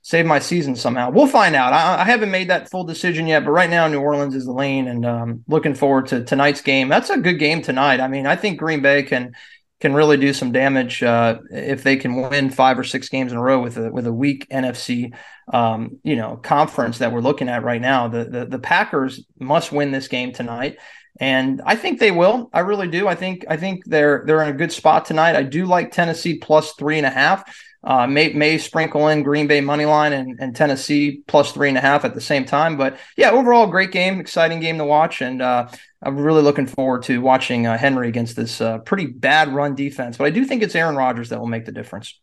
save 0.02 0.26
my 0.26 0.40
season 0.40 0.76
somehow. 0.76 1.10
We'll 1.10 1.26
find 1.26 1.54
out. 1.54 1.72
I, 1.72 2.02
I, 2.02 2.04
haven't 2.04 2.30
made 2.30 2.50
that 2.50 2.70
full 2.70 2.84
decision 2.84 3.26
yet, 3.26 3.46
but 3.46 3.52
right 3.52 3.70
now 3.70 3.88
New 3.88 4.00
Orleans 4.00 4.34
is 4.34 4.44
the 4.44 4.52
lane, 4.52 4.88
and 4.88 5.06
um, 5.06 5.44
looking 5.48 5.74
forward 5.74 6.08
to 6.08 6.22
tonight's 6.22 6.60
game. 6.60 6.90
That's 6.90 7.08
a 7.08 7.16
good 7.16 7.38
game 7.38 7.62
tonight. 7.62 7.98
I 7.98 8.08
mean, 8.08 8.26
I 8.26 8.36
think 8.36 8.58
Green 8.58 8.82
Bay 8.82 9.04
can 9.04 9.32
can 9.80 9.94
really 9.94 10.18
do 10.18 10.32
some 10.32 10.52
damage 10.52 11.02
uh, 11.02 11.38
if 11.50 11.82
they 11.82 11.96
can 11.96 12.14
win 12.14 12.50
five 12.50 12.78
or 12.78 12.84
six 12.84 13.08
games 13.08 13.32
in 13.32 13.38
a 13.38 13.42
row 13.42 13.60
with 13.60 13.78
a 13.78 13.90
with 13.90 14.06
a 14.06 14.12
weak 14.12 14.46
NFC, 14.50 15.14
um, 15.52 15.98
you 16.02 16.16
know, 16.16 16.36
conference 16.36 16.98
that 16.98 17.12
we're 17.12 17.20
looking 17.20 17.48
at 17.48 17.64
right 17.64 17.80
now. 17.80 18.08
The, 18.08 18.24
the 18.24 18.44
the 18.44 18.58
Packers 18.58 19.24
must 19.38 19.72
win 19.72 19.90
this 19.90 20.08
game 20.08 20.32
tonight, 20.32 20.76
and 21.18 21.62
I 21.64 21.76
think 21.76 21.98
they 21.98 22.10
will. 22.10 22.50
I 22.52 22.60
really 22.60 22.88
do. 22.88 23.08
I 23.08 23.14
think 23.14 23.46
I 23.48 23.56
think 23.56 23.84
they're 23.86 24.22
they're 24.26 24.42
in 24.42 24.50
a 24.50 24.58
good 24.58 24.72
spot 24.72 25.06
tonight. 25.06 25.34
I 25.34 25.42
do 25.42 25.64
like 25.64 25.92
Tennessee 25.92 26.38
plus 26.38 26.72
three 26.74 26.98
and 26.98 27.06
a 27.06 27.10
half. 27.10 27.42
Uh, 27.82 28.06
may 28.06 28.30
may 28.34 28.58
sprinkle 28.58 29.08
in 29.08 29.22
Green 29.22 29.46
Bay 29.46 29.62
money 29.62 29.86
line 29.86 30.12
and, 30.12 30.38
and 30.38 30.54
Tennessee 30.54 31.22
plus 31.26 31.52
three 31.52 31.68
and 31.68 31.78
a 31.78 31.80
half 31.80 32.04
at 32.04 32.14
the 32.14 32.20
same 32.20 32.44
time. 32.44 32.76
But 32.76 32.98
yeah, 33.16 33.30
overall, 33.30 33.66
great 33.66 33.90
game, 33.90 34.20
exciting 34.20 34.60
game 34.60 34.76
to 34.78 34.84
watch, 34.84 35.22
and 35.22 35.40
uh, 35.40 35.68
I'm 36.02 36.18
really 36.18 36.42
looking 36.42 36.66
forward 36.66 37.04
to 37.04 37.22
watching 37.22 37.66
uh, 37.66 37.78
Henry 37.78 38.08
against 38.08 38.36
this 38.36 38.60
uh, 38.60 38.78
pretty 38.78 39.06
bad 39.06 39.54
run 39.54 39.74
defense. 39.74 40.18
But 40.18 40.24
I 40.24 40.30
do 40.30 40.44
think 40.44 40.62
it's 40.62 40.74
Aaron 40.74 40.94
Rodgers 40.94 41.30
that 41.30 41.40
will 41.40 41.46
make 41.46 41.64
the 41.64 41.72
difference. 41.72 42.20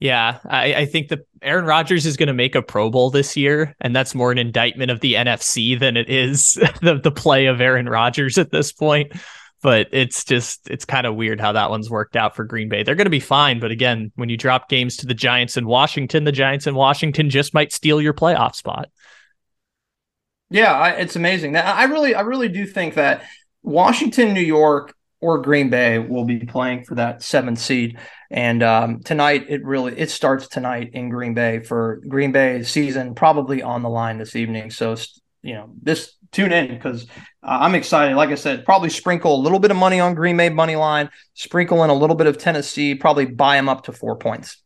Yeah, 0.00 0.38
I, 0.44 0.74
I 0.74 0.86
think 0.86 1.08
the 1.08 1.24
Aaron 1.42 1.64
Rodgers 1.64 2.06
is 2.06 2.16
going 2.16 2.28
to 2.28 2.34
make 2.34 2.54
a 2.54 2.62
Pro 2.62 2.90
Bowl 2.90 3.10
this 3.10 3.36
year, 3.36 3.76
and 3.80 3.94
that's 3.94 4.14
more 4.14 4.32
an 4.32 4.38
indictment 4.38 4.90
of 4.90 5.00
the 5.00 5.14
NFC 5.14 5.78
than 5.78 5.96
it 5.96 6.08
is 6.08 6.54
the 6.82 7.00
the 7.00 7.12
play 7.12 7.46
of 7.46 7.60
Aaron 7.60 7.88
Rodgers 7.88 8.38
at 8.38 8.50
this 8.50 8.72
point 8.72 9.12
but 9.62 9.88
it's 9.92 10.24
just 10.24 10.68
it's 10.70 10.84
kind 10.84 11.06
of 11.06 11.16
weird 11.16 11.40
how 11.40 11.52
that 11.52 11.70
one's 11.70 11.90
worked 11.90 12.16
out 12.16 12.36
for 12.36 12.44
Green 12.44 12.68
Bay. 12.68 12.82
They're 12.82 12.94
going 12.94 13.06
to 13.06 13.10
be 13.10 13.20
fine, 13.20 13.60
but 13.60 13.70
again, 13.70 14.12
when 14.14 14.28
you 14.28 14.36
drop 14.36 14.68
games 14.68 14.96
to 14.98 15.06
the 15.06 15.14
Giants 15.14 15.56
in 15.56 15.66
Washington, 15.66 16.24
the 16.24 16.32
Giants 16.32 16.66
in 16.66 16.74
Washington 16.74 17.30
just 17.30 17.54
might 17.54 17.72
steal 17.72 18.00
your 18.00 18.14
playoff 18.14 18.54
spot. 18.54 18.88
Yeah, 20.50 20.72
I, 20.72 20.90
it's 20.92 21.16
amazing. 21.16 21.56
I 21.56 21.84
really, 21.84 22.14
I 22.14 22.22
really 22.22 22.48
do 22.48 22.64
think 22.64 22.94
that 22.94 23.22
Washington, 23.62 24.32
New 24.32 24.40
York, 24.40 24.94
or 25.20 25.42
Green 25.42 25.68
Bay 25.68 25.98
will 25.98 26.24
be 26.24 26.38
playing 26.38 26.84
for 26.84 26.94
that 26.94 27.22
seventh 27.22 27.58
seed. 27.58 27.98
And 28.30 28.62
um, 28.62 29.00
tonight, 29.00 29.46
it 29.48 29.64
really 29.64 29.98
it 29.98 30.10
starts 30.10 30.48
tonight 30.48 30.90
in 30.92 31.08
Green 31.08 31.34
Bay 31.34 31.60
for 31.60 32.00
Green 32.08 32.32
Bay 32.32 32.62
season, 32.62 33.14
probably 33.14 33.62
on 33.62 33.82
the 33.82 33.88
line 33.88 34.18
this 34.18 34.36
evening. 34.36 34.70
So 34.70 34.96
you 35.42 35.54
know 35.54 35.70
this 35.82 36.14
tune 36.32 36.52
in 36.52 36.68
because 36.68 37.06
uh, 37.42 37.58
I'm 37.60 37.74
excited. 37.74 38.16
Like 38.16 38.30
I 38.30 38.34
said, 38.34 38.64
probably 38.64 38.90
sprinkle 38.90 39.34
a 39.34 39.40
little 39.40 39.58
bit 39.58 39.70
of 39.70 39.76
money 39.76 40.00
on 40.00 40.14
Green 40.14 40.36
Bay 40.36 40.48
money 40.48 40.76
line, 40.76 41.10
sprinkle 41.34 41.84
in 41.84 41.90
a 41.90 41.94
little 41.94 42.16
bit 42.16 42.26
of 42.26 42.38
Tennessee, 42.38 42.94
probably 42.94 43.26
buy 43.26 43.56
them 43.56 43.68
up 43.68 43.84
to 43.84 43.92
four 43.92 44.16
points. 44.16 44.58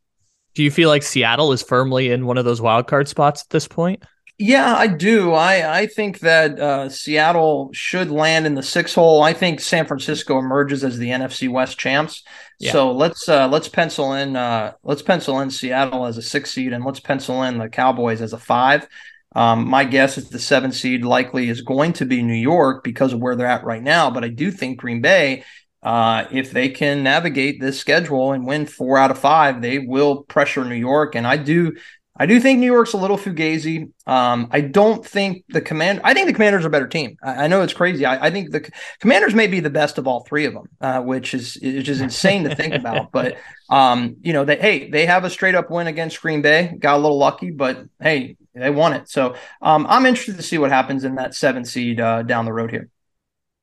Do 0.55 0.62
you 0.62 0.70
feel 0.70 0.88
like 0.88 1.03
Seattle 1.03 1.53
is 1.53 1.62
firmly 1.62 2.11
in 2.11 2.27
one 2.27 2.38
of 2.38 2.44
those 2.44 2.61
wild 2.61 2.87
card 2.87 3.09
spots 3.09 3.42
at 3.42 3.51
this 3.51 3.66
point? 3.66 4.03
Yeah, 4.38 4.75
I 4.75 4.88
do. 4.88 5.33
I 5.35 5.81
I 5.81 5.87
think 5.87 6.20
that 6.20 6.59
uh, 6.59 6.88
Seattle 6.88 7.70
should 7.72 8.11
land 8.11 8.46
in 8.46 8.55
the 8.55 8.62
six 8.62 8.94
hole. 8.94 9.22
I 9.22 9.33
think 9.33 9.61
San 9.61 9.87
Francisco 9.87 10.38
emerges 10.38 10.83
as 10.83 10.98
the 10.98 11.11
NFC 11.11 11.48
West 11.48 11.79
champs. 11.79 12.25
Yeah. 12.59 12.72
So 12.72 12.92
let's 12.92 13.29
uh, 13.29 13.46
let's 13.48 13.68
pencil 13.68 14.14
in 14.14 14.35
uh, 14.35 14.72
let's 14.83 15.03
pencil 15.03 15.38
in 15.40 15.51
Seattle 15.51 16.07
as 16.07 16.16
a 16.16 16.22
six 16.22 16.51
seed, 16.51 16.72
and 16.72 16.85
let's 16.85 17.01
pencil 17.01 17.42
in 17.44 17.59
the 17.59 17.68
Cowboys 17.68 18.20
as 18.20 18.33
a 18.33 18.38
five. 18.38 18.88
Um, 19.35 19.66
my 19.66 19.85
guess 19.85 20.18
is 20.18 20.29
the 20.29 20.38
seven 20.38 20.73
seed 20.73 21.05
likely 21.05 21.49
is 21.49 21.62
going 21.62 21.95
to 21.95 22.05
be 22.05 22.23
New 22.23 22.35
York 22.35 22.85
because 22.85 23.12
of 23.12 23.21
where 23.21 23.37
they're 23.37 23.47
at 23.47 23.64
right 23.64 23.83
now. 23.83 24.11
But 24.11 24.25
I 24.25 24.29
do 24.29 24.51
think 24.51 24.79
Green 24.79 25.01
Bay, 25.01 25.45
uh, 25.83 26.27
if 26.31 26.51
they 26.51 26.68
can 26.68 27.03
navigate 27.03 27.61
this 27.61 27.79
schedule 27.79 28.33
and 28.33 28.47
win 28.47 28.66
four 28.66 28.99
out 28.99 29.11
of 29.11 29.18
five, 29.18 29.62
they 29.62 29.79
will 29.79 30.23
pressure 30.25 30.64
New 30.64 30.75
York. 30.75 31.14
And 31.14 31.27
I 31.27 31.37
do 31.37 31.73
I 32.14 32.27
do 32.27 32.38
think 32.40 32.61
New 32.61 32.66
York's 32.66 32.92
a 32.92 32.99
little 32.99 33.16
fugazi. 33.16 33.90
Um, 34.07 34.49
I 34.51 34.61
don't 34.61 35.05
think 35.05 35.45
the 35.49 35.62
command. 35.62 36.03
I 36.05 36.12
think 36.12 36.27
the 36.27 36.35
Commanders 36.35 36.64
are 36.64 36.68
a 36.68 36.71
better 36.71 36.87
team. 36.87 37.16
I, 37.23 37.45
I 37.45 37.47
know 37.47 37.62
it's 37.62 37.73
crazy. 37.73 38.05
I, 38.05 38.27
I, 38.27 38.31
think 38.31 38.51
the 38.51 38.71
Commanders 39.01 39.35
may 39.35 39.47
be 39.47 39.61
the 39.61 39.71
best 39.71 39.97
of 39.97 40.07
all 40.07 40.21
three 40.25 40.45
of 40.45 40.53
them, 40.53 40.66
uh, 40.81 41.01
which 41.01 41.33
is 41.33 41.59
which 41.62 41.88
is 41.88 42.03
insane 42.03 42.45
to 42.45 42.55
think 42.55 42.75
about. 42.75 43.12
But 43.12 43.38
um, 43.71 44.16
you 44.23 44.35
know, 44.35 44.45
they 44.45 44.57
hey, 44.57 44.90
they 44.90 45.07
have 45.07 45.25
a 45.25 45.31
straight 45.31 45.55
up 45.55 45.71
win 45.71 45.87
against 45.87 46.21
Green 46.21 46.42
Bay. 46.42 46.77
Got 46.79 46.97
a 46.97 47.03
little 47.03 47.18
lucky, 47.18 47.51
but 47.51 47.79
hey, 47.99 48.37
they 48.55 48.71
won 48.71 48.93
it. 48.93 49.09
So 49.09 49.35
um, 49.61 49.87
I'm 49.88 50.07
interested 50.07 50.37
to 50.37 50.43
see 50.43 50.59
what 50.59 50.71
happens 50.71 51.05
in 51.05 51.15
that 51.17 51.35
seven 51.35 51.65
seed 51.65 52.01
uh, 52.01 52.23
down 52.23 52.45
the 52.45 52.53
road 52.53 52.71
here. 52.71 52.88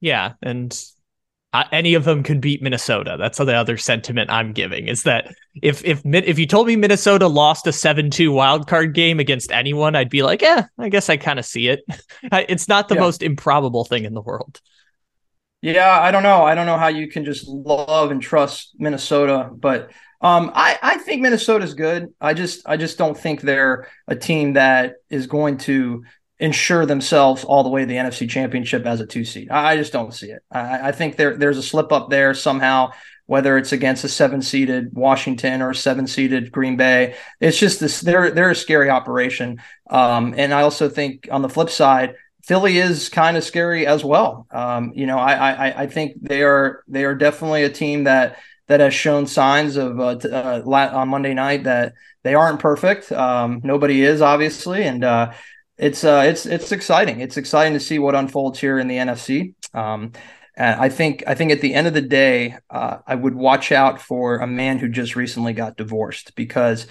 Yeah, 0.02 0.34
and 0.42 0.78
uh, 1.52 1.64
any 1.72 1.96
of 1.96 2.04
them 2.04 2.24
could 2.24 2.42
beat 2.42 2.62
Minnesota. 2.62 3.18
That's 3.20 3.38
the 3.38 3.56
other 3.56 3.78
sentiment 3.78 4.30
I'm 4.30 4.54
giving 4.54 4.88
is 4.88 5.04
that 5.04 5.34
if 5.62 5.84
if 5.84 6.02
if 6.06 6.38
you 6.38 6.46
told 6.46 6.68
me 6.68 6.76
Minnesota 6.76 7.28
lost 7.28 7.68
a 7.68 7.72
7-2 7.72 8.34
wild 8.34 8.68
card 8.68 8.94
game 8.94 9.20
against 9.20 9.52
anyone, 9.52 9.96
I'd 9.96 10.10
be 10.10 10.22
like, 10.22 10.42
"Yeah, 10.42 10.66
I 10.78 10.90
guess 10.90 11.10
I 11.10 11.18
kind 11.18 11.40
of 11.40 11.46
see 11.46 11.68
it." 11.68 11.84
it's 12.24 12.68
not 12.68 12.88
the 12.88 12.96
yeah. 12.96 13.02
most 13.02 13.24
improbable 13.24 13.84
thing 13.84 14.06
in 14.06 14.14
the 14.14 14.22
world. 14.22 14.62
Yeah, 15.62 16.00
I 16.00 16.12
don't 16.12 16.24
know. 16.24 16.44
I 16.44 16.56
don't 16.56 16.68
know 16.68 16.78
how 16.78 16.88
you 16.88 17.10
can 17.10 17.26
just 17.26 17.48
love 17.48 18.12
and 18.12 18.22
trust 18.22 18.76
Minnesota, 18.78 19.50
but 19.52 19.92
um, 20.22 20.52
I 20.54 20.78
I 20.82 20.98
think 20.98 21.22
Minnesota's 21.22 21.74
good. 21.74 22.14
I 22.20 22.34
just 22.34 22.68
I 22.68 22.78
just 22.78 22.98
don't 22.98 23.18
think 23.18 23.42
they're 23.42 23.88
a 24.08 24.16
team 24.16 24.54
that 24.54 24.96
is 25.10 25.28
going 25.28 25.58
to 25.60 26.04
ensure 26.40 26.86
themselves 26.86 27.44
all 27.44 27.64
the 27.64 27.70
way 27.70 27.82
to 27.82 27.88
the 27.88 27.96
NFC 27.96 28.30
Championship 28.30 28.86
as 28.86 29.02
a 29.02 29.06
two 29.06 29.26
seed. 29.26 29.50
I, 29.50 29.74
I 29.74 29.78
just 29.78 29.94
don't 29.94 30.14
see 30.14 30.28
it. 30.28 30.42
I, 30.52 30.90
I, 30.90 30.92
think 30.94 31.18
there 31.18 31.36
there's 31.36 31.58
a 31.58 31.64
slip 31.64 31.92
up 31.92 32.10
there 32.10 32.34
somehow, 32.34 32.92
whether 33.26 33.58
it's 33.58 33.74
against 33.74 34.04
a 34.04 34.10
seven 34.10 34.42
seeded 34.42 34.94
Washington 34.94 35.62
or 35.62 35.72
a 35.72 35.76
seven 35.76 36.08
seeded 36.08 36.52
Green 36.52 36.78
Bay. 36.78 37.16
It's 37.40 37.60
just 37.60 37.80
this 37.80 38.02
they're 38.02 38.32
they're 38.32 38.52
a 38.52 38.56
scary 38.56 38.90
operation. 38.90 39.62
Um, 39.90 40.34
and 40.38 40.54
I 40.54 40.62
also 40.62 40.90
think 40.90 41.28
on 41.32 41.42
the 41.42 41.50
flip 41.50 41.70
side, 41.70 42.16
Philly 42.44 42.78
is 42.78 43.10
kind 43.10 43.38
of 43.38 43.44
scary 43.44 43.86
as 43.86 44.04
well. 44.04 44.48
Um, 44.52 44.92
you 44.96 45.06
know, 45.06 45.18
I, 45.18 45.34
I 45.34 45.84
I 45.84 45.88
think 45.88 46.14
they 46.22 46.44
are 46.44 46.84
they 46.88 47.06
are 47.06 47.16
definitely 47.16 47.64
a 47.64 47.70
team 47.70 48.06
that 48.06 48.38
that 48.70 48.80
has 48.80 48.94
shown 48.94 49.28
signs 49.28 49.76
of 49.76 50.00
uh, 50.00 50.16
uh, 50.24 50.62
on 50.94 51.10
Monday 51.10 51.34
night 51.34 51.64
that 51.64 51.94
they 52.24 52.36
aren't 52.36 52.60
perfect. 52.60 53.12
Um, 53.12 53.62
nobody 53.64 54.04
is 54.04 54.22
obviously, 54.22 54.84
and 54.84 55.04
uh, 55.04 55.34
it's 55.78 56.04
uh, 56.04 56.24
it's 56.26 56.46
it's 56.46 56.72
exciting. 56.72 57.20
It's 57.20 57.36
exciting 57.36 57.74
to 57.74 57.80
see 57.80 58.00
what 58.00 58.16
unfolds 58.16 58.60
here 58.60 58.80
in 58.80 58.88
the 58.88 58.98
NFC. 58.98 59.56
Um, 59.74 60.14
I 60.56 60.90
think 60.90 61.24
I 61.26 61.36
think 61.36 61.52
at 61.52 61.62
the 61.62 61.74
end 61.74 61.88
of 61.88 61.94
the 61.94 62.02
day, 62.02 62.58
uh, 62.70 62.98
I 63.08 63.16
would 63.16 63.34
watch 63.34 63.72
out 63.72 64.02
for 64.02 64.38
a 64.38 64.48
man 64.48 64.78
who 64.78 64.90
just 64.90 65.16
recently 65.16 65.54
got 65.54 65.78
divorced 65.78 66.36
because 66.36 66.86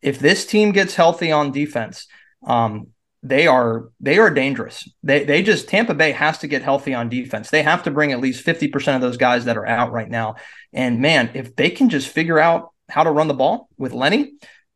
if 0.00 0.18
this 0.18 0.46
team 0.46 0.72
gets 0.72 0.94
healthy 0.94 1.30
on 1.30 1.52
defense, 1.52 2.08
um, 2.46 2.88
they 3.22 3.46
are 3.46 3.90
they 4.00 4.18
are 4.18 4.30
dangerous. 4.30 4.88
They 5.02 5.24
they 5.24 5.42
just 5.42 5.68
Tampa 5.68 5.94
Bay 5.94 6.10
has 6.12 6.38
to 6.38 6.48
get 6.48 6.62
healthy 6.62 6.92
on 6.92 7.08
defense. 7.08 7.50
They 7.50 7.62
have 7.62 7.84
to 7.84 7.90
bring 7.90 8.12
at 8.12 8.20
least 8.20 8.44
fifty 8.44 8.68
percent 8.68 8.96
of 8.96 9.02
those 9.02 9.16
guys 9.16 9.44
that 9.44 9.56
are 9.56 9.66
out 9.66 9.92
right 9.92 10.08
now. 10.08 10.36
And 10.72 11.00
man, 11.00 11.30
if 11.34 11.54
they 11.54 11.70
can 11.70 11.88
just 11.88 12.08
figure 12.08 12.38
out 12.38 12.72
how 12.88 13.04
to 13.04 13.10
run 13.10 13.28
the 13.28 13.34
ball 13.34 13.68
with 13.78 13.92
Lenny 13.92 14.32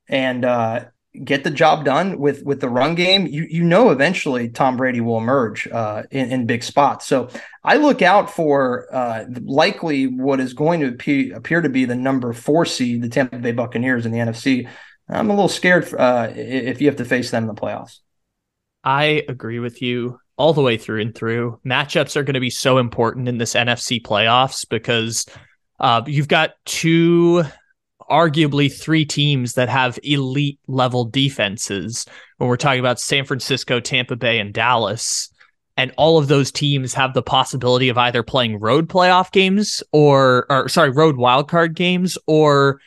and 0.08 0.44
uh, 0.44 0.84
get 1.24 1.42
the 1.42 1.50
job 1.50 1.84
done 1.84 2.18
with 2.18 2.44
with 2.44 2.60
the 2.60 2.68
run 2.68 2.94
game, 2.94 3.26
you 3.26 3.48
you 3.50 3.64
know 3.64 3.90
eventually 3.90 4.48
Tom 4.48 4.76
Brady 4.76 5.00
will 5.00 5.18
emerge 5.18 5.66
uh, 5.66 6.04
in, 6.12 6.30
in 6.30 6.46
big 6.46 6.62
spots. 6.62 7.06
So 7.06 7.28
I 7.64 7.78
look 7.78 8.00
out 8.00 8.30
for 8.30 8.86
uh, 8.94 9.24
likely 9.42 10.06
what 10.06 10.38
is 10.38 10.52
going 10.52 10.78
to 10.80 10.88
appear, 10.88 11.34
appear 11.34 11.62
to 11.62 11.68
be 11.68 11.84
the 11.84 11.96
number 11.96 12.32
four 12.32 12.64
seed, 12.64 13.02
the 13.02 13.08
Tampa 13.08 13.38
Bay 13.38 13.52
Buccaneers 13.52 14.06
in 14.06 14.12
the 14.12 14.18
NFC. 14.18 14.68
I'm 15.08 15.30
a 15.30 15.34
little 15.34 15.48
scared 15.48 15.92
uh, 15.94 16.30
if 16.32 16.80
you 16.80 16.86
have 16.86 16.96
to 16.96 17.04
face 17.04 17.32
them 17.32 17.42
in 17.42 17.48
the 17.48 17.60
playoffs. 17.60 17.98
I 18.86 19.24
agree 19.28 19.58
with 19.58 19.82
you 19.82 20.20
all 20.36 20.52
the 20.52 20.62
way 20.62 20.76
through 20.76 21.00
and 21.00 21.12
through. 21.12 21.58
Matchups 21.66 22.14
are 22.14 22.22
going 22.22 22.34
to 22.34 22.40
be 22.40 22.50
so 22.50 22.78
important 22.78 23.28
in 23.28 23.36
this 23.36 23.54
NFC 23.54 24.00
playoffs 24.00 24.66
because 24.68 25.26
uh, 25.80 26.02
you've 26.06 26.28
got 26.28 26.52
two 26.66 27.42
arguably 28.08 28.72
three 28.72 29.04
teams 29.04 29.54
that 29.54 29.68
have 29.68 29.98
elite 30.04 30.60
level 30.68 31.04
defenses 31.04 32.06
when 32.38 32.48
we're 32.48 32.56
talking 32.56 32.78
about 32.78 33.00
San 33.00 33.24
Francisco, 33.24 33.80
Tampa 33.80 34.14
Bay, 34.14 34.38
and 34.38 34.54
Dallas. 34.54 35.30
And 35.76 35.92
all 35.98 36.16
of 36.16 36.28
those 36.28 36.52
teams 36.52 36.94
have 36.94 37.12
the 37.12 37.22
possibility 37.22 37.88
of 37.88 37.98
either 37.98 38.22
playing 38.22 38.60
road 38.60 38.88
playoff 38.88 39.32
games 39.32 39.82
or, 39.90 40.46
or 40.48 40.68
sorry, 40.68 40.90
road 40.90 41.16
wildcard 41.16 41.74
games 41.74 42.16
or 42.28 42.80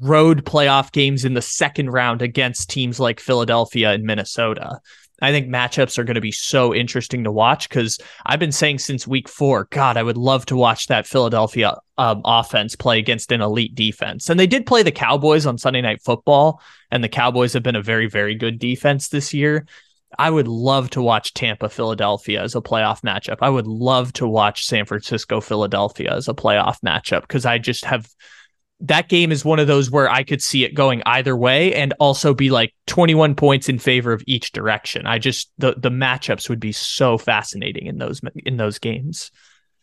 road 0.00 0.44
playoff 0.44 0.92
games 0.92 1.24
in 1.24 1.34
the 1.34 1.42
second 1.42 1.90
round 1.90 2.22
against 2.22 2.70
teams 2.70 3.00
like 3.00 3.18
Philadelphia 3.18 3.90
and 3.90 4.04
Minnesota. 4.04 4.80
I 5.22 5.30
think 5.30 5.48
matchups 5.48 5.98
are 5.98 6.04
going 6.04 6.16
to 6.16 6.20
be 6.20 6.32
so 6.32 6.74
interesting 6.74 7.24
to 7.24 7.32
watch 7.32 7.68
because 7.68 7.98
I've 8.26 8.40
been 8.40 8.52
saying 8.52 8.80
since 8.80 9.06
week 9.06 9.28
four, 9.28 9.68
God, 9.70 9.96
I 9.96 10.02
would 10.02 10.16
love 10.16 10.44
to 10.46 10.56
watch 10.56 10.88
that 10.88 11.06
Philadelphia 11.06 11.78
um, 11.96 12.22
offense 12.24 12.74
play 12.74 12.98
against 12.98 13.30
an 13.30 13.40
elite 13.40 13.74
defense. 13.76 14.28
And 14.28 14.38
they 14.38 14.48
did 14.48 14.66
play 14.66 14.82
the 14.82 14.90
Cowboys 14.90 15.46
on 15.46 15.58
Sunday 15.58 15.80
Night 15.80 16.02
Football, 16.02 16.60
and 16.90 17.04
the 17.04 17.08
Cowboys 17.08 17.52
have 17.52 17.62
been 17.62 17.76
a 17.76 17.82
very, 17.82 18.08
very 18.08 18.34
good 18.34 18.58
defense 18.58 19.08
this 19.08 19.32
year. 19.32 19.64
I 20.18 20.28
would 20.28 20.48
love 20.48 20.90
to 20.90 21.02
watch 21.02 21.34
Tampa 21.34 21.68
Philadelphia 21.68 22.42
as 22.42 22.54
a 22.54 22.60
playoff 22.60 23.02
matchup. 23.02 23.38
I 23.40 23.48
would 23.48 23.66
love 23.66 24.12
to 24.14 24.28
watch 24.28 24.66
San 24.66 24.84
Francisco 24.84 25.40
Philadelphia 25.40 26.14
as 26.14 26.28
a 26.28 26.34
playoff 26.34 26.80
matchup 26.84 27.22
because 27.22 27.46
I 27.46 27.58
just 27.58 27.84
have 27.84 28.08
that 28.82 29.08
game 29.08 29.30
is 29.30 29.44
one 29.44 29.60
of 29.60 29.68
those 29.68 29.90
where 29.90 30.10
I 30.10 30.24
could 30.24 30.42
see 30.42 30.64
it 30.64 30.74
going 30.74 31.02
either 31.06 31.36
way 31.36 31.72
and 31.74 31.94
also 32.00 32.34
be 32.34 32.50
like 32.50 32.74
21 32.88 33.36
points 33.36 33.68
in 33.68 33.78
favor 33.78 34.12
of 34.12 34.24
each 34.26 34.50
direction. 34.52 35.06
I 35.06 35.18
just 35.18 35.50
the 35.58 35.74
the 35.76 35.90
matchups 35.90 36.48
would 36.48 36.60
be 36.60 36.72
so 36.72 37.16
fascinating 37.16 37.86
in 37.86 37.98
those 37.98 38.20
in 38.44 38.56
those 38.56 38.78
games. 38.78 39.30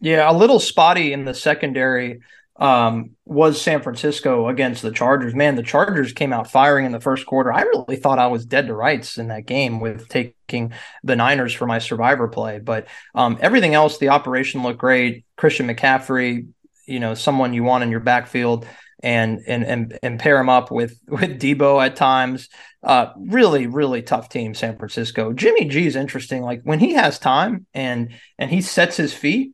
Yeah, 0.01 0.29
a 0.29 0.35
little 0.35 0.59
spotty 0.59 1.13
in 1.13 1.25
the 1.25 1.33
secondary 1.33 2.19
um, 2.57 3.11
was 3.23 3.61
San 3.61 3.81
Francisco 3.81 4.49
against 4.49 4.81
the 4.81 4.91
Chargers. 4.91 5.33
Man, 5.33 5.55
the 5.55 5.63
Chargers 5.63 6.11
came 6.11 6.33
out 6.33 6.51
firing 6.51 6.85
in 6.85 6.91
the 6.91 6.99
first 6.99 7.25
quarter. 7.25 7.53
I 7.53 7.61
really 7.61 7.95
thought 7.95 8.19
I 8.19 8.27
was 8.27 8.45
dead 8.45 8.67
to 8.67 8.73
rights 8.73 9.17
in 9.17 9.29
that 9.29 9.45
game 9.45 9.79
with 9.79 10.09
taking 10.09 10.73
the 11.03 11.15
Niners 11.15 11.53
for 11.53 11.65
my 11.65 11.79
survivor 11.79 12.27
play. 12.27 12.59
But 12.59 12.87
um, 13.15 13.37
everything 13.39 13.75
else, 13.75 13.97
the 13.97 14.09
operation 14.09 14.61
looked 14.61 14.79
great. 14.79 15.25
Christian 15.37 15.67
McCaffrey, 15.67 16.47
you 16.85 16.99
know, 16.99 17.13
someone 17.13 17.53
you 17.53 17.63
want 17.63 17.85
in 17.85 17.91
your 17.91 18.01
backfield 18.01 18.65
and 19.01 19.41
and 19.47 19.63
and, 19.63 19.99
and 20.03 20.19
pair 20.19 20.39
him 20.39 20.49
up 20.49 20.71
with 20.71 20.99
with 21.07 21.39
Deebo 21.39 21.83
at 21.85 21.95
times. 21.95 22.49
Uh, 22.81 23.07
really, 23.17 23.67
really 23.67 24.01
tough 24.01 24.29
team, 24.29 24.53
San 24.53 24.77
Francisco. 24.77 25.33
Jimmy 25.33 25.65
G 25.65 25.85
is 25.85 25.95
interesting. 25.97 26.41
Like 26.41 26.61
when 26.63 26.79
he 26.79 26.93
has 26.93 27.19
time 27.19 27.65
and 27.73 28.13
and 28.37 28.49
he 28.49 28.61
sets 28.61 28.95
his 28.95 29.13
feet 29.13 29.53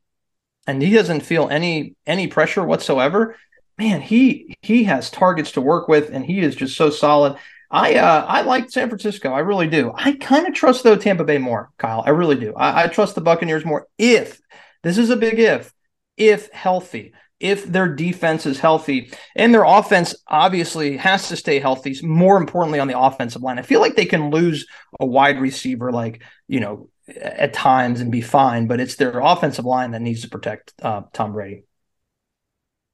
and 0.67 0.81
he 0.81 0.93
doesn't 0.93 1.21
feel 1.21 1.47
any 1.49 1.95
any 2.05 2.27
pressure 2.27 2.63
whatsoever. 2.63 3.35
Man, 3.77 4.01
he 4.01 4.55
he 4.61 4.85
has 4.85 5.09
targets 5.09 5.51
to 5.53 5.61
work 5.61 5.87
with, 5.87 6.09
and 6.09 6.25
he 6.25 6.39
is 6.39 6.55
just 6.55 6.77
so 6.77 6.89
solid. 6.89 7.37
I 7.69 7.95
uh, 7.95 8.25
I 8.25 8.41
like 8.41 8.69
San 8.69 8.89
Francisco. 8.89 9.31
I 9.31 9.39
really 9.39 9.67
do. 9.67 9.91
I 9.93 10.13
kind 10.13 10.47
of 10.47 10.53
trust 10.53 10.83
though 10.83 10.95
Tampa 10.95 11.23
Bay 11.25 11.39
more, 11.39 11.71
Kyle. 11.77 12.03
I 12.05 12.11
really 12.11 12.37
do. 12.37 12.53
I, 12.53 12.83
I 12.83 12.87
trust 12.87 13.15
the 13.15 13.21
Buccaneers 13.21 13.65
more 13.65 13.87
if 13.97 14.39
this 14.83 14.97
is 14.97 15.09
a 15.09 15.17
big 15.17 15.39
if 15.39 15.73
if 16.15 16.49
healthy 16.51 17.13
if 17.39 17.65
their 17.65 17.87
defense 17.87 18.45
is 18.45 18.59
healthy 18.59 19.11
and 19.35 19.53
their 19.53 19.65
offense 19.65 20.15
obviously 20.27 20.97
has 20.97 21.27
to 21.27 21.35
stay 21.35 21.59
healthy 21.59 21.95
more 22.03 22.37
importantly 22.37 22.79
on 22.79 22.87
the 22.87 22.97
offensive 22.97 23.41
line 23.41 23.59
i 23.59 23.61
feel 23.61 23.81
like 23.81 23.95
they 23.95 24.05
can 24.05 24.29
lose 24.29 24.65
a 24.99 25.05
wide 25.05 25.39
receiver 25.39 25.91
like 25.91 26.21
you 26.47 26.59
know 26.59 26.89
at 27.17 27.53
times 27.53 28.01
and 28.01 28.11
be 28.11 28.21
fine 28.21 28.67
but 28.67 28.79
it's 28.79 28.95
their 28.95 29.19
offensive 29.19 29.65
line 29.65 29.91
that 29.91 30.01
needs 30.01 30.21
to 30.21 30.29
protect 30.29 30.73
uh, 30.81 31.01
tom 31.13 31.33
brady 31.33 31.63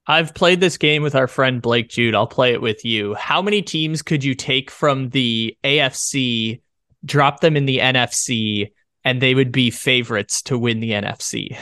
I've 0.07 0.33
played 0.33 0.59
this 0.59 0.77
game 0.77 1.03
with 1.03 1.15
our 1.15 1.27
friend 1.27 1.61
Blake 1.61 1.87
Jude. 1.87 2.15
I'll 2.15 2.27
play 2.27 2.53
it 2.53 2.61
with 2.61 2.83
you. 2.83 3.13
How 3.13 3.41
many 3.41 3.61
teams 3.61 4.01
could 4.01 4.23
you 4.23 4.33
take 4.33 4.71
from 4.71 5.09
the 5.09 5.55
AFC, 5.63 6.61
drop 7.05 7.41
them 7.41 7.55
in 7.55 7.65
the 7.65 7.77
NFC, 7.77 8.71
and 9.05 9.21
they 9.21 9.35
would 9.35 9.51
be 9.51 9.69
favorites 9.69 10.41
to 10.43 10.57
win 10.57 10.79
the 10.79 10.91
NFC? 10.91 11.55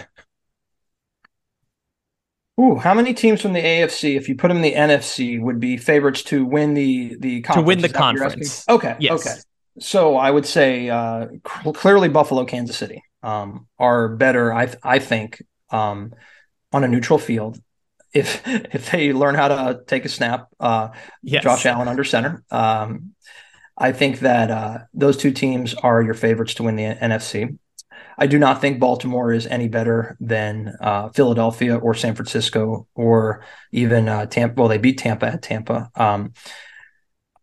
Ooh, 2.59 2.75
how 2.75 2.93
many 2.93 3.13
teams 3.13 3.41
from 3.41 3.53
the 3.53 3.61
AFC, 3.61 4.17
if 4.17 4.27
you 4.27 4.35
put 4.35 4.49
them 4.49 4.57
in 4.57 4.63
the 4.63 4.73
NFC, 4.73 5.39
would 5.39 5.59
be 5.59 5.77
favorites 5.77 6.23
to 6.23 6.43
win 6.43 6.73
the 6.73 7.15
the 7.19 7.41
conference? 7.41 7.63
to 7.63 7.67
win 7.67 7.81
the 7.81 7.89
conference? 7.89 8.67
Okay, 8.67 8.97
yes. 8.99 9.25
okay. 9.25 9.39
So 9.79 10.17
I 10.17 10.29
would 10.29 10.45
say 10.45 10.89
uh, 10.89 11.27
clearly 11.43 12.09
Buffalo, 12.09 12.43
Kansas 12.43 12.75
City 12.75 13.01
um, 13.23 13.67
are 13.77 14.09
better. 14.09 14.53
I 14.53 14.73
I 14.83 14.99
think 14.99 15.41
um, 15.69 16.13
on 16.73 16.83
a 16.83 16.87
neutral 16.87 17.17
field 17.17 17.61
if 18.13 18.45
if 18.47 18.91
they 18.91 19.13
learn 19.13 19.35
how 19.35 19.47
to 19.47 19.81
take 19.87 20.05
a 20.05 20.09
snap. 20.09 20.47
Uh, 20.59 20.89
yes. 21.23 21.43
Josh 21.43 21.65
Allen 21.65 21.87
under 21.87 22.03
center. 22.03 22.43
Um, 22.51 23.13
I 23.77 23.93
think 23.93 24.19
that 24.19 24.51
uh, 24.51 24.79
those 24.93 25.15
two 25.15 25.31
teams 25.31 25.73
are 25.73 26.01
your 26.03 26.13
favorites 26.13 26.55
to 26.55 26.63
win 26.63 26.75
the 26.75 26.83
NFC. 26.83 27.57
I 28.19 28.27
do 28.27 28.37
not 28.37 28.59
think 28.59 28.79
Baltimore 28.79 29.31
is 29.31 29.47
any 29.47 29.69
better 29.69 30.17
than 30.19 30.75
uh, 30.81 31.07
Philadelphia 31.09 31.77
or 31.77 31.93
San 31.93 32.15
Francisco 32.15 32.85
or 32.93 33.45
even 33.71 34.09
uh, 34.09 34.25
Tampa. 34.25 34.59
Well, 34.59 34.67
they 34.67 34.77
beat 34.77 34.97
Tampa 34.97 35.27
at 35.27 35.41
Tampa. 35.41 35.89
Um, 35.95 36.33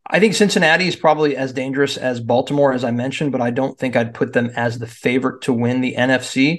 I 0.08 0.20
think 0.20 0.34
Cincinnati 0.34 0.86
is 0.86 0.94
probably 0.94 1.34
as 1.34 1.54
dangerous 1.54 1.96
as 1.96 2.20
Baltimore, 2.20 2.74
as 2.74 2.84
I 2.84 2.90
mentioned, 2.90 3.32
but 3.32 3.40
I 3.40 3.50
don't 3.50 3.78
think 3.78 3.96
I'd 3.96 4.12
put 4.12 4.34
them 4.34 4.50
as 4.54 4.78
the 4.78 4.86
favorite 4.86 5.42
to 5.42 5.52
win 5.54 5.80
the 5.80 5.94
NFC. 5.96 6.58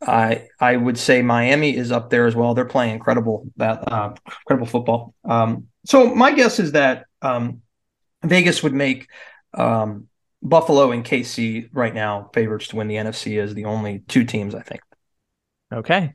I 0.00 0.46
I 0.60 0.76
would 0.76 0.96
say 0.96 1.22
Miami 1.22 1.76
is 1.76 1.90
up 1.90 2.10
there 2.10 2.26
as 2.26 2.36
well. 2.36 2.54
They're 2.54 2.64
playing 2.64 2.94
incredible 2.94 3.50
that 3.56 3.92
uh, 3.92 4.14
incredible 4.42 4.68
football. 4.68 5.14
Um, 5.24 5.66
so 5.84 6.14
my 6.14 6.32
guess 6.32 6.60
is 6.60 6.72
that 6.72 7.06
um, 7.20 7.62
Vegas 8.22 8.62
would 8.62 8.74
make 8.74 9.08
um, 9.54 10.07
Buffalo 10.42 10.92
and 10.92 11.04
KC 11.04 11.68
right 11.72 11.94
now 11.94 12.30
favorites 12.32 12.68
to 12.68 12.76
win 12.76 12.88
the 12.88 12.96
NFC 12.96 13.42
as 13.42 13.54
the 13.54 13.64
only 13.64 14.00
two 14.08 14.24
teams. 14.24 14.54
I 14.54 14.62
think. 14.62 14.80
Okay, 15.72 16.14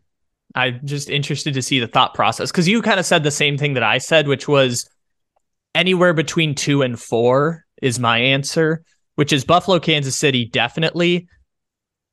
I'm 0.56 0.80
just 0.84 1.10
interested 1.10 1.54
to 1.56 1.62
see 1.62 1.80
the 1.80 1.88
thought 1.88 2.14
process 2.14 2.52
because 2.52 2.68
you 2.68 2.82
kind 2.82 3.00
of 3.00 3.06
said 3.06 3.24
the 3.24 3.32
same 3.32 3.58
thing 3.58 3.74
that 3.74 3.84
I 3.84 3.98
said, 3.98 4.28
which 4.28 4.48
was 4.48 4.90
anywhere 5.76 6.14
between 6.14 6.56
two 6.56 6.82
and 6.82 7.00
four 7.00 7.66
is 7.82 8.00
my 8.00 8.18
answer, 8.18 8.84
which 9.16 9.34
is 9.34 9.44
Buffalo, 9.44 9.80
Kansas 9.80 10.18
City, 10.18 10.46
definitely. 10.46 11.28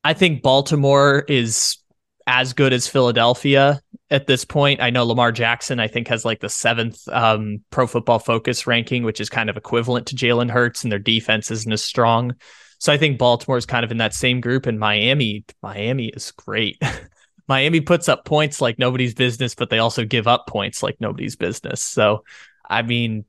I 0.02 0.14
think 0.14 0.42
Baltimore 0.42 1.24
is 1.28 1.76
as 2.26 2.52
good 2.52 2.72
as 2.72 2.88
Philadelphia 2.88 3.80
at 4.10 4.26
this 4.26 4.44
point. 4.44 4.80
I 4.80 4.90
know 4.90 5.04
Lamar 5.04 5.32
Jackson, 5.32 5.80
I 5.80 5.88
think, 5.88 6.08
has 6.08 6.24
like 6.24 6.40
the 6.40 6.48
seventh 6.48 7.06
um, 7.08 7.62
pro 7.70 7.86
football 7.86 8.18
focus 8.18 8.66
ranking, 8.66 9.04
which 9.04 9.20
is 9.20 9.30
kind 9.30 9.48
of 9.48 9.56
equivalent 9.56 10.06
to 10.08 10.16
Jalen 10.16 10.50
Hurts, 10.50 10.82
and 10.82 10.90
their 10.92 10.98
defense 10.98 11.50
isn't 11.50 11.72
as 11.72 11.84
strong. 11.84 12.34
So 12.78 12.92
I 12.92 12.98
think 12.98 13.18
Baltimore 13.18 13.58
is 13.58 13.66
kind 13.66 13.84
of 13.84 13.90
in 13.90 13.98
that 13.98 14.14
same 14.14 14.40
group, 14.40 14.66
and 14.66 14.78
Miami, 14.78 15.44
Miami 15.62 16.06
is 16.08 16.32
great. 16.32 16.80
Miami 17.48 17.80
puts 17.80 18.08
up 18.08 18.24
points 18.24 18.60
like 18.60 18.78
nobody's 18.78 19.14
business, 19.14 19.54
but 19.54 19.70
they 19.70 19.80
also 19.80 20.04
give 20.04 20.28
up 20.28 20.46
points 20.46 20.82
like 20.82 20.96
nobody's 21.00 21.34
business. 21.34 21.82
So, 21.82 22.24
I 22.68 22.82
mean, 22.82 23.24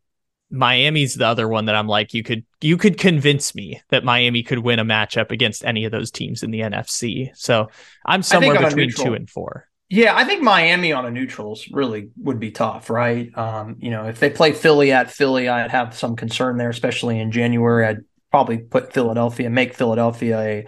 Miami's 0.52 1.16
the 1.16 1.26
other 1.26 1.48
one 1.48 1.66
that 1.66 1.76
I'm 1.76 1.88
like, 1.88 2.14
you 2.14 2.22
could 2.22 2.46
you 2.62 2.78
could 2.78 2.98
convince 2.98 3.56
me 3.56 3.82
that 3.90 4.04
Miami 4.04 4.44
could 4.44 4.60
win 4.60 4.80
a 4.80 4.86
matchup 4.86 5.32
against 5.32 5.66
any 5.66 5.86
of 5.86 5.92
those 5.92 6.12
teams 6.12 6.44
in 6.44 6.52
the 6.52 6.60
NFC. 6.60 7.36
So 7.36 7.70
I'm 8.06 8.22
somewhere 8.22 8.60
between 8.60 8.92
two 8.92 9.14
and 9.16 9.30
four. 9.30 9.68
Yeah, 9.94 10.16
I 10.16 10.24
think 10.24 10.42
Miami 10.42 10.94
on 10.94 11.06
a 11.06 11.12
neutrals 11.12 11.68
really 11.70 12.12
would 12.16 12.40
be 12.40 12.50
tough, 12.50 12.90
right? 12.90 13.30
Um, 13.38 13.76
you 13.80 13.92
know, 13.92 14.06
if 14.06 14.22
they 14.22 14.30
play 14.30 14.54
Philly 14.54 14.94
at 14.94 15.12
Philly, 15.12 15.50
I'd 15.50 15.70
have 15.70 15.94
some 15.94 16.16
concern 16.16 16.56
there, 16.56 16.70
especially 16.70 17.20
in 17.20 17.30
January. 17.30 17.86
I'd 17.86 18.06
probably 18.32 18.60
put 18.60 18.94
Philadelphia, 18.94 19.50
make 19.50 19.74
Philadelphia 19.74 20.40
a 20.40 20.66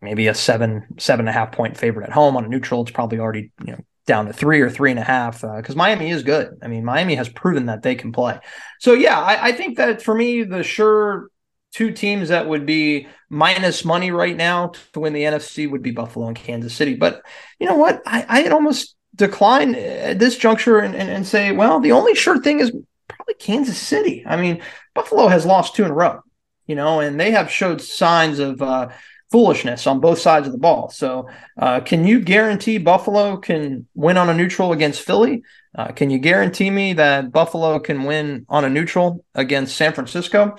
maybe 0.00 0.26
a 0.26 0.34
seven, 0.34 0.88
seven 0.98 1.28
and 1.28 1.28
a 1.28 1.32
half 1.32 1.52
point 1.52 1.76
favorite 1.76 2.04
at 2.04 2.12
home 2.12 2.36
on 2.36 2.44
a 2.44 2.48
neutral. 2.48 2.82
It's 2.82 2.90
probably 2.90 3.20
already, 3.20 3.52
you 3.64 3.74
know, 3.74 3.84
down 4.06 4.26
to 4.26 4.32
three 4.32 4.60
or 4.60 4.68
three 4.68 4.90
and 4.90 4.98
a 4.98 5.04
half 5.04 5.42
because 5.42 5.76
uh, 5.76 5.78
Miami 5.78 6.10
is 6.10 6.24
good. 6.24 6.58
I 6.64 6.66
mean, 6.66 6.84
Miami 6.84 7.14
has 7.14 7.28
proven 7.28 7.66
that 7.66 7.82
they 7.82 7.94
can 7.94 8.10
play. 8.10 8.40
So 8.80 8.92
yeah, 8.92 9.20
I, 9.20 9.50
I, 9.50 9.52
think 9.52 9.76
that 9.76 10.02
for 10.02 10.16
me, 10.16 10.42
the 10.42 10.64
sure 10.64 11.28
two 11.72 11.90
teams 11.90 12.28
that 12.28 12.48
would 12.48 12.66
be 12.66 13.08
minus 13.28 13.84
money 13.84 14.10
right 14.10 14.36
now 14.36 14.72
to 14.92 15.00
win 15.00 15.12
the 15.12 15.24
NFC 15.24 15.70
would 15.70 15.82
be 15.82 15.90
Buffalo 15.90 16.28
and 16.28 16.36
Kansas 16.36 16.74
City. 16.74 16.94
But 16.94 17.22
you 17.58 17.66
know 17.66 17.76
what? 17.76 18.02
I, 18.06 18.24
I'd 18.28 18.52
almost 18.52 18.94
decline 19.14 19.74
at 19.74 20.18
this 20.18 20.36
juncture 20.36 20.78
and, 20.78 20.94
and, 20.94 21.10
and 21.10 21.26
say, 21.26 21.52
well, 21.52 21.80
the 21.80 21.92
only 21.92 22.14
sure 22.14 22.40
thing 22.40 22.60
is 22.60 22.72
probably 23.08 23.34
Kansas 23.34 23.78
City. 23.78 24.22
I 24.26 24.36
mean, 24.36 24.62
Buffalo 24.94 25.28
has 25.28 25.46
lost 25.46 25.74
two 25.74 25.84
in 25.84 25.90
a 25.90 25.94
row, 25.94 26.20
you 26.66 26.74
know, 26.74 27.00
and 27.00 27.18
they 27.18 27.30
have 27.30 27.50
showed 27.50 27.80
signs 27.80 28.38
of 28.38 28.60
uh, 28.60 28.90
foolishness 29.30 29.86
on 29.86 30.00
both 30.00 30.18
sides 30.18 30.46
of 30.46 30.52
the 30.52 30.58
ball. 30.58 30.90
So, 30.90 31.28
uh, 31.58 31.80
can 31.80 32.06
you 32.06 32.20
guarantee 32.20 32.78
Buffalo 32.78 33.38
can 33.38 33.86
win 33.94 34.18
on 34.18 34.28
a 34.28 34.34
neutral 34.34 34.72
against 34.72 35.00
Philly? 35.00 35.42
Uh, 35.74 35.88
can 35.88 36.10
you 36.10 36.18
guarantee 36.18 36.70
me 36.70 36.92
that 36.94 37.32
Buffalo 37.32 37.78
can 37.78 38.04
win 38.04 38.44
on 38.48 38.66
a 38.66 38.70
neutral 38.70 39.24
against 39.34 39.76
San 39.76 39.94
Francisco? 39.94 40.56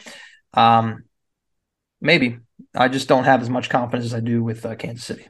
Um, 0.54 1.04
maybe. 2.02 2.40
I 2.76 2.88
just 2.88 3.08
don't 3.08 3.26
have 3.26 3.42
as 3.42 3.50
much 3.50 3.70
confidence 3.70 4.06
as 4.06 4.14
I 4.14 4.20
do 4.20 4.44
with 4.44 4.66
uh, 4.66 4.76
Kansas 4.76 5.06
City. 5.06 5.28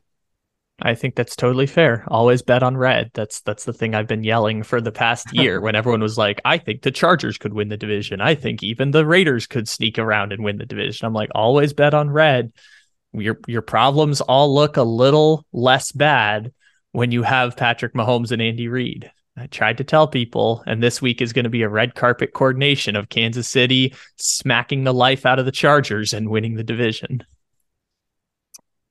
I 0.81 0.95
think 0.95 1.15
that's 1.15 1.35
totally 1.35 1.67
fair. 1.67 2.03
Always 2.07 2.41
bet 2.41 2.63
on 2.63 2.75
red. 2.75 3.11
That's 3.13 3.41
that's 3.41 3.63
the 3.63 3.73
thing 3.73 3.93
I've 3.93 4.07
been 4.07 4.23
yelling 4.23 4.63
for 4.63 4.81
the 4.81 4.91
past 4.91 5.27
year 5.33 5.61
when 5.61 5.75
everyone 5.75 6.01
was 6.01 6.17
like, 6.17 6.41
I 6.43 6.57
think 6.57 6.81
the 6.81 6.91
Chargers 6.91 7.37
could 7.37 7.53
win 7.53 7.69
the 7.69 7.77
division. 7.77 8.21
I 8.21 8.35
think 8.35 8.63
even 8.63 8.91
the 8.91 9.05
Raiders 9.05 9.47
could 9.47 9.69
sneak 9.69 9.99
around 9.99 10.33
and 10.33 10.43
win 10.43 10.57
the 10.57 10.65
division. 10.65 11.05
I'm 11.05 11.13
like, 11.13 11.29
always 11.33 11.73
bet 11.73 11.93
on 11.93 12.09
red 12.09 12.51
your 13.13 13.39
your 13.47 13.61
problems 13.61 14.21
all 14.21 14.53
look 14.53 14.77
a 14.77 14.83
little 14.83 15.45
less 15.53 15.91
bad 15.91 16.51
when 16.91 17.11
you 17.11 17.23
have 17.23 17.57
Patrick 17.57 17.93
Mahomes 17.93 18.31
and 18.31 18.41
Andy 18.41 18.67
Reid. 18.67 19.11
I 19.35 19.47
tried 19.47 19.79
to 19.79 19.83
tell 19.83 20.07
people, 20.07 20.63
and 20.67 20.81
this 20.81 21.01
week 21.01 21.21
is 21.21 21.33
going 21.33 21.45
to 21.45 21.49
be 21.49 21.63
a 21.63 21.69
red 21.69 21.95
carpet 21.95 22.33
coordination 22.33 22.95
of 22.95 23.09
Kansas 23.09 23.47
City 23.47 23.95
smacking 24.17 24.83
the 24.83 24.93
life 24.93 25.25
out 25.25 25.39
of 25.39 25.45
the 25.45 25.51
Chargers 25.51 26.13
and 26.13 26.29
winning 26.29 26.55
the 26.55 26.63
division. 26.63 27.23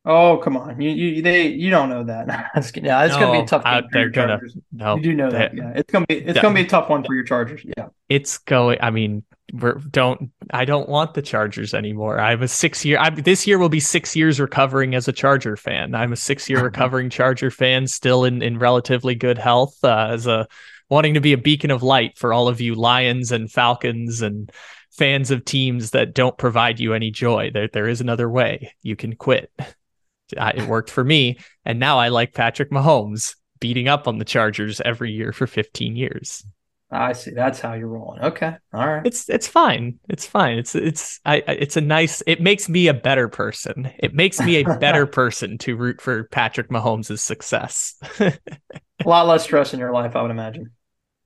Oh 0.05 0.39
come 0.39 0.57
on, 0.57 0.81
you 0.81 0.91
you 0.91 1.23
they 1.23 1.47
you 1.47 1.71
don't 1.71 1.89
know 1.89 2.03
that. 2.03 2.27
yeah, 2.83 3.05
it's 3.05 3.15
no, 3.15 3.21
gonna 3.21 3.33
be 3.33 3.39
a 3.39 3.47
tough 3.47 3.63
game. 3.63 3.85
they're 3.93 4.11
gonna 4.11 4.41
no, 4.73 4.97
you 4.97 5.03
do 5.03 5.15
know 5.15 5.31
they, 5.31 5.39
that. 5.39 5.55
Yeah, 5.55 5.73
it's 5.77 5.93
gonna 5.93 6.07
be 6.09 6.17
it's 6.17 6.41
gonna 6.41 6.55
be 6.57 6.63
a 6.63 6.67
tough 6.67 6.89
one 6.89 7.05
for 7.05 7.15
your 7.15 7.23
Chargers. 7.23 7.65
Yeah, 7.77 7.87
it's 8.09 8.39
going. 8.39 8.79
I 8.81 8.91
mean, 8.91 9.23
we're, 9.53 9.75
don't 9.75 10.31
I 10.51 10.65
don't 10.65 10.89
want 10.89 11.15
the 11.15 11.23
Chargers 11.23 11.75
anymore. 11.75 12.19
I'm 12.19 12.43
a 12.43 12.49
six 12.49 12.85
year. 12.85 12.99
I, 12.99 13.11
this 13.11 13.47
year 13.47 13.59
will 13.59 13.69
be 13.69 13.81
six 13.81 14.17
years 14.17 14.41
recovering 14.41 14.95
as 14.95 15.09
a 15.09 15.13
Charger 15.13 15.57
fan. 15.57 15.95
I'm 15.95 16.13
a 16.13 16.17
six 16.17 16.49
year 16.49 16.63
recovering 16.65 17.11
Charger 17.11 17.51
fan, 17.51 17.87
still 17.87 18.25
in 18.25 18.43
in 18.43 18.59
relatively 18.59 19.15
good 19.15 19.39
health. 19.39 19.77
Uh, 19.85 20.09
as 20.11 20.27
a 20.27 20.49
wanting 20.89 21.15
to 21.15 21.21
be 21.21 21.33
a 21.33 21.39
beacon 21.39 21.71
of 21.71 21.83
light 21.83 22.17
for 22.19 22.33
all 22.33 22.49
of 22.49 22.61
you 22.61 22.75
Lions 22.75 23.31
and 23.31 23.51
Falcons 23.51 24.23
and 24.23 24.51
fans 24.91 25.31
of 25.31 25.45
teams 25.45 25.91
that 25.91 26.15
don't 26.15 26.37
provide 26.39 26.81
you 26.81 26.95
any 26.95 27.11
joy. 27.11 27.51
There 27.53 27.69
there 27.69 27.89
is 27.89 28.01
another 28.01 28.31
way. 28.31 28.75
You 28.83 28.97
can 28.97 29.15
quit. 29.15 29.53
it 30.31 30.69
worked 30.69 30.91
for 30.91 31.05
me, 31.05 31.39
and 31.67 31.79
now 31.79 31.99
I 31.99 32.09
like 32.09 32.33
Patrick 32.33 32.71
Mahomes 32.71 33.37
beating 33.61 33.87
up 33.87 34.09
on 34.09 34.19
the 34.19 34.25
Chargers 34.25 34.81
every 34.81 35.13
year 35.13 35.33
for 35.33 35.47
15 35.47 35.95
years. 35.95 36.45
I 36.93 37.15
see. 37.15 37.31
That's 37.31 37.59
how 37.59 37.73
you're 37.73 37.89
rolling. 37.89 38.21
Okay. 38.21 38.55
All 38.75 38.87
right. 38.87 39.07
It's 39.07 39.29
it's 39.31 39.49
fine. 39.49 39.99
It's 40.11 40.27
fine. 40.27 40.59
It's 40.59 40.75
it's 40.75 41.21
I 41.25 41.37
it's 41.37 41.79
a 41.79 41.81
nice 41.81 42.23
it 42.27 42.43
makes 42.43 42.69
me 42.69 42.89
a 42.89 42.95
better 42.95 43.29
person. 43.29 43.91
It 43.99 44.15
makes 44.15 44.39
me 44.41 44.57
a 44.57 44.77
better 44.77 45.07
person 45.21 45.57
to 45.59 45.75
root 45.75 46.03
for 46.03 46.25
Patrick 46.25 46.69
Mahomes' 46.69 47.19
success. 47.19 47.95
a 48.21 48.33
lot 49.07 49.27
less 49.27 49.45
stress 49.45 49.73
in 49.73 49.81
your 49.81 49.93
life, 49.93 50.15
I 50.15 50.23
would 50.23 50.31
imagine. 50.31 50.73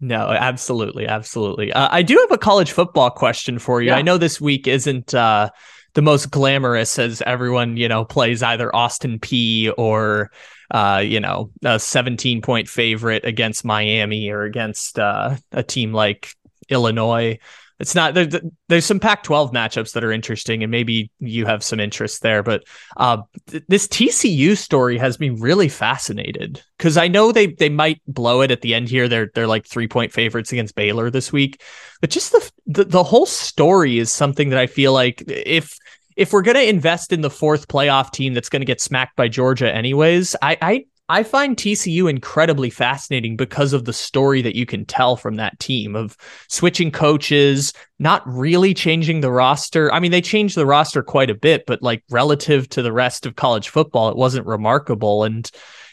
No, 0.01 0.29
absolutely, 0.31 1.09
absolutely. 1.09 1.73
Uh, 1.73 1.89
I 1.91 2.03
do 2.03 2.17
have 2.19 2.31
a 2.31 2.39
college 2.39 2.71
football 2.71 3.11
question 3.11 3.59
for 3.59 3.81
you. 3.81 3.89
Yeah. 3.89 3.97
I 3.97 4.03
know 4.03 4.19
this 4.19 4.41
week 4.41 4.69
isn't 4.69 5.15
uh, 5.15 5.51
the 5.95 6.03
most 6.03 6.31
glamorous 6.31 6.99
as 6.99 7.23
everyone, 7.23 7.77
you 7.77 7.89
know, 7.89 8.05
plays 8.05 8.43
either 8.43 8.75
Austin 8.77 9.19
Peay 9.19 9.73
or 9.77 10.31
uh, 10.71 11.03
you 11.05 11.21
know, 11.21 11.51
a 11.65 11.79
17 11.79 12.43
point 12.43 12.69
favorite 12.69 13.25
against 13.25 13.65
Miami 13.65 14.31
or 14.31 14.43
against 14.43 14.99
uh, 14.99 15.37
a 15.53 15.63
team 15.63 15.93
like 15.93 16.33
Illinois. 16.69 17.39
It's 17.79 17.95
not 17.95 18.15
there, 18.15 18.27
there's 18.69 18.87
some 18.87 19.01
Pac-12 19.01 19.53
matchups 19.53 19.93
that 19.93 20.03
are 20.03 20.11
interesting, 20.11 20.63
and 20.63 20.71
maybe 20.71 21.11
you 21.19 21.45
have 21.45 21.63
some 21.63 21.79
interest 21.79 22.23
there. 22.23 22.43
But 22.43 22.65
uh, 22.97 23.19
th- 23.49 23.65
this 23.69 23.87
TCU 23.87 24.57
story 24.57 24.97
has 24.97 25.21
me 25.21 25.29
really 25.29 25.69
fascinated 25.69 26.63
because 26.79 26.97
I 26.97 27.09
know 27.09 27.33
they 27.33 27.49
they 27.49 27.69
might 27.69 28.01
blow 28.09 28.41
it 28.41 28.51
at 28.51 28.63
the 28.63 28.75
end 28.75 28.89
here. 28.89 29.09
They're 29.09 29.31
they're 29.35 29.47
like 29.47 29.67
three 29.67 29.89
point 29.89 30.11
favorites 30.11 30.53
against 30.53 30.75
Baylor 30.75 31.11
this 31.11 31.31
week, 31.31 31.63
but 32.01 32.09
just 32.09 32.33
the, 32.33 32.51
the 32.67 32.85
the 32.85 33.05
whole 33.05 33.27
story 33.27 33.99
is 33.99 34.11
something 34.11 34.49
that 34.51 34.59
I 34.59 34.69
feel 34.69 34.95
like 34.95 35.23
if 35.27 35.77
if 36.17 36.33
we're 36.33 36.43
going 36.43 36.57
to 36.57 36.69
invest 36.69 37.13
in 37.13 37.21
the 37.21 37.31
fourth 37.31 37.69
playoff 37.69 38.11
team 38.11 38.35
that's 38.35 38.49
going 38.49 38.61
to 38.61 38.67
get 38.67 38.81
smacked 38.81 39.17
by 39.17 39.29
Georgia 39.29 39.73
anyways, 39.73 40.35
I, 40.43 40.59
I 40.61 40.85
I 41.09 41.23
find 41.23 41.57
TCU 41.57 42.11
incredibly 42.11 42.69
fascinating 42.69 43.37
because 43.37 43.73
of 43.73 43.85
the 43.85 43.93
story 43.93 44.43
that 44.43 44.57
you 44.57 44.67
can 44.67 44.85
tell 44.85 45.17
from 45.17 45.37
that 45.37 45.59
team 45.61 45.95
of 45.95 46.17
switching 46.49 46.91
coaches, 46.91 47.73
not 48.01 48.27
really 48.27 48.75
changing 48.75 49.21
the 49.21 49.31
roster. 49.31 49.93
I 49.93 50.01
mean, 50.01 50.11
they 50.11 50.21
changed 50.21 50.57
the 50.57 50.67
roster 50.67 51.05
quite 51.05 51.31
a 51.31 51.35
bit, 51.35 51.65
but 51.65 51.81
like 51.81 52.03
relative 52.11 52.69
to 52.71 52.83
the 52.83 52.93
rest 52.93 53.25
of 53.25 53.37
college 53.37 53.69
football, 53.69 54.09
it 54.09 54.17
wasn't 54.17 54.47
remarkable. 54.47 55.23
And, 55.23 55.49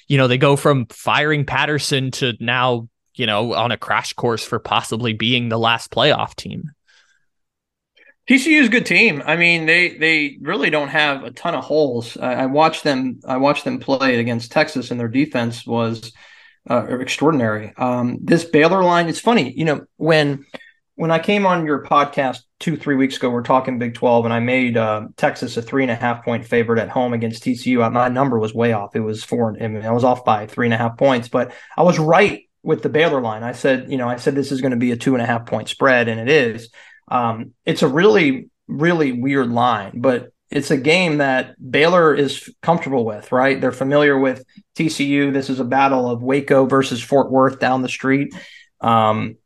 you 0.07 0.17
know, 0.17 0.28
they 0.28 0.39
go 0.39 0.55
from 0.55 0.88
firing 0.88 1.45
Patterson 1.45 2.09
to 2.11 2.34
now, 2.39 2.88
you 3.13 3.28
know, 3.28 3.53
on 3.53 3.71
a 3.71 3.78
crash 3.78 4.13
course 4.13 4.43
for 4.43 4.57
possibly 4.57 5.13
being 5.13 5.49
the 5.49 5.59
last 5.59 5.91
playoff 5.91 6.34
team. 6.36 6.71
TCU 8.30 8.61
is 8.61 8.67
a 8.67 8.71
good 8.71 8.86
team. 8.86 9.21
I 9.26 9.36
mean, 9.36 9.65
they 9.65 9.97
they 9.97 10.38
really 10.41 10.69
don't 10.69 10.88
have 10.88 11.24
a 11.24 11.32
ton 11.32 11.55
of 11.55 11.63
holes. 11.63 12.15
I, 12.17 12.34
I 12.34 12.45
watched 12.45 12.84
them. 12.84 13.19
I 13.28 13.38
watched 13.38 13.65
them 13.65 13.80
play 13.80 14.19
against 14.19 14.51
Texas, 14.51 14.91
and 14.91 14.99
their 14.99 15.09
defense 15.09 15.65
was 15.65 16.13
uh, 16.69 16.86
extraordinary. 16.99 17.74
Um, 17.78 18.19
this 18.21 18.45
Baylor 18.45 18.84
line, 18.84 19.09
it's 19.09 19.19
funny, 19.19 19.51
you 19.51 19.65
know, 19.65 19.86
when 19.97 20.45
when 20.95 21.11
I 21.11 21.19
came 21.19 21.45
on 21.45 21.65
your 21.65 21.84
podcast 21.84 22.41
two 22.59 22.78
three 22.78 22.95
weeks 22.95 23.17
ago, 23.17 23.30
we're 23.30 23.43
talking 23.43 23.80
Big 23.80 23.95
Twelve, 23.95 24.26
and 24.26 24.34
I 24.34 24.39
made 24.39 24.78
uh, 24.78 25.07
Texas 25.17 25.57
a 25.57 25.61
three 25.61 25.84
and 25.84 25.91
a 25.91 25.95
half 25.95 26.24
point 26.24 26.45
favorite 26.45 26.80
at 26.80 26.89
home 26.89 27.13
against 27.13 27.43
TCU. 27.43 27.91
My 27.91 28.09
number 28.09 28.39
was 28.39 28.53
way 28.53 28.74
off. 28.74 28.95
It 28.95 29.01
was 29.01 29.24
four. 29.24 29.55
I 29.61 29.67
mean, 29.67 29.86
I 29.86 29.91
was 29.91 30.03
off 30.03 30.24
by 30.24 30.47
three 30.47 30.67
and 30.67 30.74
a 30.74 30.78
half 30.78 30.97
points, 30.97 31.28
but 31.28 31.53
I 31.76 31.84
was 31.84 31.99
right 31.99 32.43
with 32.61 32.84
the 32.84 32.89
Baylor 32.89 33.21
line. 33.21 33.43
I 33.43 33.51
said, 33.51 33.91
you 33.91 33.97
know, 33.97 34.07
I 34.07 34.15
said 34.15 34.36
this 34.36 34.51
is 34.51 34.61
going 34.61 34.71
to 34.71 34.78
be 34.78 34.91
a 34.91 34.97
two 34.97 35.15
and 35.15 35.21
a 35.21 35.26
half 35.26 35.45
point 35.45 35.67
spread, 35.67 36.07
and 36.07 36.19
it 36.19 36.30
is. 36.30 36.69
Um, 37.08 37.54
it's 37.66 37.82
a 37.82 37.88
really, 37.88 38.49
really 38.68 39.12
weird 39.12 39.49
line, 39.49 39.91
but 39.95 40.32
it's 40.49 40.72
a 40.72 40.78
game 40.78 41.18
that 41.18 41.56
Baylor 41.72 42.14
is 42.14 42.47
comfortable 42.62 43.06
with, 43.06 43.32
right? 43.32 43.60
They're 43.60 43.72
familiar 43.72 44.20
with 44.20 44.45
TCU. 44.76 45.34
This 45.34 45.49
is 45.49 45.60
a 45.60 45.66
battle 45.66 46.10
of 46.10 46.22
Waco 46.22 46.68
versus 46.68 47.01
Fort 47.01 47.32
Worth 47.32 47.60
down 47.60 47.82
the 47.82 47.89
street. 47.89 48.36
Um, 48.80 49.38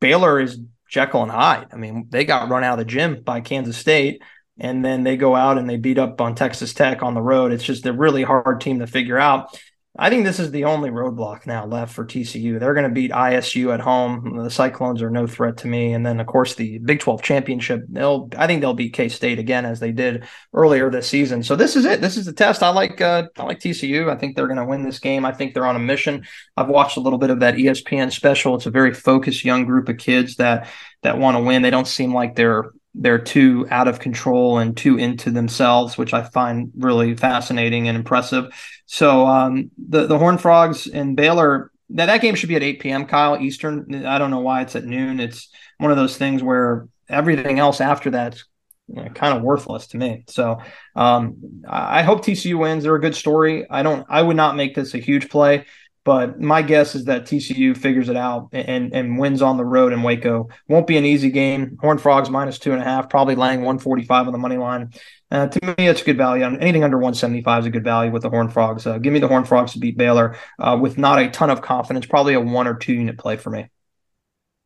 Baylor 0.00 0.40
is 0.40 0.58
Jekyll 0.88 1.22
and 1.22 1.30
Hyde. 1.30 1.68
I 1.72 1.76
mean, 1.76 2.06
they 2.08 2.24
got 2.24 2.48
run 2.48 2.64
out 2.64 2.78
of 2.78 2.86
the 2.86 2.90
gym 2.90 3.22
by 3.22 3.42
Kansas 3.42 3.76
State, 3.76 4.22
and 4.58 4.82
then 4.82 5.02
they 5.02 5.18
go 5.18 5.36
out 5.36 5.58
and 5.58 5.68
they 5.68 5.76
beat 5.76 5.98
up 5.98 6.20
on 6.20 6.34
Texas 6.34 6.72
Tech 6.72 7.02
on 7.02 7.12
the 7.12 7.20
road. 7.20 7.52
It's 7.52 7.64
just 7.64 7.84
a 7.84 7.92
really 7.92 8.22
hard 8.22 8.60
team 8.60 8.78
to 8.78 8.86
figure 8.86 9.18
out. 9.18 9.58
I 9.98 10.08
think 10.08 10.24
this 10.24 10.40
is 10.40 10.50
the 10.50 10.64
only 10.64 10.88
roadblock 10.88 11.46
now 11.46 11.66
left 11.66 11.94
for 11.94 12.06
TCU. 12.06 12.58
They're 12.58 12.72
going 12.72 12.88
to 12.88 12.94
beat 12.94 13.10
ISU 13.10 13.74
at 13.74 13.80
home. 13.80 14.38
The 14.38 14.48
Cyclones 14.48 15.02
are 15.02 15.10
no 15.10 15.26
threat 15.26 15.58
to 15.58 15.66
me. 15.66 15.92
And 15.92 16.04
then, 16.04 16.18
of 16.18 16.26
course, 16.26 16.54
the 16.54 16.78
Big 16.78 17.00
12 17.00 17.20
championship. 17.22 17.84
They'll, 17.90 18.30
I 18.38 18.46
think 18.46 18.62
they'll 18.62 18.72
beat 18.72 18.94
K 18.94 19.10
State 19.10 19.38
again 19.38 19.66
as 19.66 19.80
they 19.80 19.92
did 19.92 20.24
earlier 20.54 20.90
this 20.90 21.06
season. 21.06 21.42
So 21.42 21.56
this 21.56 21.76
is 21.76 21.84
it. 21.84 22.00
This 22.00 22.16
is 22.16 22.24
the 22.24 22.32
test. 22.32 22.62
I 22.62 22.70
like, 22.70 23.02
uh, 23.02 23.28
I 23.36 23.42
like 23.42 23.60
TCU. 23.60 24.10
I 24.10 24.16
think 24.16 24.34
they're 24.34 24.46
going 24.46 24.56
to 24.56 24.64
win 24.64 24.82
this 24.82 24.98
game. 24.98 25.26
I 25.26 25.32
think 25.32 25.52
they're 25.52 25.66
on 25.66 25.76
a 25.76 25.80
mission. 25.80 26.24
I've 26.56 26.70
watched 26.70 26.96
a 26.96 27.00
little 27.00 27.18
bit 27.18 27.28
of 27.28 27.40
that 27.40 27.56
ESPN 27.56 28.10
special. 28.10 28.54
It's 28.54 28.66
a 28.66 28.70
very 28.70 28.94
focused 28.94 29.44
young 29.44 29.66
group 29.66 29.90
of 29.90 29.98
kids 29.98 30.36
that 30.36 30.68
that 31.02 31.18
want 31.18 31.36
to 31.36 31.42
win. 31.42 31.60
They 31.60 31.70
don't 31.70 31.86
seem 31.86 32.14
like 32.14 32.34
they're 32.34 32.70
they're 32.94 33.18
too 33.18 33.66
out 33.70 33.88
of 33.88 34.00
control 34.00 34.58
and 34.58 34.76
too 34.76 34.98
into 34.98 35.30
themselves, 35.30 35.96
which 35.96 36.12
I 36.12 36.22
find 36.22 36.70
really 36.76 37.14
fascinating 37.16 37.88
and 37.88 37.96
impressive. 37.96 38.52
So 38.86 39.26
um, 39.26 39.70
the 39.88 40.06
the 40.06 40.18
Horn 40.18 40.38
Frogs 40.38 40.86
and 40.86 41.16
Baylor. 41.16 41.70
That 41.94 42.06
that 42.06 42.22
game 42.22 42.34
should 42.34 42.48
be 42.48 42.56
at 42.56 42.62
8 42.62 42.80
p.m. 42.80 43.06
Kyle 43.06 43.38
Eastern. 43.38 44.06
I 44.06 44.16
don't 44.16 44.30
know 44.30 44.40
why 44.40 44.62
it's 44.62 44.74
at 44.76 44.84
noon. 44.84 45.20
It's 45.20 45.50
one 45.76 45.90
of 45.90 45.98
those 45.98 46.16
things 46.16 46.42
where 46.42 46.88
everything 47.06 47.58
else 47.58 47.82
after 47.82 48.10
that's 48.10 48.44
you 48.88 49.02
know, 49.02 49.08
kind 49.10 49.36
of 49.36 49.42
worthless 49.42 49.88
to 49.88 49.98
me. 49.98 50.24
So 50.28 50.58
um, 50.96 51.62
I 51.68 52.02
hope 52.02 52.24
TCU 52.24 52.58
wins. 52.58 52.84
They're 52.84 52.94
a 52.94 53.00
good 53.00 53.14
story. 53.14 53.66
I 53.68 53.82
don't. 53.82 54.06
I 54.08 54.22
would 54.22 54.36
not 54.36 54.56
make 54.56 54.74
this 54.74 54.94
a 54.94 54.98
huge 54.98 55.28
play. 55.28 55.66
But 56.04 56.40
my 56.40 56.62
guess 56.62 56.96
is 56.96 57.04
that 57.04 57.26
TCU 57.26 57.76
figures 57.76 58.08
it 58.08 58.16
out 58.16 58.48
and 58.52 58.92
and 58.92 59.18
wins 59.18 59.40
on 59.40 59.56
the 59.56 59.64
road 59.64 59.92
in 59.92 60.02
Waco. 60.02 60.48
Won't 60.68 60.88
be 60.88 60.96
an 60.96 61.04
easy 61.04 61.30
game. 61.30 61.76
Horn 61.80 61.98
Frogs 61.98 62.28
minus 62.28 62.58
two 62.58 62.72
and 62.72 62.80
a 62.80 62.84
half, 62.84 63.08
probably 63.08 63.36
laying 63.36 63.60
145 63.60 64.26
on 64.26 64.32
the 64.32 64.38
money 64.38 64.56
line. 64.56 64.92
Uh, 65.30 65.46
to 65.46 65.64
me, 65.64 65.88
it's 65.88 66.02
a 66.02 66.04
good 66.04 66.16
value. 66.16 66.44
Anything 66.44 66.84
under 66.84 66.98
175 66.98 67.60
is 67.60 67.66
a 67.66 67.70
good 67.70 67.84
value 67.84 68.10
with 68.10 68.22
the 68.22 68.30
Horn 68.30 68.48
Frogs. 68.48 68.86
Uh, 68.86 68.98
give 68.98 69.12
me 69.12 69.20
the 69.20 69.28
Horn 69.28 69.44
Frogs 69.44 69.72
to 69.72 69.78
beat 69.78 69.96
Baylor 69.96 70.36
uh, 70.58 70.76
with 70.80 70.98
not 70.98 71.20
a 71.20 71.30
ton 71.30 71.50
of 71.50 71.62
confidence. 71.62 72.04
Probably 72.04 72.34
a 72.34 72.40
one 72.40 72.66
or 72.66 72.74
two 72.74 72.94
unit 72.94 73.16
play 73.16 73.36
for 73.36 73.50
me. 73.50 73.68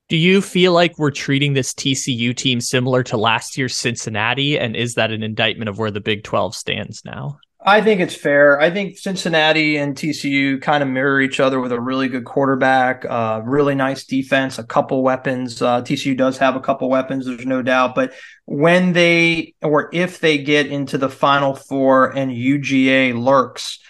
Do 0.09 0.17
you 0.17 0.41
feel 0.41 0.73
like 0.73 0.99
we're 0.99 1.11
treating 1.11 1.53
this 1.53 1.75
TCU 1.75 2.35
team 2.35 2.61
similar 2.61 3.03
to 3.05 3.17
last 3.17 3.59
year's 3.59 3.77
Cincinnati? 3.77 4.57
And 4.57 4.77
is 4.77 4.95
that 4.95 5.11
an 5.11 5.25
indictment 5.25 5.69
of 5.69 5.79
where 5.79 5.91
the 5.91 6.01
Big 6.01 6.23
12 6.23 6.55
stands 6.55 7.05
now? 7.05 7.39
I 7.69 7.81
think 7.81 8.01
it's 8.01 8.15
fair. 8.15 8.61
I 8.61 8.71
think 8.71 8.97
Cincinnati 8.97 9.77
and 9.77 9.97
TCU 9.97 10.63
kind 10.63 10.85
of 10.85 10.89
mirror 10.89 11.21
each 11.21 11.41
other 11.41 11.59
with 11.59 11.73
a 11.73 11.81
really 11.81 12.07
good 12.07 12.25
quarterback, 12.25 13.05
uh, 13.05 13.41
really 13.45 13.75
nice 13.75 14.05
defense, 14.05 14.61
a 14.61 14.65
couple 14.65 15.03
weapons. 15.03 15.61
Uh, 15.61 15.83
TCU 15.83 16.17
does 16.17 16.39
have 16.39 16.55
a 16.55 16.61
couple 16.61 16.89
weapons, 16.89 17.27
there's 17.27 17.45
no 17.45 17.63
doubt. 17.63 17.97
But 17.97 18.13
when 18.45 18.93
they 18.93 19.55
or 19.63 19.91
if 19.93 20.21
they 20.21 20.39
get 20.39 20.69
into 20.69 20.97
the 20.97 21.09
Final 21.09 21.57
Four 21.57 22.17
and 22.17 22.31
UGA 22.31 23.21
lurks, 23.21 23.81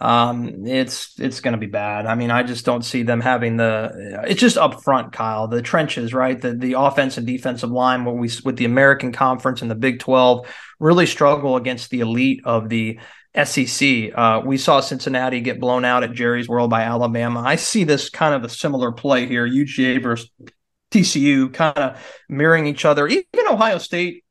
um, 0.00 0.66
it's 0.66 1.20
it's 1.20 1.40
going 1.40 1.52
to 1.52 1.58
be 1.58 1.66
bad. 1.66 2.06
I 2.06 2.14
mean, 2.14 2.30
I 2.30 2.42
just 2.42 2.64
don't 2.64 2.86
see 2.86 3.02
them 3.02 3.20
having 3.20 3.58
the. 3.58 4.22
It's 4.26 4.40
just 4.40 4.56
up 4.56 4.82
front, 4.82 5.12
Kyle. 5.12 5.46
The 5.46 5.60
trenches, 5.60 6.14
right? 6.14 6.40
The 6.40 6.54
the 6.54 6.72
offense 6.78 7.18
and 7.18 7.26
defensive 7.26 7.70
line. 7.70 8.06
What 8.06 8.16
we 8.16 8.30
with 8.44 8.56
the 8.56 8.64
American 8.64 9.12
Conference 9.12 9.60
and 9.60 9.70
the 9.70 9.74
Big 9.74 10.00
Twelve 10.00 10.46
really 10.78 11.06
struggle 11.06 11.56
against 11.56 11.90
the 11.90 12.00
elite 12.00 12.40
of 12.44 12.70
the 12.70 12.98
SEC. 13.44 14.12
Uh, 14.14 14.42
we 14.44 14.56
saw 14.56 14.80
Cincinnati 14.80 15.40
get 15.40 15.60
blown 15.60 15.84
out 15.84 16.02
at 16.02 16.12
Jerry's 16.12 16.48
World 16.48 16.70
by 16.70 16.82
Alabama. 16.82 17.42
I 17.44 17.56
see 17.56 17.84
this 17.84 18.08
kind 18.10 18.34
of 18.34 18.44
a 18.44 18.48
similar 18.48 18.92
play 18.92 19.26
here. 19.26 19.46
UGA 19.46 20.02
versus 20.02 20.30
TCU, 20.90 21.52
kind 21.52 21.76
of 21.76 22.24
mirroring 22.28 22.66
each 22.66 22.84
other. 22.84 23.06
Even 23.08 23.26
Ohio 23.48 23.78
State 23.78 24.24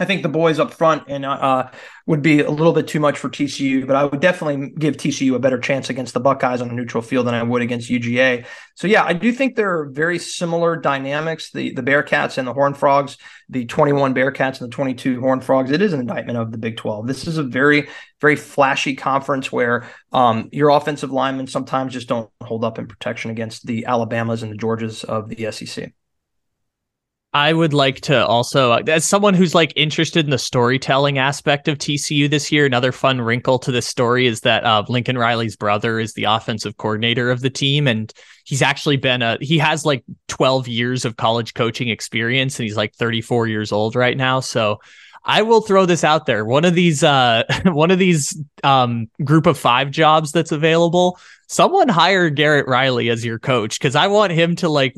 I 0.00 0.06
think 0.06 0.22
the 0.22 0.30
boys 0.30 0.58
up 0.58 0.72
front 0.72 1.04
and 1.08 1.26
uh, 1.26 1.30
uh, 1.30 1.70
would 2.06 2.22
be 2.22 2.40
a 2.40 2.50
little 2.50 2.72
bit 2.72 2.88
too 2.88 3.00
much 3.00 3.18
for 3.18 3.28
TCU, 3.28 3.86
but 3.86 3.96
I 3.96 4.04
would 4.04 4.20
definitely 4.20 4.70
give 4.70 4.96
TCU 4.96 5.34
a 5.34 5.38
better 5.38 5.58
chance 5.58 5.90
against 5.90 6.14
the 6.14 6.20
Buckeyes 6.20 6.62
on 6.62 6.70
a 6.70 6.72
neutral 6.72 7.02
field 7.02 7.26
than 7.26 7.34
I 7.34 7.42
would 7.42 7.60
against 7.60 7.90
UGA. 7.90 8.46
So 8.76 8.86
yeah, 8.86 9.04
I 9.04 9.12
do 9.12 9.30
think 9.30 9.56
there 9.56 9.78
are 9.78 9.90
very 9.90 10.18
similar 10.18 10.76
dynamics. 10.76 11.50
The 11.52 11.74
the 11.74 11.82
Bearcats 11.82 12.38
and 12.38 12.48
the 12.48 12.54
Horn 12.54 12.72
Frogs, 12.72 13.18
the 13.50 13.66
21 13.66 14.14
Bearcats 14.14 14.62
and 14.62 14.72
the 14.72 14.74
22 14.74 15.20
Horn 15.20 15.42
Frogs. 15.42 15.70
It 15.70 15.82
is 15.82 15.92
an 15.92 16.00
indictment 16.00 16.38
of 16.38 16.50
the 16.50 16.58
Big 16.58 16.78
12. 16.78 17.06
This 17.06 17.26
is 17.26 17.36
a 17.36 17.42
very 17.42 17.88
very 18.22 18.36
flashy 18.36 18.96
conference 18.96 19.52
where 19.52 19.86
um, 20.12 20.48
your 20.50 20.70
offensive 20.70 21.10
linemen 21.10 21.46
sometimes 21.46 21.92
just 21.92 22.08
don't 22.08 22.30
hold 22.42 22.64
up 22.64 22.78
in 22.78 22.86
protection 22.86 23.30
against 23.30 23.66
the 23.66 23.84
Alabamas 23.84 24.42
and 24.42 24.50
the 24.50 24.56
Georgias 24.56 25.04
of 25.04 25.28
the 25.28 25.52
SEC. 25.52 25.92
I 27.32 27.52
would 27.52 27.72
like 27.72 28.00
to 28.02 28.26
also, 28.26 28.72
as 28.72 29.04
someone 29.04 29.34
who's 29.34 29.54
like 29.54 29.72
interested 29.76 30.24
in 30.24 30.32
the 30.32 30.38
storytelling 30.38 31.18
aspect 31.18 31.68
of 31.68 31.78
TCU 31.78 32.28
this 32.28 32.50
year, 32.50 32.66
another 32.66 32.90
fun 32.90 33.20
wrinkle 33.20 33.60
to 33.60 33.70
this 33.70 33.86
story 33.86 34.26
is 34.26 34.40
that 34.40 34.64
uh, 34.64 34.84
Lincoln 34.88 35.16
Riley's 35.16 35.54
brother 35.54 36.00
is 36.00 36.14
the 36.14 36.24
offensive 36.24 36.76
coordinator 36.76 37.30
of 37.30 37.40
the 37.40 37.50
team, 37.50 37.86
and 37.86 38.12
he's 38.44 38.62
actually 38.62 38.96
been 38.96 39.22
a 39.22 39.38
he 39.40 39.58
has 39.58 39.86
like 39.86 40.02
12 40.26 40.66
years 40.66 41.04
of 41.04 41.16
college 41.16 41.54
coaching 41.54 41.88
experience, 41.88 42.58
and 42.58 42.64
he's 42.64 42.76
like 42.76 42.94
34 42.94 43.46
years 43.46 43.70
old 43.70 43.94
right 43.94 44.16
now. 44.16 44.40
So 44.40 44.80
I 45.24 45.42
will 45.42 45.60
throw 45.60 45.86
this 45.86 46.02
out 46.02 46.26
there. 46.26 46.44
One 46.44 46.64
of 46.64 46.74
these 46.74 47.02
uh 47.02 47.44
one 47.64 47.90
of 47.90 47.98
these 47.98 48.40
um 48.64 49.08
group 49.24 49.46
of 49.46 49.58
5 49.58 49.90
jobs 49.90 50.32
that's 50.32 50.52
available, 50.52 51.18
someone 51.48 51.88
hire 51.88 52.30
Garrett 52.30 52.66
Riley 52.66 53.10
as 53.10 53.24
your 53.24 53.38
coach 53.38 53.80
cuz 53.80 53.94
I 53.94 54.06
want 54.06 54.32
him 54.32 54.56
to 54.56 54.68
like 54.68 54.94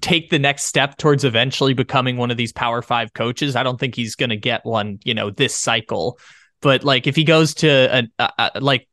take 0.00 0.30
the 0.30 0.38
next 0.38 0.64
step 0.64 0.96
towards 0.96 1.24
eventually 1.24 1.74
becoming 1.74 2.16
one 2.16 2.30
of 2.30 2.36
these 2.36 2.52
Power 2.52 2.82
5 2.82 3.12
coaches. 3.12 3.56
I 3.56 3.62
don't 3.62 3.78
think 3.78 3.94
he's 3.94 4.14
going 4.14 4.30
to 4.30 4.36
get 4.36 4.64
one, 4.64 4.98
you 5.04 5.14
know, 5.14 5.30
this 5.30 5.54
cycle. 5.54 6.18
But 6.60 6.82
like 6.82 7.06
if 7.06 7.14
he 7.14 7.24
goes 7.24 7.54
to 7.54 7.68
a, 7.68 8.08
a, 8.18 8.50
a 8.54 8.60
like 8.60 8.88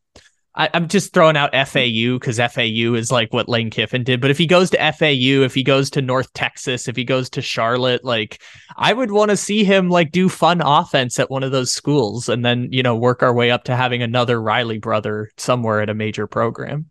I, 0.57 0.69
am 0.73 0.87
just 0.87 1.13
throwing 1.13 1.35
out 1.35 1.53
FAU 1.53 2.17
because 2.17 2.37
FAU 2.37 2.93
is 2.93 3.11
like 3.11 3.33
what 3.33 3.49
Lane 3.49 3.69
Kiffin 3.69 4.03
did. 4.03 4.21
But 4.21 4.31
if 4.31 4.37
he 4.37 4.47
goes 4.47 4.69
to 4.69 4.91
FAU, 4.93 5.43
if 5.43 5.53
he 5.53 5.63
goes 5.63 5.89
to 5.91 6.01
North 6.01 6.31
Texas, 6.33 6.87
if 6.87 6.95
he 6.95 7.03
goes 7.03 7.29
to 7.31 7.41
Charlotte, 7.41 8.05
like 8.05 8.41
I 8.77 8.93
would 8.93 9.11
want 9.11 9.31
to 9.31 9.37
see 9.37 9.63
him 9.63 9.89
like 9.89 10.11
do 10.11 10.29
fun 10.29 10.61
offense 10.61 11.19
at 11.19 11.29
one 11.29 11.43
of 11.43 11.51
those 11.51 11.73
schools 11.73 12.29
and 12.29 12.45
then, 12.45 12.69
you 12.71 12.83
know, 12.83 12.95
work 12.95 13.21
our 13.21 13.33
way 13.33 13.51
up 13.51 13.65
to 13.65 13.75
having 13.75 14.01
another 14.01 14.41
Riley 14.41 14.77
brother 14.77 15.29
somewhere 15.37 15.81
at 15.81 15.89
a 15.89 15.93
major 15.93 16.25
program. 16.25 16.89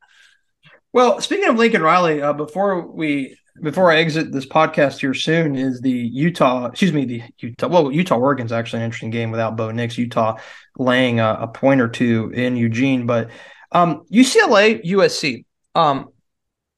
Well, 0.93 1.21
speaking 1.21 1.49
of 1.49 1.57
Lincoln 1.57 1.83
Riley, 1.83 2.23
uh, 2.23 2.35
before 2.35 2.87
we 2.87 3.37
before 3.63 3.91
I 3.91 3.97
exit 3.97 4.33
this 4.33 4.47
podcast 4.47 5.01
here 5.01 5.15
soon, 5.15 5.55
is 5.57 5.81
the 5.81 5.91
Utah, 5.91 6.67
excuse 6.67 6.93
me, 6.93 7.05
the 7.05 7.23
Utah, 7.39 7.69
well, 7.69 7.91
Utah 7.91 8.17
Oregon's 8.17 8.53
actually 8.53 8.81
an 8.81 8.87
interesting 8.87 9.11
game 9.11 9.31
without 9.31 9.57
Bo 9.57 9.71
Nix. 9.71 9.97
Utah 9.97 10.39
laying 10.77 11.21
a, 11.21 11.39
a 11.43 11.49
point 11.49 11.81
or 11.81 11.89
two 11.89 12.31
in 12.35 12.57
Eugene, 12.57 13.07
but 13.07 13.31
um, 13.75 14.05
UCLA, 14.11 14.83
USC. 14.85 15.45
Um, 15.75 16.09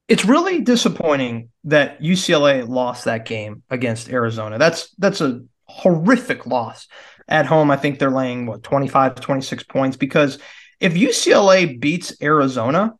it's 0.07 0.25
really 0.25 0.61
disappointing 0.61 1.49
that 1.65 2.01
UCLA 2.01 2.67
lost 2.67 3.05
that 3.05 3.25
game 3.25 3.63
against 3.69 4.09
Arizona. 4.09 4.57
That's 4.57 4.89
that's 4.97 5.21
a 5.21 5.41
horrific 5.65 6.45
loss 6.45 6.87
at 7.27 7.45
home. 7.45 7.71
I 7.71 7.77
think 7.77 7.99
they're 7.99 8.09
laying 8.09 8.45
what 8.45 8.63
25 8.63 9.15
26 9.15 9.63
points 9.63 9.97
because 9.97 10.39
if 10.79 10.93
UCLA 10.93 11.79
beats 11.79 12.13
Arizona, 12.21 12.93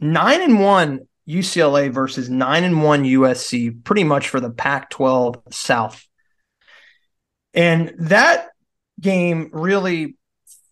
9 0.00 0.42
and 0.42 0.60
1 0.60 1.00
UCLA 1.28 1.90
versus 1.90 2.28
9 2.28 2.64
and 2.64 2.82
1 2.82 3.04
USC 3.04 3.84
pretty 3.84 4.04
much 4.04 4.28
for 4.28 4.40
the 4.40 4.50
Pac-12 4.50 5.52
South. 5.52 6.06
And 7.54 7.94
that 7.98 8.48
game 9.00 9.50
really 9.52 10.16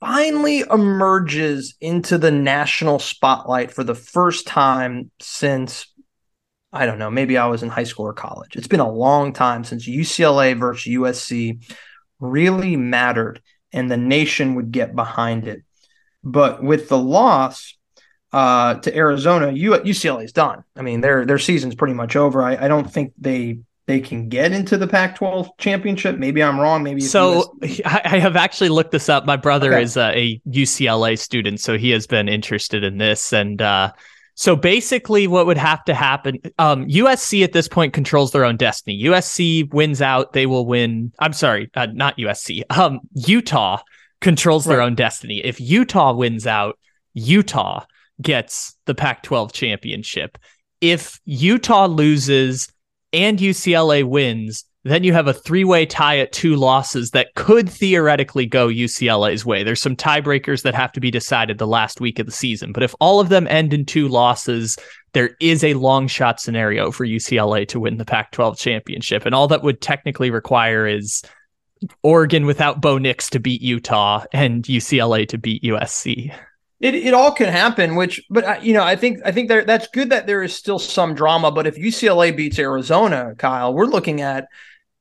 finally 0.02 0.64
emerges 0.68 1.76
into 1.80 2.18
the 2.18 2.32
national 2.32 2.98
spotlight 2.98 3.70
for 3.70 3.84
the 3.84 3.94
first 3.94 4.48
time 4.48 5.12
since 5.20 5.86
I 6.72 6.86
don't 6.86 6.98
know, 6.98 7.10
maybe 7.10 7.38
I 7.38 7.46
was 7.46 7.62
in 7.62 7.68
high 7.68 7.84
school 7.84 8.06
or 8.06 8.14
college. 8.14 8.56
It's 8.56 8.66
been 8.66 8.80
a 8.80 8.90
long 8.90 9.32
time 9.32 9.62
since 9.62 9.86
UCLA 9.86 10.58
versus 10.58 10.92
USC 10.92 11.70
really 12.18 12.76
mattered 12.76 13.42
and 13.72 13.88
the 13.88 13.96
nation 13.96 14.56
would 14.56 14.72
get 14.72 14.96
behind 14.96 15.46
it. 15.46 15.62
But 16.24 16.64
with 16.64 16.88
the 16.88 16.98
loss 16.98 17.76
uh, 18.32 18.74
to 18.76 18.96
Arizona, 18.96 19.48
UCLA 19.48 20.24
is 20.24 20.32
done. 20.32 20.64
I 20.74 20.82
mean, 20.82 21.00
their 21.00 21.24
their 21.26 21.38
season's 21.38 21.76
pretty 21.76 21.94
much 21.94 22.16
over. 22.16 22.42
I, 22.42 22.56
I 22.56 22.68
don't 22.68 22.90
think 22.90 23.12
they 23.18 23.60
they 23.86 24.00
can 24.00 24.28
get 24.28 24.52
into 24.52 24.76
the 24.76 24.86
Pac-12 24.86 25.50
championship. 25.58 26.18
Maybe 26.18 26.42
I'm 26.42 26.58
wrong. 26.58 26.82
Maybe 26.82 27.00
so. 27.00 27.56
I 27.84 28.18
have 28.18 28.36
actually 28.36 28.68
looked 28.68 28.92
this 28.92 29.08
up. 29.08 29.26
My 29.26 29.36
brother 29.36 29.72
okay. 29.72 29.82
is 29.82 29.96
a, 29.96 30.16
a, 30.16 30.40
UCLA 30.48 31.18
student, 31.18 31.60
so 31.60 31.76
he 31.76 31.90
has 31.90 32.06
been 32.06 32.28
interested 32.28 32.84
in 32.84 32.98
this. 32.98 33.32
And 33.32 33.60
uh, 33.60 33.92
so 34.34 34.54
basically, 34.54 35.26
what 35.26 35.46
would 35.46 35.58
have 35.58 35.84
to 35.86 35.94
happen? 35.94 36.38
Um, 36.58 36.86
USC 36.86 37.42
at 37.42 37.52
this 37.52 37.66
point 37.66 37.92
controls 37.92 38.30
their 38.30 38.44
own 38.44 38.56
destiny. 38.56 39.02
USC 39.02 39.72
wins 39.72 40.00
out, 40.00 40.32
they 40.32 40.46
will 40.46 40.64
win. 40.64 41.12
I'm 41.18 41.32
sorry, 41.32 41.68
uh, 41.74 41.86
not 41.86 42.16
USC. 42.18 42.62
Um, 42.70 43.00
Utah 43.14 43.82
controls 44.20 44.64
their 44.64 44.78
right. 44.78 44.86
own 44.86 44.94
destiny. 44.94 45.40
If 45.44 45.60
Utah 45.60 46.12
wins 46.14 46.46
out, 46.46 46.78
Utah 47.14 47.84
gets 48.20 48.76
the 48.86 48.94
Pac 48.94 49.24
12 49.24 49.52
championship. 49.52 50.38
If 50.80 51.20
Utah 51.24 51.86
loses 51.86 52.72
and 53.12 53.38
UCLA 53.38 54.04
wins, 54.04 54.64
then 54.84 55.04
you 55.04 55.12
have 55.12 55.28
a 55.28 55.34
three 55.34 55.64
way 55.64 55.86
tie 55.86 56.18
at 56.18 56.32
two 56.32 56.56
losses 56.56 57.10
that 57.12 57.34
could 57.34 57.68
theoretically 57.68 58.46
go 58.46 58.66
UCLA's 58.66 59.46
way. 59.46 59.62
There's 59.62 59.80
some 59.80 59.96
tiebreakers 59.96 60.62
that 60.62 60.74
have 60.74 60.92
to 60.92 61.00
be 61.00 61.10
decided 61.10 61.58
the 61.58 61.66
last 61.66 62.00
week 62.00 62.18
of 62.18 62.26
the 62.26 62.32
season. 62.32 62.72
But 62.72 62.82
if 62.82 62.94
all 62.98 63.20
of 63.20 63.28
them 63.28 63.46
end 63.46 63.72
in 63.72 63.84
two 63.84 64.08
losses, 64.08 64.76
there 65.12 65.36
is 65.40 65.62
a 65.62 65.74
long 65.74 66.08
shot 66.08 66.40
scenario 66.40 66.90
for 66.90 67.06
UCLA 67.06 67.68
to 67.68 67.80
win 67.80 67.98
the 67.98 68.04
Pac 68.04 68.32
12 68.32 68.58
championship. 68.58 69.24
And 69.24 69.34
all 69.34 69.46
that 69.48 69.62
would 69.62 69.80
technically 69.80 70.30
require 70.30 70.86
is 70.86 71.22
Oregon 72.02 72.46
without 72.46 72.80
Bo 72.80 72.98
Nix 72.98 73.30
to 73.30 73.40
beat 73.40 73.62
Utah 73.62 74.24
and 74.32 74.64
UCLA 74.64 75.28
to 75.28 75.38
beat 75.38 75.62
USC. 75.62 76.34
It, 76.82 76.96
it 76.96 77.14
all 77.14 77.30
can 77.30 77.48
happen, 77.48 77.94
which, 77.94 78.20
but 78.28 78.64
you 78.64 78.74
know, 78.74 78.82
I 78.82 78.96
think 78.96 79.20
I 79.24 79.30
think 79.30 79.48
there, 79.48 79.64
that's 79.64 79.86
good 79.86 80.10
that 80.10 80.26
there 80.26 80.42
is 80.42 80.54
still 80.54 80.80
some 80.80 81.14
drama. 81.14 81.52
But 81.52 81.68
if 81.68 81.76
UCLA 81.76 82.36
beats 82.36 82.58
Arizona, 82.58 83.34
Kyle, 83.38 83.72
we're 83.72 83.86
looking 83.86 84.20
at 84.20 84.48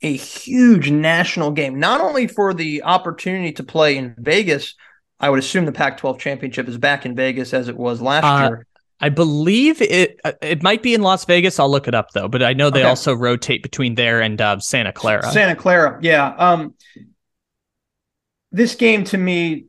a 0.03 0.15
huge 0.15 0.91
national 0.91 1.51
game, 1.51 1.79
not 1.79 1.99
only 1.99 2.27
for 2.27 2.53
the 2.53 2.83
opportunity 2.83 3.51
to 3.53 3.63
play 3.63 3.97
in 3.97 4.15
Vegas. 4.17 4.75
I 5.19 5.29
would 5.29 5.37
assume 5.37 5.65
the 5.65 5.71
Pac-12 5.71 6.17
championship 6.17 6.67
is 6.67 6.79
back 6.79 7.05
in 7.05 7.15
Vegas 7.15 7.53
as 7.53 7.67
it 7.67 7.77
was 7.77 8.01
last 8.01 8.23
uh, 8.23 8.47
year. 8.47 8.67
I 8.99 9.09
believe 9.09 9.81
it 9.81 10.19
it 10.41 10.61
might 10.61 10.83
be 10.83 10.93
in 10.93 11.01
Las 11.01 11.25
Vegas. 11.25 11.59
I'll 11.59 11.69
look 11.69 11.87
it 11.87 11.95
up 11.95 12.11
though, 12.13 12.27
but 12.27 12.43
I 12.43 12.53
know 12.53 12.69
they 12.69 12.81
okay. 12.81 12.89
also 12.89 13.15
rotate 13.15 13.63
between 13.63 13.95
there 13.95 14.21
and 14.21 14.39
uh, 14.39 14.59
Santa 14.59 14.93
Clara. 14.93 15.31
Santa 15.31 15.55
Clara, 15.55 15.99
yeah. 16.01 16.35
Um, 16.37 16.75
this 18.51 18.75
game 18.75 19.03
to 19.05 19.17
me 19.17 19.65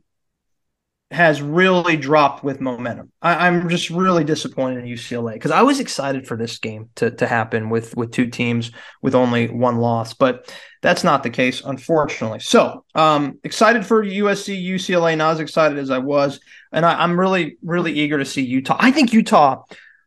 has 1.12 1.42
really 1.42 1.96
dropped 1.96 2.42
with 2.42 2.60
momentum. 2.60 3.12
I, 3.20 3.46
am 3.46 3.68
just 3.68 3.90
really 3.90 4.24
disappointed 4.24 4.84
in 4.84 4.90
UCLA 4.90 5.34
because 5.34 5.50
I 5.50 5.62
was 5.62 5.78
excited 5.78 6.26
for 6.26 6.36
this 6.36 6.58
game 6.58 6.88
to 6.96 7.10
to 7.12 7.26
happen 7.26 7.70
with 7.70 7.96
with 7.96 8.12
two 8.12 8.26
teams 8.26 8.72
with 9.02 9.14
only 9.14 9.48
one 9.48 9.78
loss, 9.78 10.14
but 10.14 10.52
that's 10.80 11.04
not 11.04 11.22
the 11.22 11.30
case, 11.30 11.62
unfortunately. 11.64 12.40
So, 12.40 12.84
um, 12.94 13.38
excited 13.44 13.86
for 13.86 14.02
USC, 14.02 14.64
UCLA, 14.64 15.16
not 15.16 15.32
as 15.32 15.40
excited 15.40 15.78
as 15.78 15.90
I 15.90 15.98
was, 15.98 16.40
and 16.72 16.84
I, 16.84 17.02
I'm 17.02 17.18
really 17.18 17.58
really 17.62 17.92
eager 17.92 18.18
to 18.18 18.24
see 18.24 18.42
Utah. 18.42 18.76
I 18.80 18.90
think 18.90 19.12
Utah 19.12 19.62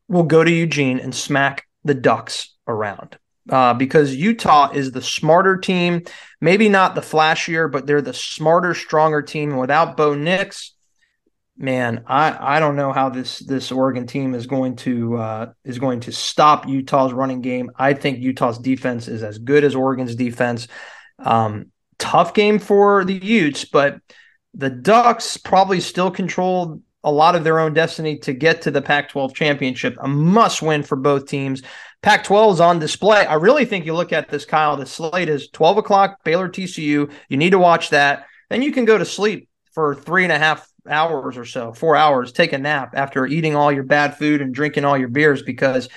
will 0.07 0.23
go 0.23 0.43
to 0.43 0.51
Eugene 0.51 0.99
and 0.99 1.13
smack 1.13 1.67
the 1.83 1.93
Ducks 1.95 2.53
around. 2.67 3.17
Uh, 3.47 3.75
because 3.75 4.15
Utah 4.15 4.71
is 4.71 4.91
the 4.91 5.03
smarter 5.03 5.55
team, 5.55 6.01
maybe 6.41 6.67
not 6.67 6.95
the 6.95 7.01
flashier, 7.01 7.71
but 7.71 7.85
they're 7.85 8.01
the 8.01 8.11
smarter, 8.11 8.73
stronger 8.73 9.21
team. 9.21 9.51
And 9.51 9.59
without 9.59 9.95
Bo 9.95 10.15
Nix, 10.15 10.74
man, 11.57 12.03
I, 12.07 12.57
I 12.57 12.59
don't 12.59 12.75
know 12.75 12.91
how 12.91 13.09
this 13.09 13.39
this 13.39 13.71
Oregon 13.71 14.07
team 14.07 14.33
is 14.33 14.47
going 14.47 14.75
to 14.77 15.17
uh, 15.17 15.53
is 15.63 15.79
going 15.79 16.01
to 16.01 16.11
stop 16.11 16.67
Utah's 16.67 17.13
running 17.13 17.41
game. 17.41 17.71
I 17.75 17.93
think 17.93 18.19
Utah's 18.19 18.57
defense 18.57 19.07
is 19.07 19.23
as 19.23 19.37
good 19.37 19.63
as 19.63 19.75
Oregon's 19.75 20.15
defense. 20.15 20.67
Um, 21.19 21.71
tough 21.97 22.33
game 22.33 22.59
for 22.59 23.05
the 23.05 23.13
Utes, 23.13 23.65
but 23.65 23.99
the 24.53 24.69
Ducks 24.69 25.37
probably 25.37 25.79
still 25.79 26.11
control 26.11 26.81
a 27.03 27.11
lot 27.11 27.35
of 27.35 27.43
their 27.43 27.59
own 27.59 27.73
destiny 27.73 28.17
to 28.17 28.33
get 28.33 28.63
to 28.63 28.71
the 28.71 28.81
Pac-12 28.81 29.35
championship. 29.35 29.95
A 30.01 30.07
must-win 30.07 30.81
for 30.81 30.95
both 30.95 31.27
teams. 31.27 31.61
Pac-12 32.01 32.53
is 32.53 32.59
on 32.59 32.79
display. 32.79 33.25
I 33.25 33.35
really 33.35 33.65
think 33.65 33.85
you 33.85 33.93
look 33.93 34.11
at 34.11 34.27
this, 34.27 34.43
Kyle. 34.43 34.75
The 34.75 34.87
slate 34.87 35.29
is 35.29 35.49
12 35.49 35.77
o'clock, 35.77 36.23
Baylor 36.23 36.49
TCU. 36.49 37.11
You 37.29 37.37
need 37.37 37.51
to 37.51 37.59
watch 37.59 37.91
that. 37.91 38.25
Then 38.49 38.63
you 38.63 38.71
can 38.71 38.85
go 38.85 38.97
to 38.97 39.05
sleep 39.05 39.49
for 39.73 39.93
three 39.93 40.23
and 40.23 40.31
a 40.31 40.39
half 40.39 40.67
hours 40.87 41.37
or 41.37 41.45
so, 41.45 41.73
four 41.73 41.95
hours, 41.95 42.31
take 42.31 42.53
a 42.53 42.57
nap 42.57 42.93
after 42.95 43.25
eating 43.25 43.55
all 43.55 43.71
your 43.71 43.83
bad 43.83 44.17
food 44.17 44.41
and 44.41 44.53
drinking 44.53 44.85
all 44.85 44.97
your 44.97 45.07
beers 45.07 45.41
because 45.41 45.89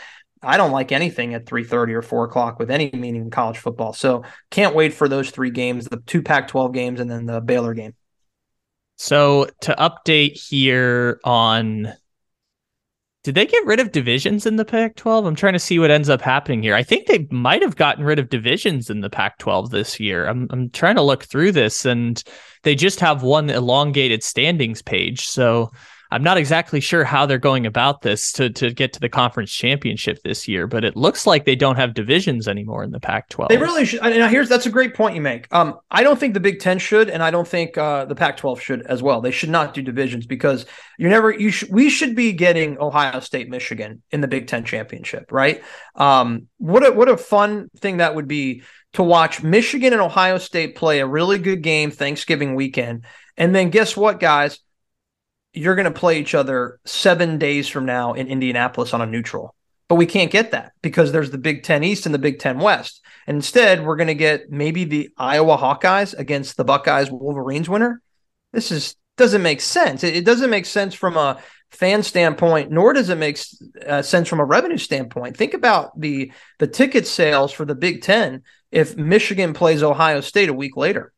I 0.43 0.57
don't 0.57 0.71
like 0.71 0.93
anything 0.93 1.35
at 1.35 1.47
3:30 1.47 1.95
or 1.95 2.03
4 2.03 2.25
o'clock 2.25 2.59
with 2.59 2.71
any 2.71 2.91
meaning 2.93 3.23
in 3.23 3.31
college 3.31 3.59
football. 3.59 3.93
So 3.93 4.23
can't 4.51 4.75
wait 4.75 4.95
for 4.95 5.09
those 5.09 5.31
three 5.31 5.51
games, 5.51 5.87
the 5.87 5.99
two 6.07 6.23
Pac-12 6.23 6.73
games 6.73 7.01
and 7.01 7.11
then 7.11 7.27
the 7.27 7.41
Baylor 7.41 7.75
game. 7.75 7.95
So 8.97 9.49
to 9.63 9.75
update 9.75 10.41
here 10.49 11.21
on 11.25 11.93
did 13.29 13.35
they 13.35 13.45
get 13.45 13.67
rid 13.67 13.79
of 13.79 13.93
divisions 13.93 14.47
in 14.47 14.57
the 14.57 14.65
Pac 14.65 14.97
12? 14.97 15.27
I'm 15.27 15.35
trying 15.35 15.53
to 15.53 15.59
see 15.59 15.79
what 15.79 15.91
ends 15.91 16.09
up 16.09 16.23
happening 16.23 16.63
here. 16.63 16.75
I 16.75 16.83
think 16.83 17.07
they 17.07 17.29
might 17.31 17.61
have 17.61 17.77
gotten 17.77 18.03
rid 18.03 18.19
of 18.19 18.31
divisions 18.31 18.89
in 18.89 19.03
the 19.03 19.11
Pac 19.11 19.37
12 19.37 19.69
this 19.69 20.01
year. 20.01 20.27
I'm, 20.27 20.49
I'm 20.49 20.71
trying 20.71 20.95
to 20.95 21.03
look 21.03 21.25
through 21.25 21.53
this, 21.53 21.85
and 21.85 22.25
they 22.63 22.75
just 22.75 23.01
have 23.01 23.23
one 23.23 23.51
elongated 23.51 24.23
standings 24.23 24.81
page. 24.81 25.27
So 25.27 25.71
I'm 26.11 26.23
not 26.23 26.39
exactly 26.39 26.81
sure 26.81 27.05
how 27.05 27.27
they're 27.27 27.39
going 27.39 27.67
about 27.67 28.03
this 28.03 28.33
to, 28.33 28.49
to 28.51 28.73
get 28.73 28.93
to 28.95 29.01
the 29.01 29.09
conference 29.09 29.53
championship 29.53 30.21
this 30.23 30.49
year, 30.49 30.67
but 30.67 30.85
it 30.85 30.97
looks 30.97 31.27
like 31.27 31.45
they 31.45 31.57
don't 31.57 31.77
have 31.77 31.93
divisions 31.93 32.49
anymore 32.49 32.83
in 32.83 32.91
the 32.91 33.01
Pac-12. 33.01 33.49
They 33.49 33.59
really 33.59 33.85
should. 33.85 34.01
Now, 34.01 34.29
here's 34.29 34.49
that's 34.49 34.67
a 34.67 34.71
great 34.71 34.95
point 34.95 35.15
you 35.15 35.21
make. 35.21 35.53
Um, 35.55 35.79
I 35.91 36.03
don't 36.03 36.19
think 36.19 36.35
the 36.35 36.41
Big 36.41 36.61
Ten 36.61 36.79
should, 36.79 37.11
and 37.11 37.23
I 37.23 37.31
don't 37.31 37.47
think 37.47 37.77
uh, 37.77 38.07
the 38.07 38.15
Pac-12 38.15 38.61
should 38.61 38.83
as 38.83 39.03
well. 39.03 39.21
They 39.21 39.31
should 39.31 39.51
not 39.51 39.75
do 39.75 39.83
divisions 39.83 40.27
because 40.27 40.65
you're 40.99 41.11
never. 41.11 41.31
You 41.31 41.51
should. 41.51 41.71
We 41.71 41.91
should 41.91 42.17
be 42.17 42.33
getting 42.33 42.79
Ohio 42.79 43.21
State, 43.21 43.51
Michigan 43.51 44.03
in 44.11 44.21
the 44.21 44.29
Big 44.29 44.47
Ten 44.47 44.65
championship, 44.65 45.31
right? 45.31 45.63
Um, 45.95 46.49
what 46.57 46.87
a 46.87 46.93
what 46.93 47.09
a 47.09 47.17
fun 47.17 47.69
thing 47.79 47.99
that 47.99 48.15
would 48.15 48.29
be 48.29 48.63
to 48.95 49.03
watch 49.03 49.43
Michigan 49.43 49.93
and 49.93 50.01
Ohio 50.01 50.39
State 50.39 50.75
play 50.75 51.01
a 51.01 51.07
really 51.07 51.39
good 51.39 51.63
game 51.63 51.91
Thanksgiving 51.91 52.55
weekend, 52.55 53.05
and 53.37 53.55
then 53.55 53.71
guess 53.71 53.97
what, 53.97 54.21
guys? 54.21 54.59
You're 55.53 55.75
going 55.75 55.85
to 55.85 55.91
play 55.91 56.19
each 56.21 56.35
other 56.35 56.79
seven 56.85 57.39
days 57.39 57.69
from 57.69 57.87
now 57.87 58.13
in 58.13 58.29
Indianapolis 58.29 58.95
on 58.95 59.01
a 59.01 59.07
neutral. 59.07 59.55
But 59.89 59.95
we 59.95 60.07
can't 60.07 60.31
get 60.31 60.51
that 60.51 60.73
because 60.83 61.13
there's 61.13 61.31
the 61.31 61.39
Big 61.39 61.63
Ten 61.63 61.83
East 61.83 62.05
and 62.05 62.15
the 62.15 62.19
Big 62.19 62.39
Ten 62.39 62.59
West. 62.59 63.01
And 63.27 63.37
instead, 63.37 63.85
we're 63.85 63.97
going 63.97 64.09
to 64.09 64.15
get 64.15 64.51
maybe 64.51 64.85
the 64.85 65.11
Iowa 65.17 65.57
Hawkeyes 65.57 66.17
against 66.19 66.57
the 66.57 66.65
Buckeyes 66.65 67.11
Wolverines 67.11 67.69
winner. 67.69 68.03
This 68.53 68.71
is 68.71 68.95
doesn't 69.17 69.43
make 69.43 69.61
sense. 69.61 70.05
It, 70.05 70.17
it 70.17 70.25
doesn't 70.25 70.51
make 70.51 70.67
sense 70.67 70.95
from 70.95 71.17
a 71.17 71.39
fan 71.71 72.03
standpoint, 72.03 72.71
nor 72.71 72.93
does 72.93 73.09
it 73.09 73.19
make 73.19 73.39
uh, 73.87 74.01
sense 74.01 74.29
from 74.29 74.41
a 74.41 74.45
revenue 74.45 74.79
standpoint. 74.79 75.37
Think 75.37 75.55
about 75.55 75.99
the 75.99 76.33
the 76.59 76.67
ticket 76.67 77.07
sales 77.07 77.53
for 77.53 77.65
the 77.65 77.75
Big 77.75 78.03
Ten 78.03 78.43
if 78.71 78.97
Michigan 78.97 79.55
plays 79.55 79.83
Ohio 79.83 80.21
State 80.21 80.49
a 80.49 80.55
week 80.55 80.77
later. 80.77 81.13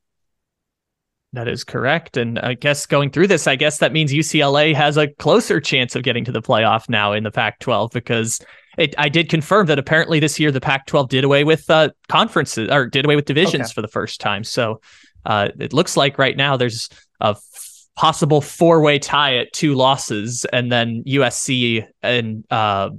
That 1.33 1.47
is 1.47 1.63
correct. 1.63 2.17
And 2.17 2.41
I 2.41 2.55
guess 2.55 2.87
going 2.87 3.11
through 3.11 3.29
this, 3.29 3.47
I 3.47 3.55
guess 3.55 3.79
that 3.79 3.93
means 3.93 4.13
UCLA 4.13 4.75
has 4.75 4.97
a 4.97 5.07
closer 5.07 5.61
chance 5.61 5.95
of 5.95 6.03
getting 6.03 6.25
to 6.25 6.33
the 6.33 6.43
playoff 6.43 6.89
now 6.89 7.13
in 7.13 7.23
the 7.23 7.31
Pac 7.31 7.61
12 7.61 7.93
because 7.93 8.41
it, 8.77 8.95
I 8.99 9.09
did 9.09 9.29
confirm 9.29 9.67
that 9.67 9.79
apparently 9.79 10.19
this 10.19 10.41
year 10.41 10.51
the 10.51 10.61
Pac 10.61 10.87
12 10.87 11.09
did 11.09 11.25
away 11.25 11.45
with 11.45 11.71
uh, 11.71 11.91
conferences 12.09 12.69
or 12.69 12.87
did 12.87 13.05
away 13.05 13.15
with 13.15 13.27
divisions 13.27 13.67
okay. 13.67 13.73
for 13.75 13.83
the 13.83 13.89
first 13.89 14.21
time. 14.21 14.43
So 14.43 14.81
uh, 15.25 15.51
it 15.59 15.73
looks 15.73 15.97
like 15.97 16.19
right 16.19 16.37
now 16.37 16.57
there's 16.57 16.89
a 17.21 17.37
f- 17.37 17.87
possible 17.95 18.41
four 18.41 18.81
way 18.81 18.99
tie 18.99 19.37
at 19.37 19.53
two 19.53 19.75
losses, 19.75 20.47
and 20.53 20.73
then 20.73 21.05
USC 21.07 21.87
and 22.03 22.45
uh, 22.51 22.91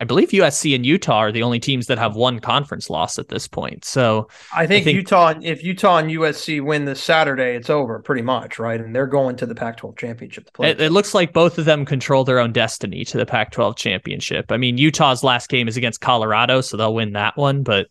I 0.00 0.04
believe 0.04 0.30
USC 0.30 0.74
and 0.74 0.84
Utah 0.86 1.18
are 1.18 1.32
the 1.32 1.42
only 1.42 1.60
teams 1.60 1.86
that 1.88 1.98
have 1.98 2.16
one 2.16 2.40
conference 2.40 2.88
loss 2.88 3.18
at 3.18 3.28
this 3.28 3.46
point. 3.46 3.84
So 3.84 4.28
I 4.54 4.66
think, 4.66 4.82
I 4.82 4.84
think, 4.84 4.96
Utah, 4.96 5.34
if 5.42 5.62
Utah 5.62 5.98
and 5.98 6.10
USC 6.10 6.62
win 6.62 6.86
this 6.86 7.02
Saturday, 7.02 7.54
it's 7.54 7.68
over 7.68 7.98
pretty 7.98 8.22
much, 8.22 8.58
right? 8.58 8.80
And 8.80 8.96
they're 8.96 9.06
going 9.06 9.36
to 9.36 9.46
the 9.46 9.54
Pac-12 9.54 9.98
championship. 9.98 10.48
It, 10.58 10.80
it, 10.80 10.90
looks 10.90 11.12
like 11.12 11.34
both 11.34 11.58
of 11.58 11.66
them 11.66 11.84
control 11.84 12.24
their 12.24 12.38
own 12.38 12.52
destiny 12.52 13.04
to 13.04 13.18
the 13.18 13.26
Pac-12 13.26 13.76
championship. 13.76 14.50
I 14.50 14.56
mean, 14.56 14.78
Utah's 14.78 15.22
last 15.22 15.50
game 15.50 15.68
is 15.68 15.76
against 15.76 16.00
Colorado, 16.00 16.62
so 16.62 16.78
they'll 16.78 16.94
win 16.94 17.12
that 17.12 17.36
one. 17.36 17.62
But 17.62 17.88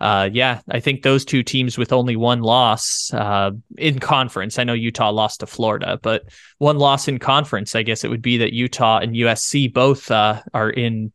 uh, 0.00 0.30
yeah, 0.32 0.62
I 0.70 0.80
think 0.80 1.02
those 1.02 1.26
two 1.26 1.42
teams 1.42 1.76
with 1.76 1.92
only 1.92 2.16
one 2.16 2.40
loss 2.40 3.12
uh, 3.12 3.50
in 3.76 3.98
conference. 3.98 4.58
I 4.58 4.64
know 4.64 4.72
Utah 4.72 5.10
lost 5.10 5.40
to 5.40 5.46
Florida, 5.46 5.98
but 6.00 6.24
one 6.56 6.78
loss 6.78 7.06
in 7.06 7.18
conference. 7.18 7.76
I 7.76 7.82
guess 7.82 8.02
it 8.02 8.08
would 8.08 8.22
be 8.22 8.38
that 8.38 8.54
Utah 8.54 9.00
and 9.00 9.14
USC 9.14 9.70
both 9.70 10.10
uh, 10.10 10.40
are 10.54 10.70
in 10.70 11.12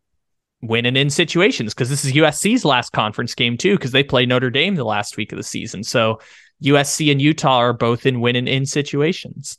winning 0.67 0.95
in 0.95 1.09
situations 1.09 1.73
because 1.73 1.89
this 1.89 2.05
is 2.05 2.13
USC's 2.13 2.65
last 2.65 2.91
conference 2.91 3.35
game 3.35 3.57
too 3.57 3.75
because 3.75 3.91
they 3.91 4.03
play 4.03 4.25
Notre 4.25 4.49
Dame 4.49 4.75
the 4.75 4.83
last 4.83 5.17
week 5.17 5.31
of 5.31 5.37
the 5.37 5.43
season. 5.43 5.83
So 5.83 6.19
USC 6.63 7.11
and 7.11 7.21
Utah 7.21 7.57
are 7.57 7.73
both 7.73 8.05
in 8.05 8.21
winning 8.21 8.47
in 8.47 8.65
situations. 8.65 9.57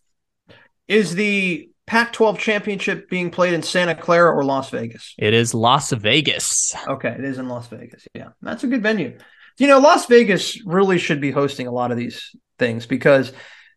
Is 0.88 1.14
the 1.14 1.70
Pac 1.86 2.12
12 2.12 2.38
championship 2.38 3.08
being 3.08 3.30
played 3.30 3.54
in 3.54 3.62
Santa 3.62 3.94
Clara 3.94 4.34
or 4.34 4.44
Las 4.44 4.70
Vegas? 4.70 5.14
It 5.18 5.34
is 5.34 5.54
Las 5.54 5.90
Vegas. 5.92 6.74
Okay, 6.88 7.10
it 7.10 7.24
is 7.24 7.38
in 7.38 7.48
Las 7.48 7.68
Vegas. 7.68 8.06
Yeah, 8.14 8.30
that's 8.42 8.64
a 8.64 8.66
good 8.66 8.82
venue. 8.82 9.18
You 9.58 9.68
know, 9.68 9.78
Las 9.78 10.06
Vegas 10.06 10.64
really 10.64 10.98
should 10.98 11.20
be 11.20 11.30
hosting 11.30 11.66
a 11.66 11.72
lot 11.72 11.90
of 11.90 11.96
these 11.96 12.34
things 12.58 12.86
because 12.86 13.32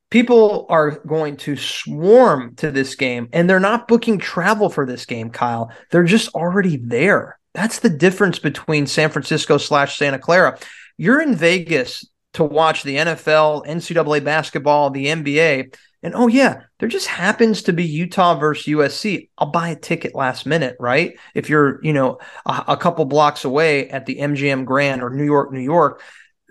people 0.10 0.66
are 0.70 1.00
going 1.00 1.38
to 1.38 1.56
swarm 1.56 2.56
to 2.56 2.72
this 2.72 2.96
game 2.96 3.30
and 3.32 3.50
they're 3.50 3.60
not 3.60 3.88
booking 3.88 4.18
travel 4.18 4.70
for 4.70 4.86
this 4.86 5.06
game, 5.06 5.30
Kyle. 5.30 5.72
They're 5.92 6.04
just 6.04 6.34
already 6.36 6.78
there. 6.78 7.40
That's 7.54 7.80
the 7.80 7.90
difference 7.90 8.40
between 8.40 8.88
San 8.88 9.10
Francisco 9.10 9.58
slash 9.58 9.98
Santa 9.98 10.20
Clara. 10.20 10.58
You're 10.98 11.22
in 11.22 11.36
Vegas 11.36 12.06
to 12.34 12.44
watch 12.44 12.84
the 12.84 12.98
NFL, 12.98 13.66
NCAA 13.66 14.24
basketball, 14.24 14.90
the 14.90 15.08
NBA. 15.08 15.76
And 16.02 16.16
oh, 16.16 16.28
yeah, 16.28 16.62
there 16.80 16.90
just 16.90 17.08
happens 17.08 17.64
to 17.64 17.74
be 17.74 17.84
Utah 17.84 18.36
versus 18.36 18.66
USC. 18.68 19.30
I'll 19.38 19.52
buy 19.52 19.70
a 19.70 19.76
ticket 19.76 20.16
last 20.16 20.46
minute, 20.46 20.78
right? 20.80 21.18
If 21.36 21.50
you're, 21.50 21.84
you 21.84 21.92
know, 21.92 22.20
a, 22.46 22.66
a 22.70 22.78
couple 22.78 23.04
blocks 23.06 23.46
away 23.46 23.90
at 23.90 24.06
the 24.06 24.18
MGM 24.18 24.66
Grand 24.66 25.02
or 25.02 25.10
New 25.10 25.26
York, 25.26 25.52
New 25.52 25.60
York, 25.60 26.02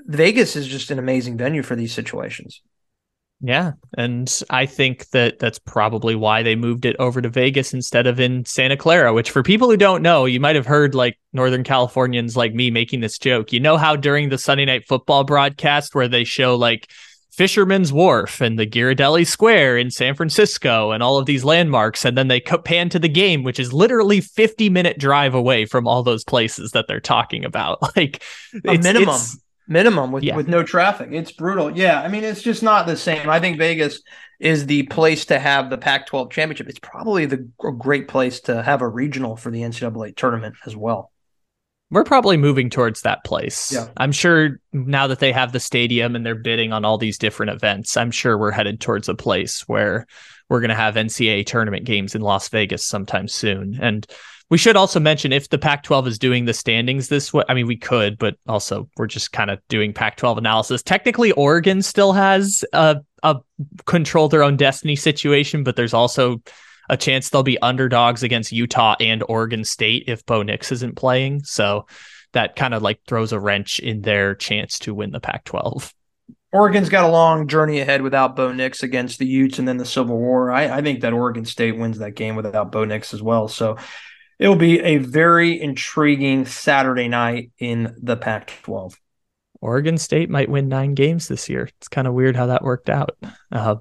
Vegas 0.06 0.56
is 0.56 0.66
just 0.66 0.90
an 0.90 0.98
amazing 0.98 1.36
venue 1.36 1.62
for 1.62 1.76
these 1.76 1.94
situations. 1.94 2.60
Yeah, 3.40 3.72
and 3.96 4.42
I 4.50 4.66
think 4.66 5.10
that 5.10 5.38
that's 5.38 5.60
probably 5.60 6.16
why 6.16 6.42
they 6.42 6.56
moved 6.56 6.84
it 6.84 6.96
over 6.98 7.22
to 7.22 7.28
Vegas 7.28 7.72
instead 7.72 8.08
of 8.08 8.18
in 8.18 8.44
Santa 8.44 8.76
Clara, 8.76 9.12
which 9.12 9.30
for 9.30 9.44
people 9.44 9.70
who 9.70 9.76
don't 9.76 10.02
know, 10.02 10.24
you 10.24 10.40
might 10.40 10.56
have 10.56 10.66
heard 10.66 10.94
like 10.94 11.18
Northern 11.32 11.62
Californians 11.62 12.36
like 12.36 12.52
me 12.52 12.72
making 12.72 13.00
this 13.00 13.16
joke. 13.16 13.52
You 13.52 13.60
know 13.60 13.76
how 13.76 13.94
during 13.94 14.28
the 14.28 14.38
Sunday 14.38 14.64
night 14.64 14.88
football 14.88 15.22
broadcast 15.22 15.94
where 15.94 16.08
they 16.08 16.24
show 16.24 16.56
like 16.56 16.90
Fisherman's 17.30 17.92
Wharf 17.92 18.40
and 18.40 18.58
the 18.58 18.66
Ghirardelli 18.66 19.24
Square 19.24 19.78
in 19.78 19.92
San 19.92 20.16
Francisco 20.16 20.90
and 20.90 21.04
all 21.04 21.18
of 21.18 21.26
these 21.26 21.44
landmarks, 21.44 22.04
and 22.04 22.18
then 22.18 22.26
they 22.26 22.40
pan 22.40 22.88
to 22.88 22.98
the 22.98 23.08
game, 23.08 23.44
which 23.44 23.60
is 23.60 23.72
literally 23.72 24.20
50 24.20 24.68
minute 24.70 24.98
drive 24.98 25.34
away 25.34 25.64
from 25.64 25.86
all 25.86 26.02
those 26.02 26.24
places 26.24 26.72
that 26.72 26.88
they're 26.88 26.98
talking 26.98 27.44
about. 27.44 27.78
Like 27.96 28.22
a 28.64 28.78
minimum. 28.78 29.14
It's, 29.14 29.38
minimum 29.68 30.10
with, 30.10 30.24
yeah. 30.24 30.34
with 30.34 30.48
no 30.48 30.62
traffic. 30.62 31.10
It's 31.12 31.30
brutal. 31.30 31.76
Yeah. 31.76 32.00
I 32.00 32.08
mean, 32.08 32.24
it's 32.24 32.42
just 32.42 32.62
not 32.62 32.86
the 32.86 32.96
same. 32.96 33.28
I 33.28 33.38
think 33.38 33.58
Vegas 33.58 34.00
is 34.40 34.66
the 34.66 34.84
place 34.84 35.26
to 35.26 35.38
have 35.38 35.70
the 35.70 35.78
Pac 35.78 36.06
12 36.06 36.30
championship. 36.30 36.68
It's 36.68 36.78
probably 36.78 37.26
the 37.26 37.48
great 37.58 38.08
place 38.08 38.40
to 38.42 38.62
have 38.62 38.82
a 38.82 38.88
regional 38.88 39.36
for 39.36 39.50
the 39.50 39.62
NCAA 39.62 40.16
tournament 40.16 40.56
as 40.64 40.74
well. 40.74 41.12
We're 41.90 42.04
probably 42.04 42.36
moving 42.36 42.68
towards 42.68 43.02
that 43.02 43.24
place. 43.24 43.72
Yeah. 43.72 43.88
I'm 43.96 44.12
sure 44.12 44.60
now 44.72 45.06
that 45.06 45.20
they 45.20 45.32
have 45.32 45.52
the 45.52 45.60
stadium 45.60 46.16
and 46.16 46.24
they're 46.24 46.34
bidding 46.34 46.72
on 46.72 46.84
all 46.84 46.98
these 46.98 47.16
different 47.16 47.50
events, 47.50 47.96
I'm 47.96 48.10
sure 48.10 48.36
we're 48.36 48.50
headed 48.50 48.80
towards 48.80 49.08
a 49.08 49.14
place 49.14 49.62
where 49.62 50.06
we're 50.50 50.60
going 50.60 50.68
to 50.68 50.74
have 50.74 50.96
NCAA 50.96 51.46
tournament 51.46 51.84
games 51.84 52.14
in 52.14 52.20
Las 52.20 52.48
Vegas 52.50 52.84
sometime 52.84 53.26
soon. 53.26 53.78
And 53.80 54.06
we 54.50 54.58
should 54.58 54.76
also 54.76 54.98
mention 54.98 55.32
if 55.32 55.48
the 55.50 55.58
Pac 55.58 55.82
12 55.82 56.08
is 56.08 56.18
doing 56.18 56.46
the 56.46 56.54
standings 56.54 57.08
this 57.08 57.32
way, 57.32 57.44
I 57.48 57.54
mean, 57.54 57.66
we 57.66 57.76
could, 57.76 58.18
but 58.18 58.36
also 58.46 58.88
we're 58.96 59.06
just 59.06 59.32
kind 59.32 59.50
of 59.50 59.60
doing 59.68 59.92
Pac 59.92 60.16
12 60.16 60.38
analysis. 60.38 60.82
Technically, 60.82 61.32
Oregon 61.32 61.82
still 61.82 62.12
has 62.12 62.64
a, 62.72 62.98
a 63.22 63.36
control 63.84 64.28
their 64.28 64.42
own 64.42 64.56
destiny 64.56 64.96
situation, 64.96 65.64
but 65.64 65.76
there's 65.76 65.94
also 65.94 66.40
a 66.88 66.96
chance 66.96 67.28
they'll 67.28 67.42
be 67.42 67.60
underdogs 67.60 68.22
against 68.22 68.50
Utah 68.50 68.96
and 69.00 69.22
Oregon 69.28 69.64
State 69.64 70.04
if 70.06 70.24
Bo 70.24 70.42
Nix 70.42 70.72
isn't 70.72 70.96
playing. 70.96 71.44
So 71.44 71.86
that 72.32 72.56
kind 72.56 72.72
of 72.72 72.82
like 72.82 73.00
throws 73.06 73.32
a 73.32 73.40
wrench 73.40 73.78
in 73.78 74.00
their 74.00 74.34
chance 74.34 74.78
to 74.80 74.94
win 74.94 75.10
the 75.10 75.20
Pac 75.20 75.44
12. 75.44 75.92
Oregon's 76.50 76.88
got 76.88 77.04
a 77.04 77.12
long 77.12 77.46
journey 77.46 77.80
ahead 77.80 78.00
without 78.00 78.34
Bo 78.34 78.52
Nix 78.52 78.82
against 78.82 79.18
the 79.18 79.26
Utes 79.26 79.58
and 79.58 79.68
then 79.68 79.76
the 79.76 79.84
Civil 79.84 80.16
War. 80.16 80.50
I, 80.50 80.78
I 80.78 80.82
think 80.82 81.02
that 81.02 81.12
Oregon 81.12 81.44
State 81.44 81.76
wins 81.76 81.98
that 81.98 82.12
game 82.12 82.36
without 82.36 82.72
Bo 82.72 82.86
Nix 82.86 83.12
as 83.12 83.22
well. 83.22 83.48
So 83.48 83.76
it 84.38 84.48
will 84.48 84.56
be 84.56 84.80
a 84.80 84.98
very 84.98 85.60
intriguing 85.60 86.46
Saturday 86.46 87.08
night 87.08 87.50
in 87.58 87.94
the 88.00 88.16
Pac 88.16 88.52
12. 88.62 88.98
Oregon 89.60 89.98
State 89.98 90.30
might 90.30 90.48
win 90.48 90.68
nine 90.68 90.94
games 90.94 91.26
this 91.26 91.48
year. 91.48 91.68
It's 91.78 91.88
kind 91.88 92.06
of 92.06 92.14
weird 92.14 92.36
how 92.36 92.46
that 92.46 92.62
worked 92.62 92.88
out. 92.88 93.16
Uh, 93.50 93.76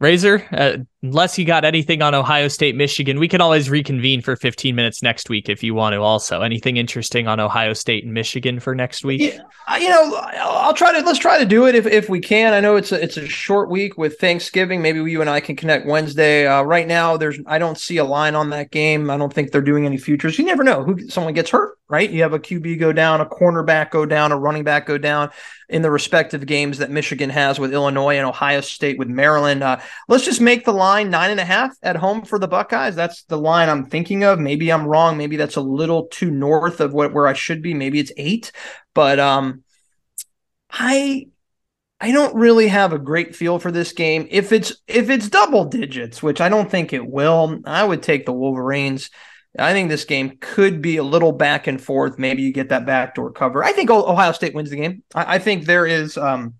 Razor, 0.00 0.46
uh, 0.50 0.78
unless 1.04 1.38
you 1.38 1.44
got 1.44 1.64
anything 1.64 2.00
on 2.00 2.14
Ohio 2.14 2.48
State, 2.48 2.74
Michigan, 2.74 3.18
we 3.18 3.28
can 3.28 3.42
always 3.42 3.68
reconvene 3.68 4.22
for 4.22 4.36
15 4.36 4.74
minutes 4.74 5.02
next 5.02 5.28
week 5.28 5.50
if 5.50 5.62
you 5.62 5.74
want 5.74 5.92
to. 5.92 6.00
Also, 6.00 6.40
anything 6.40 6.78
interesting 6.78 7.28
on 7.28 7.38
Ohio 7.38 7.74
State 7.74 8.04
and 8.04 8.14
Michigan 8.14 8.58
for 8.58 8.74
next 8.74 9.04
week? 9.04 9.20
Yeah, 9.20 9.76
you 9.78 9.90
know, 9.90 10.14
I'll 10.16 10.72
try 10.72 10.98
to 10.98 11.04
let's 11.04 11.18
try 11.18 11.38
to 11.38 11.44
do 11.44 11.66
it 11.66 11.74
if, 11.74 11.86
if 11.86 12.08
we 12.08 12.20
can. 12.20 12.54
I 12.54 12.60
know 12.60 12.76
it's 12.76 12.90
a 12.90 13.02
it's 13.02 13.18
a 13.18 13.28
short 13.28 13.70
week 13.70 13.98
with 13.98 14.18
Thanksgiving. 14.18 14.80
Maybe 14.80 14.98
you 14.98 15.20
and 15.20 15.28
I 15.28 15.40
can 15.40 15.56
connect 15.56 15.86
Wednesday. 15.86 16.46
Uh, 16.46 16.62
right 16.62 16.88
now, 16.88 17.18
there's 17.18 17.38
I 17.46 17.58
don't 17.58 17.78
see 17.78 17.98
a 17.98 18.04
line 18.04 18.34
on 18.34 18.50
that 18.50 18.70
game. 18.70 19.10
I 19.10 19.18
don't 19.18 19.32
think 19.32 19.52
they're 19.52 19.60
doing 19.60 19.84
any 19.84 19.98
futures. 19.98 20.38
You 20.38 20.46
never 20.46 20.64
know 20.64 20.82
who 20.82 21.08
someone 21.08 21.34
gets 21.34 21.50
hurt 21.50 21.74
right? 21.88 22.10
You 22.10 22.22
have 22.22 22.32
a 22.32 22.38
QB 22.38 22.80
go 22.80 22.92
down, 22.92 23.20
a 23.20 23.26
cornerback 23.26 23.90
go 23.90 24.06
down, 24.06 24.32
a 24.32 24.38
running 24.38 24.64
back 24.64 24.86
go 24.86 24.96
down 24.96 25.30
in 25.68 25.82
the 25.82 25.90
respective 25.90 26.46
games 26.46 26.78
that 26.78 26.90
Michigan 26.90 27.30
has 27.30 27.58
with 27.58 27.72
Illinois 27.72 28.16
and 28.16 28.26
Ohio 28.26 28.60
State 28.60 28.98
with 28.98 29.08
Maryland. 29.08 29.62
Uh, 29.62 29.78
let's 30.08 30.24
just 30.24 30.40
make 30.40 30.64
the 30.64 30.72
line 30.72 30.93
nine 31.02 31.30
and 31.30 31.40
a 31.40 31.44
half 31.44 31.76
at 31.82 31.96
home 31.96 32.24
for 32.24 32.38
the 32.38 32.48
Buckeyes. 32.48 32.94
That's 32.94 33.24
the 33.24 33.38
line 33.38 33.68
I'm 33.68 33.86
thinking 33.86 34.24
of. 34.24 34.38
Maybe 34.38 34.72
I'm 34.72 34.86
wrong. 34.86 35.16
Maybe 35.16 35.36
that's 35.36 35.56
a 35.56 35.60
little 35.60 36.06
too 36.06 36.30
north 36.30 36.80
of 36.80 36.92
what 36.92 37.12
where 37.12 37.26
I 37.26 37.32
should 37.32 37.62
be. 37.62 37.74
Maybe 37.74 37.98
it's 37.98 38.12
eight, 38.16 38.52
but 38.94 39.18
um, 39.18 39.64
I 40.70 41.26
I 42.00 42.12
don't 42.12 42.34
really 42.34 42.68
have 42.68 42.92
a 42.92 42.98
great 42.98 43.34
feel 43.34 43.58
for 43.58 43.70
this 43.70 43.92
game. 43.92 44.28
If 44.30 44.52
it's 44.52 44.74
if 44.86 45.10
it's 45.10 45.28
double 45.28 45.64
digits, 45.64 46.22
which 46.22 46.40
I 46.40 46.48
don't 46.48 46.70
think 46.70 46.92
it 46.92 47.06
will, 47.06 47.60
I 47.64 47.84
would 47.84 48.02
take 48.02 48.26
the 48.26 48.32
Wolverines. 48.32 49.10
I 49.58 49.72
think 49.72 49.88
this 49.88 50.04
game 50.04 50.36
could 50.40 50.82
be 50.82 50.96
a 50.96 51.04
little 51.04 51.32
back 51.32 51.66
and 51.66 51.80
forth. 51.80 52.18
Maybe 52.18 52.42
you 52.42 52.52
get 52.52 52.70
that 52.70 52.86
backdoor 52.86 53.32
cover. 53.32 53.62
I 53.62 53.72
think 53.72 53.88
Ohio 53.88 54.32
State 54.32 54.54
wins 54.54 54.70
the 54.70 54.76
game. 54.76 55.02
I, 55.14 55.36
I 55.36 55.38
think 55.38 55.64
there 55.64 55.86
is 55.86 56.18
um, 56.18 56.54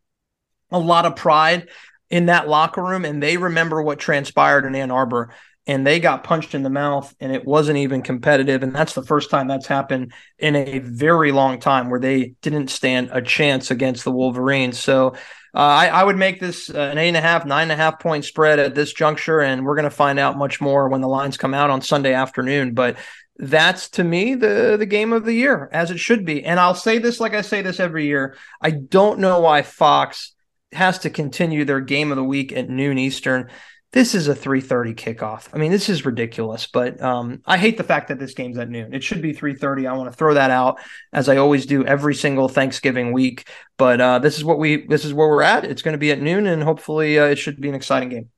a 0.70 0.78
lot 0.78 1.04
of 1.04 1.16
pride 1.16 1.68
in 2.10 2.26
that 2.26 2.48
locker 2.48 2.82
room, 2.82 3.04
and 3.04 3.22
they 3.22 3.36
remember 3.36 3.82
what 3.82 3.98
transpired 3.98 4.66
in 4.66 4.74
Ann 4.74 4.90
Arbor, 4.90 5.30
and 5.66 5.86
they 5.86 5.98
got 5.98 6.24
punched 6.24 6.54
in 6.54 6.62
the 6.62 6.70
mouth, 6.70 7.14
and 7.20 7.32
it 7.32 7.44
wasn't 7.44 7.78
even 7.78 8.02
competitive. 8.02 8.62
And 8.62 8.74
that's 8.74 8.94
the 8.94 9.02
first 9.02 9.30
time 9.30 9.48
that's 9.48 9.66
happened 9.66 10.12
in 10.38 10.56
a 10.56 10.78
very 10.80 11.32
long 11.32 11.58
time 11.58 11.88
where 11.88 12.00
they 12.00 12.34
didn't 12.42 12.68
stand 12.68 13.10
a 13.12 13.22
chance 13.22 13.70
against 13.70 14.04
the 14.04 14.12
Wolverines. 14.12 14.78
So 14.78 15.14
uh, 15.54 15.58
I, 15.58 15.86
I, 15.86 16.04
would 16.04 16.16
make 16.16 16.40
this 16.40 16.68
uh, 16.68 16.78
an 16.78 16.98
eight 16.98 17.08
and 17.08 17.16
a 17.16 17.22
half, 17.22 17.46
nine 17.46 17.64
and 17.64 17.72
a 17.72 17.76
half 17.76 18.00
point 18.00 18.24
spread 18.24 18.58
at 18.58 18.74
this 18.74 18.92
juncture, 18.92 19.40
and 19.40 19.64
we're 19.64 19.76
going 19.76 19.84
to 19.84 19.90
find 19.90 20.18
out 20.18 20.36
much 20.36 20.60
more 20.60 20.88
when 20.88 21.00
the 21.00 21.08
lines 21.08 21.36
come 21.36 21.54
out 21.54 21.70
on 21.70 21.80
Sunday 21.80 22.12
afternoon. 22.12 22.74
But 22.74 22.96
that's 23.36 23.88
to 23.90 24.04
me 24.04 24.34
the 24.34 24.76
the 24.78 24.86
game 24.86 25.12
of 25.12 25.24
the 25.24 25.32
year, 25.32 25.68
as 25.72 25.90
it 25.90 25.98
should 25.98 26.24
be. 26.24 26.44
And 26.44 26.60
I'll 26.60 26.74
say 26.74 26.98
this 26.98 27.20
like 27.20 27.34
I 27.34 27.40
say 27.40 27.62
this 27.62 27.80
every 27.80 28.06
year. 28.06 28.36
I 28.60 28.70
don't 28.70 29.20
know 29.20 29.40
why 29.40 29.62
Fox 29.62 30.33
has 30.74 30.98
to 31.00 31.10
continue 31.10 31.64
their 31.64 31.80
game 31.80 32.10
of 32.10 32.16
the 32.16 32.24
week 32.24 32.52
at 32.52 32.68
noon 32.68 32.98
Eastern 32.98 33.48
this 33.94 34.12
is 34.16 34.26
a 34.26 34.34
3:30 34.34 34.92
kickoff. 34.96 35.48
I 35.52 35.58
mean, 35.58 35.70
this 35.70 35.88
is 35.88 36.04
ridiculous, 36.04 36.66
but 36.66 37.00
um, 37.00 37.40
I 37.46 37.56
hate 37.56 37.76
the 37.76 37.84
fact 37.84 38.08
that 38.08 38.18
this 38.18 38.34
game's 38.34 38.58
at 38.58 38.68
noon. 38.68 38.92
It 38.92 39.04
should 39.04 39.22
be 39.22 39.32
3:30. 39.32 39.86
I 39.86 39.92
want 39.92 40.10
to 40.10 40.16
throw 40.16 40.34
that 40.34 40.50
out 40.50 40.80
as 41.12 41.28
I 41.28 41.36
always 41.36 41.64
do 41.64 41.86
every 41.86 42.16
single 42.16 42.48
Thanksgiving 42.48 43.12
week. 43.12 43.48
But 43.78 44.00
uh, 44.00 44.18
this 44.18 44.36
is 44.36 44.42
what 44.42 44.58
we 44.58 44.84
this 44.88 45.04
is 45.04 45.14
where 45.14 45.28
we're 45.28 45.42
at. 45.42 45.64
It's 45.64 45.80
going 45.80 45.92
to 45.92 45.98
be 45.98 46.10
at 46.10 46.20
noon, 46.20 46.48
and 46.48 46.60
hopefully, 46.60 47.20
uh, 47.20 47.26
it 47.26 47.36
should 47.36 47.60
be 47.60 47.68
an 47.68 47.76
exciting 47.76 48.08
game. 48.08 48.30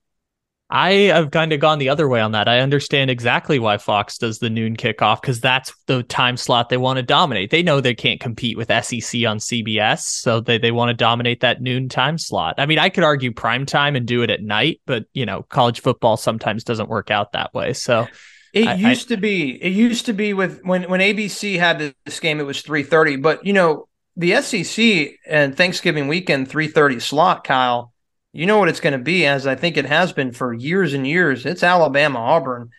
I 0.68 0.92
have 0.92 1.30
kind 1.30 1.52
of 1.52 1.60
gone 1.60 1.78
the 1.78 1.90
other 1.90 2.08
way 2.08 2.20
on 2.20 2.32
that. 2.32 2.48
I 2.48 2.58
understand 2.58 3.08
exactly 3.08 3.60
why 3.60 3.78
Fox 3.78 4.18
does 4.18 4.40
the 4.40 4.50
noon 4.50 4.76
kickoff 4.76 5.20
because 5.20 5.40
that's 5.40 5.72
the 5.86 6.02
time 6.02 6.36
slot 6.36 6.70
they 6.70 6.76
want 6.76 6.96
to 6.96 7.04
dominate. 7.04 7.50
They 7.50 7.62
know 7.62 7.80
they 7.80 7.94
can't 7.94 8.18
compete 8.18 8.56
with 8.56 8.66
SEC 8.68 9.24
on 9.26 9.38
CBS, 9.38 10.00
so 10.00 10.40
they, 10.40 10.58
they 10.58 10.72
want 10.72 10.88
to 10.88 10.94
dominate 10.94 11.40
that 11.42 11.62
noon 11.62 11.88
time 11.88 12.18
slot. 12.18 12.56
I 12.58 12.66
mean, 12.66 12.80
I 12.80 12.88
could 12.88 13.04
argue 13.04 13.32
prime 13.32 13.64
time 13.64 13.94
and 13.94 14.06
do 14.06 14.22
it 14.22 14.30
at 14.30 14.42
night, 14.42 14.80
but 14.86 15.04
you 15.12 15.24
know, 15.24 15.42
college 15.42 15.80
football 15.80 16.16
sometimes 16.16 16.64
doesn't 16.64 16.88
work 16.88 17.12
out 17.12 17.32
that 17.32 17.54
way. 17.54 17.72
So 17.72 18.08
it 18.52 18.66
I, 18.66 18.74
used 18.74 19.12
I, 19.12 19.14
to 19.14 19.20
be. 19.20 19.50
It 19.62 19.72
used 19.72 20.06
to 20.06 20.12
be 20.12 20.34
with 20.34 20.62
when 20.64 20.84
when 20.90 20.98
ABC 20.98 21.60
had 21.60 21.94
this 22.04 22.18
game, 22.18 22.40
it 22.40 22.44
was 22.44 22.62
three 22.62 22.82
thirty. 22.82 23.14
But 23.14 23.46
you 23.46 23.52
know, 23.52 23.86
the 24.16 24.42
SEC 24.42 25.10
and 25.28 25.56
Thanksgiving 25.56 26.08
weekend 26.08 26.48
three 26.48 26.66
thirty 26.66 26.98
slot, 26.98 27.44
Kyle 27.44 27.92
you 28.36 28.44
know 28.44 28.58
what 28.58 28.68
it's 28.68 28.80
going 28.80 28.92
to 28.92 28.98
be, 28.98 29.26
as 29.26 29.46
I 29.46 29.54
think 29.54 29.76
it 29.76 29.86
has 29.86 30.12
been 30.12 30.30
for 30.30 30.52
years 30.52 30.92
and 30.92 31.06
years. 31.06 31.46
It's 31.46 31.62
Alabama 31.62 32.18
Auburn. 32.18 32.70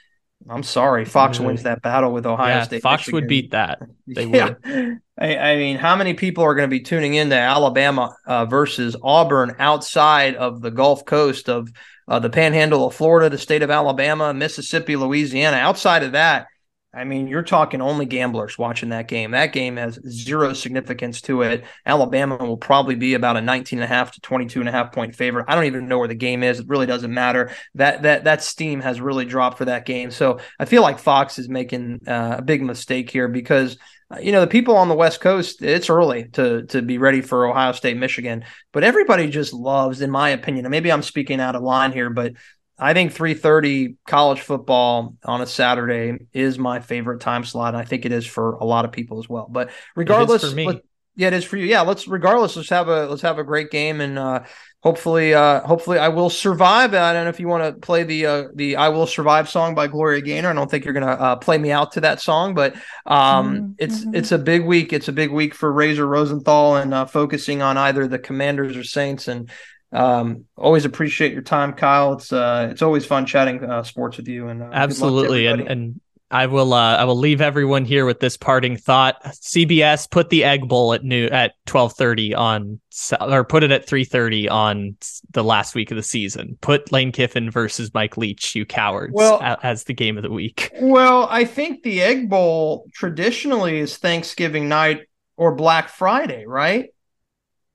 I'm 0.48 0.62
sorry, 0.62 1.04
Fox 1.04 1.40
really? 1.40 1.48
wins 1.48 1.64
that 1.64 1.82
battle 1.82 2.14
with 2.14 2.28
Ohio 2.28 2.58
yeah, 2.58 2.64
State. 2.64 2.84
Fox 2.84 3.02
Michigan. 3.02 3.16
would 3.16 3.28
beat 3.28 3.52
that. 3.52 3.80
They 4.08 4.26
yeah. 4.26 4.54
would. 4.64 5.00
I, 5.20 5.38
I, 5.38 5.56
mean, 5.58 5.78
how 5.78 5.96
many 5.98 6.14
people 6.14 6.44
are 6.46 6.56
going 6.56 6.70
to 6.70 6.74
be 6.74 6.80
tuning 6.80 7.16
in 7.16 7.30
to 7.32 7.36
Alabama 7.36 8.16
uh, 8.26 8.46
versus 8.46 8.96
Auburn 9.04 9.56
outside 9.60 10.36
of 10.36 10.62
the 10.62 10.72
Gulf 10.72 11.04
Coast 11.04 11.50
of 11.50 11.70
uh, 12.08 12.20
the 12.20 12.30
Panhandle 12.30 12.88
of 12.88 12.96
Florida, 12.96 13.30
the 13.30 13.38
state 13.38 13.64
of 13.64 13.72
Alabama, 13.72 14.34
Mississippi, 14.34 14.96
Louisiana? 14.96 15.58
Outside 15.58 16.04
of 16.04 16.14
that, 16.14 16.48
I 16.94 17.04
mean, 17.04 17.28
you're 17.28 17.44
talking 17.44 17.82
only 17.82 18.06
gamblers 18.06 18.58
watching 18.58 18.90
that 18.90 19.08
game. 19.08 19.32
That 19.32 19.52
game 19.52 19.76
has 19.76 20.00
zero 20.08 20.54
significance 20.54 21.22
to 21.22 21.42
it. 21.42 21.66
Alabama 21.86 22.38
will 22.38 22.58
probably 22.58 22.96
be 22.96 23.14
about 23.14 23.38
a 23.38 23.42
19 23.42 23.80
and 23.80 23.84
a 23.84 23.88
half 23.88 24.14
to 24.14 24.22
22 24.22 24.62
and 24.62 24.70
a 24.70 24.72
half 24.72 24.94
point 24.94 25.14
favorite. 25.14 25.46
I 25.48 25.56
don't 25.56 25.66
even 25.66 25.88
know 25.88 26.00
where 26.00 26.08
the 26.08 26.16
game 26.16 26.44
is. 26.44 26.60
It 26.60 26.68
really 26.70 26.86
doesn't 26.86 27.14
matter. 27.14 27.52
That 27.76 28.04
that 28.04 28.24
that 28.24 28.42
steam 28.42 28.80
has 28.82 29.02
really 29.02 29.26
dropped 29.26 29.58
for 29.58 29.66
that 29.66 29.86
game. 29.86 30.12
So 30.12 30.40
I 30.60 30.66
feel 30.66 30.82
like 30.82 30.98
Fox 30.98 31.38
is 31.38 31.50
making 31.50 32.08
uh, 32.08 32.36
a 32.40 32.42
big 32.42 32.64
mistake 32.64 33.12
here 33.12 33.28
because 33.28 33.78
uh, 34.10 34.20
you 34.20 34.32
know 34.32 34.42
the 34.42 34.48
people 34.48 34.78
on 34.78 34.88
the 34.88 34.96
West 34.96 35.20
Coast. 35.20 35.62
It's 35.62 35.90
early 35.90 36.30
to 36.30 36.64
to 36.68 36.82
be 36.82 36.98
ready 36.98 37.22
for 37.22 37.46
Ohio 37.46 37.74
State, 37.74 37.98
Michigan, 37.98 38.46
but 38.72 38.86
everybody 38.86 39.30
just 39.30 39.54
loves, 39.54 40.02
in 40.02 40.10
my 40.10 40.30
opinion. 40.30 40.66
And 40.66 40.72
maybe 40.72 40.92
I'm 40.92 41.04
speaking 41.04 41.42
out 41.42 41.56
of 41.56 41.62
line 41.62 41.92
here, 41.92 42.10
but 42.10 42.34
I 42.80 42.94
think 42.94 43.14
3:30 43.14 43.96
college 44.06 44.42
football 44.42 45.16
on 45.24 45.42
a 45.42 45.48
Saturday 45.48 46.28
is 46.34 46.60
my 46.60 46.80
favorite 46.80 47.22
time 47.22 47.44
slot. 47.44 47.74
And 47.74 47.78
I 47.78 47.86
think 47.86 48.06
it 48.06 48.12
is 48.12 48.26
for 48.26 48.54
a 48.54 48.66
lot 48.66 48.86
of 48.86 48.92
people 48.92 49.20
as 49.20 49.28
well. 49.28 49.48
But 49.50 49.72
regardless, 49.96 50.54
let, 50.54 50.82
yeah, 51.16 51.28
it 51.28 51.34
is 51.34 51.44
for 51.44 51.58
you. 51.58 51.66
Yeah, 51.66 51.82
let's 51.82 52.08
regardless, 52.08 52.56
let's 52.56 52.70
have 52.70 52.88
a 52.88 53.08
let's 53.08 53.24
have 53.24 53.40
a 53.40 53.44
great 53.44 53.72
game 53.72 54.00
and 54.00 54.20
uh, 54.20 54.44
hopefully 54.84 55.34
uh, 55.34 55.62
hopefully 55.62 55.98
I 55.98 56.10
will 56.10 56.30
survive. 56.30 56.94
I 56.94 57.14
don't 57.14 57.24
know 57.24 57.30
if 57.30 57.40
you 57.40 57.48
want 57.48 57.64
to 57.64 57.82
play 57.82 58.04
the 58.04 58.26
uh, 58.28 58.44
the 58.54 58.76
I 58.76 58.90
will 58.90 59.08
survive 59.08 59.50
song 59.50 59.74
by 59.74 59.88
Gloria 59.88 60.22
Gaynor. 60.22 60.50
I 60.50 60.54
don't 60.54 60.70
think 60.70 60.86
you're 60.86 60.94
gonna 60.94 61.08
uh, 61.08 61.36
play 61.38 61.58
me 61.58 61.72
out 61.72 61.94
to 61.94 62.02
that 62.02 62.22
song, 62.22 62.54
but 62.54 62.76
um, 63.08 63.56
mm-hmm. 63.56 63.72
it's 63.80 64.06
it's 64.14 64.32
a 64.32 64.38
big 64.38 64.64
week. 64.64 64.94
It's 64.94 65.08
a 65.08 65.12
big 65.12 65.32
week 65.32 65.56
for 65.56 65.74
Razor 65.74 66.06
Rosenthal 66.06 66.76
and 66.76 66.94
uh, 66.94 67.06
focusing 67.06 67.64
on 67.64 67.78
either 67.78 68.08
the 68.08 68.20
Commanders 68.20 68.78
or 68.78 68.84
Saints 68.84 69.28
and 69.28 69.50
um, 69.92 70.46
always 70.58 70.86
appreciate 70.86 71.34
your 71.34 71.42
time, 71.42 71.74
Kyle. 71.74 72.14
It's 72.14 72.34
uh, 72.34 72.68
it's 72.72 72.82
always 72.82 73.06
fun 73.06 73.26
chatting 73.26 73.64
uh, 73.64 73.84
sports 73.84 74.18
with 74.18 74.28
you. 74.28 74.48
And 74.48 74.62
uh, 74.62 74.70
absolutely, 74.72 75.48
and 75.48 75.62
and 75.62 76.02
I 76.30 76.48
will 76.48 76.74
uh, 76.74 76.98
I 76.98 77.06
will 77.06 77.16
leave 77.16 77.40
everyone 77.40 77.86
here 77.86 78.06
with 78.06 78.20
this 78.20 78.36
parting 78.36 78.76
thought. 78.76 79.24
CBS 79.24 80.10
put 80.10 80.30
the 80.30 80.44
Egg 80.44 80.68
Bowl 80.68 80.94
at 80.94 81.04
new 81.04 81.28
at 81.28 81.54
twelve 81.66 81.94
thirty 81.94 82.34
on 82.34 82.82
or 83.22 83.46
put 83.46 83.64
it 83.64 83.72
at 83.72 83.88
three 83.88 84.04
thirty 84.04 84.50
on 84.50 84.98
the 85.32 85.44
last 85.44 85.74
week 85.74 85.90
of 85.90 85.96
the 85.96 86.04
season. 86.04 86.58
Put 86.60 86.92
Lane 86.92 87.14
Kiffin 87.14 87.50
versus 87.50 87.94
Mike 87.94 88.18
Leach, 88.18 88.56
you 88.56 88.66
cowards, 88.66 89.14
well, 89.16 89.40
as 89.64 89.86
the 89.86 89.94
game 89.94 90.18
of 90.18 90.24
the 90.24 90.32
week. 90.32 90.72
Well, 90.88 91.28
I 91.30 91.44
think 91.44 91.84
the 91.84 92.02
Egg 92.02 92.30
Bowl 92.30 92.86
traditionally 92.94 93.80
is 93.80 93.98
Thanksgiving 93.98 94.70
night 94.70 95.02
or 95.36 95.54
Black 95.54 95.90
Friday, 95.90 96.46
right? 96.46 96.90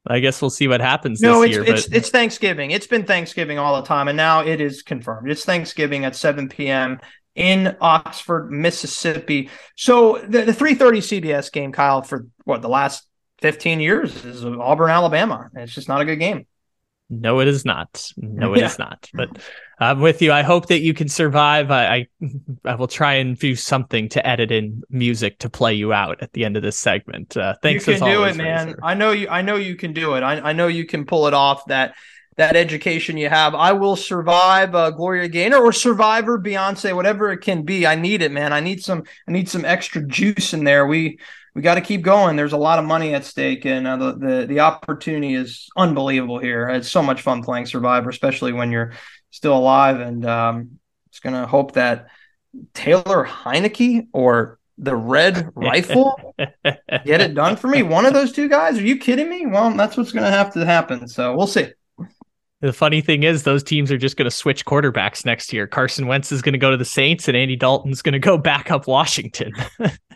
I 0.07 0.20
guess 0.20 0.42
we'll 0.42 0.50
see 0.50 0.66
what 0.66 0.80
happens 0.80 1.20
no, 1.20 1.42
it's, 1.42 1.53
year, 1.53 1.64
It's, 1.64 1.86
but... 1.86 1.96
it's 1.96 2.11
Thanksgiving. 2.11 2.72
It's 2.72 2.86
been 2.86 3.05
Thanksgiving 3.05 3.59
all 3.59 3.80
the 3.80 3.86
time, 3.86 4.09
and 4.09 4.16
now 4.16 4.40
it 4.40 4.61
is 4.61 4.82
confirmed. 4.82 5.30
It's 5.30 5.44
Thanksgiving 5.44 6.05
at 6.05 6.16
7 6.16 6.48
p.m. 6.48 6.98
in 7.34 7.76
Oxford, 7.80 8.50
Mississippi. 8.50 9.50
So 9.76 10.18
the, 10.18 10.42
the 10.42 10.53
3:30 10.53 11.22
CBS 11.22 11.53
game, 11.53 11.72
Kyle, 11.72 12.03
for 12.03 12.26
what 12.44 12.62
the 12.62 12.68
last 12.68 13.07
15 13.42 13.80
years 13.80 14.24
is 14.24 14.44
Auburn, 14.44 14.90
Alabama. 14.90 15.50
It's 15.55 15.74
just 15.74 15.88
not 15.88 16.00
a 16.00 16.05
good 16.05 16.18
game. 16.18 16.46
No, 17.13 17.41
it 17.41 17.49
is 17.49 17.67
not. 17.67 18.11
No, 18.17 18.55
it 18.55 18.61
yeah. 18.61 18.67
is 18.67 18.79
not. 18.79 19.11
But 19.13 19.39
I'm 19.79 20.01
with 20.01 20.23
you. 20.23 20.33
I 20.33 20.41
hope 20.41 20.69
that 20.69 20.81
you 20.81 20.95
can 20.95 21.09
survive. 21.09 21.71
I, 21.71 21.87
I, 21.87 22.07
I 22.65 22.75
will 22.75 22.89
try 22.89 23.15
and 23.15 23.39
do 23.39 23.55
something 23.55 24.09
to 24.11 24.27
edit 24.27 24.51
in 24.51 24.83
music 24.89 25.39
to 25.41 25.51
play 25.51 25.75
you 25.75 25.93
out 25.93 26.23
at 26.23 26.33
the 26.33 26.47
end 26.47 26.57
of 26.57 26.63
this 26.63 26.79
segment. 26.79 27.37
Uh, 27.37 27.55
thanks. 27.63 27.87
You 27.87 27.99
can 27.99 28.09
do 28.09 28.17
always, 28.17 28.37
it, 28.37 28.39
man. 28.39 28.67
Razor. 28.69 28.79
I 28.83 28.95
know 28.95 29.13
you. 29.13 29.29
I 29.29 29.43
know 29.43 29.57
you 29.57 29.77
can 29.77 29.93
do 29.93 30.15
it. 30.15 30.23
I, 30.23 30.41
I 30.41 30.53
know 30.55 30.69
you 30.69 30.87
can 30.87 31.05
pull 31.05 31.27
it 31.27 31.35
off. 31.35 31.67
That 31.67 31.95
that 32.37 32.57
education 32.57 33.19
you 33.19 33.29
have. 33.29 33.55
I 33.55 33.73
will 33.73 33.97
survive 33.97 34.75
uh, 34.75 34.91
Gloria 34.91 35.29
Gaynor 35.29 35.59
or 35.59 35.73
Survivor, 35.73 36.39
Beyonce, 36.39 36.97
whatever 36.97 37.31
it 37.31 37.43
can 37.43 37.63
be. 37.63 37.87
I 37.87 37.95
need 37.95 38.23
it, 38.23 38.33
man. 38.33 38.55
I 38.55 38.61
need 38.61 38.83
some. 38.83 39.03
I 39.29 39.33
need 39.33 39.51
some 39.51 39.67
extra 39.67 40.03
juice 40.07 40.55
in 40.55 40.65
there. 40.65 40.87
We 40.87 41.19
we 41.55 41.62
got 41.62 41.74
to 41.74 41.80
keep 41.80 42.03
going. 42.03 42.36
There's 42.36 42.53
a 42.53 42.59
lot 42.59 42.78
of 42.78 42.84
money 42.84 43.14
at 43.14 43.24
stake, 43.24 43.66
and 43.66 43.86
uh, 43.86 43.96
the, 43.96 44.12
the 44.12 44.46
the 44.46 44.61
opportunity 44.61 45.34
is 45.34 45.68
unbelievable 45.76 46.38
here. 46.38 46.68
It's 46.68 46.90
so 46.90 47.03
much 47.03 47.20
fun 47.20 47.42
playing 47.42 47.66
Survivor, 47.66 48.09
especially 48.09 48.53
when 48.53 48.72
you're 48.72 48.92
still 49.30 49.57
alive. 49.57 50.00
And 50.00 50.24
um, 50.24 50.78
just 51.11 51.22
gonna 51.22 51.46
hope 51.46 51.72
that 51.72 52.07
Taylor 52.72 53.26
Heinicke 53.26 54.09
or 54.12 54.59
the 54.78 54.96
Red 54.96 55.53
Rifle 55.55 56.34
get 57.05 57.20
it 57.20 57.34
done 57.34 57.57
for 57.57 57.68
me. 57.68 57.82
One 57.82 58.07
of 58.07 58.14
those 58.14 58.32
two 58.32 58.48
guys? 58.48 58.78
Are 58.78 58.82
you 58.82 58.96
kidding 58.96 59.28
me? 59.28 59.44
Well, 59.46 59.70
that's 59.76 59.96
what's 59.96 60.12
gonna 60.12 60.30
have 60.30 60.55
to 60.55 60.64
happen. 60.64 61.07
So 61.07 61.36
we'll 61.36 61.46
see. 61.46 61.68
The 62.62 62.72
funny 62.72 63.00
thing 63.00 63.24
is, 63.24 63.42
those 63.42 63.64
teams 63.64 63.90
are 63.90 63.98
just 63.98 64.16
going 64.16 64.26
to 64.26 64.30
switch 64.30 64.64
quarterbacks 64.64 65.26
next 65.26 65.53
year. 65.53 65.66
Carson 65.66 66.07
Wentz 66.07 66.30
is 66.30 66.42
going 66.42 66.53
to 66.53 66.61
go 66.61 66.70
to 66.70 66.76
the 66.76 66.84
Saints, 66.84 67.26
and 67.26 67.36
Andy 67.36 67.57
Dalton's 67.57 68.03
going 68.03 68.12
to 68.12 68.20
go 68.20 68.38
back 68.38 68.70
up 68.70 68.86
Washington. 68.86 69.53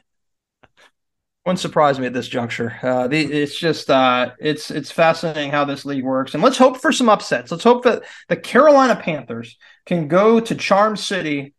wouldn't 1.47 1.61
surprise 1.61 2.01
me 2.01 2.07
at 2.07 2.13
this 2.13 2.27
juncture. 2.27 2.77
Uh, 2.83 3.07
the, 3.07 3.21
it's 3.21 3.57
just 3.57 3.89
uh, 3.89 4.33
it's 4.41 4.73
it's 4.73 4.91
fascinating 4.91 5.53
how 5.53 5.65
this 5.65 5.85
league 5.85 6.05
works, 6.05 6.35
and 6.35 6.43
let's 6.43 6.59
hope 6.59 6.79
for 6.79 6.91
some 6.91 7.09
upsets. 7.09 7.53
Let's 7.53 7.63
hope 7.63 7.85
that 7.85 8.03
the 8.29 8.37
Carolina 8.37 8.97
Panthers 8.97 9.57
can 9.87 10.09
go 10.09 10.41
to 10.41 10.55
Charm 10.57 10.97
City 10.97 11.55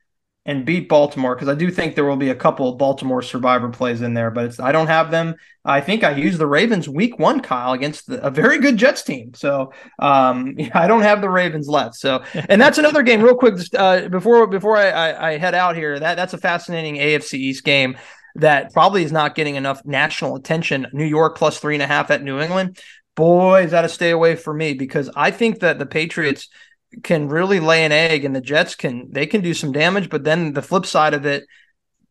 and 0.46 0.66
beat 0.66 0.88
Baltimore 0.90 1.36
because 1.36 1.50
I 1.50 1.56
do 1.56 1.72
think 1.72 1.96
there 1.96 2.06
will 2.06 2.18
be 2.18 2.30
a 2.30 2.36
couple 2.36 2.70
of 2.70 2.78
Baltimore 2.78 3.22
Survivor 3.22 3.70
plays 3.70 4.02
in 4.02 4.14
there, 4.14 4.32
but 4.32 4.60
I 4.60 4.72
don't 4.72 4.88
have 4.88 5.10
them. 5.10 5.36
I 5.64 5.82
think 5.82 6.04
I 6.04 6.12
used 6.12 6.38
the 6.38 6.48
Ravens 6.48 6.88
week 6.88 7.20
one, 7.20 7.42
Kyle, 7.42 7.74
against 7.74 8.08
the, 8.08 8.22
a 8.26 8.30
very 8.30 8.60
good 8.60 8.78
Jets 8.78 9.04
team. 9.04 9.34
So 9.36 9.74
um, 10.00 10.58
I 10.74 10.88
don't 10.88 11.02
have 11.02 11.22
the 11.22 11.30
Ravens 11.30 11.68
left. 11.68 11.96
So 11.96 12.24
and 12.34 12.62
that's 12.62 12.78
another 12.78 13.04
game, 13.04 13.22
real 13.22 13.36
quick, 13.36 13.56
uh, 13.78 14.10
before 14.10 14.48
before 14.48 14.76
I, 14.76 14.90
I, 14.90 15.30
I, 15.30 15.38
head 15.38 15.56
out 15.56 15.76
here. 15.78 16.00
That 16.00 16.16
that's 16.16 16.34
a 16.34 16.38
fascinating 16.38 16.96
AFC 16.96 17.34
East 17.36 17.64
game 17.64 17.98
that 18.38 18.72
probably 18.72 19.04
is 19.04 19.12
not 19.12 19.36
getting 19.36 19.56
enough 19.56 19.84
national 19.86 20.36
attention. 20.36 20.88
New 20.94 21.06
York 21.06 21.38
plus 21.38 21.60
three 21.60 21.76
and 21.76 21.84
a 21.84 21.88
half 21.88 22.12
at 22.12 22.24
New 22.24 22.40
England. 22.40 22.80
Boy, 23.16 23.64
is 23.64 23.72
that 23.72 23.86
a 23.86 23.90
stay 23.90 24.12
away 24.12 24.36
for 24.36 24.54
me 24.54 24.74
because 24.74 25.10
I 25.16 25.32
think 25.32 25.60
that 25.60 25.80
the 25.80 25.88
Patriots 25.88 26.50
can 27.04 27.28
really 27.28 27.60
lay 27.60 27.84
an 27.84 27.92
egg 27.92 28.26
and 28.26 28.36
the 28.36 28.42
Jets 28.42 28.76
can 28.76 29.12
they 29.12 29.26
can 29.26 29.42
do 29.42 29.54
some 29.54 29.72
damage. 29.72 30.10
But 30.10 30.24
then 30.24 30.54
the 30.54 30.62
flip 30.62 30.86
side 30.86 31.16
of 31.16 31.26
it, 31.26 31.46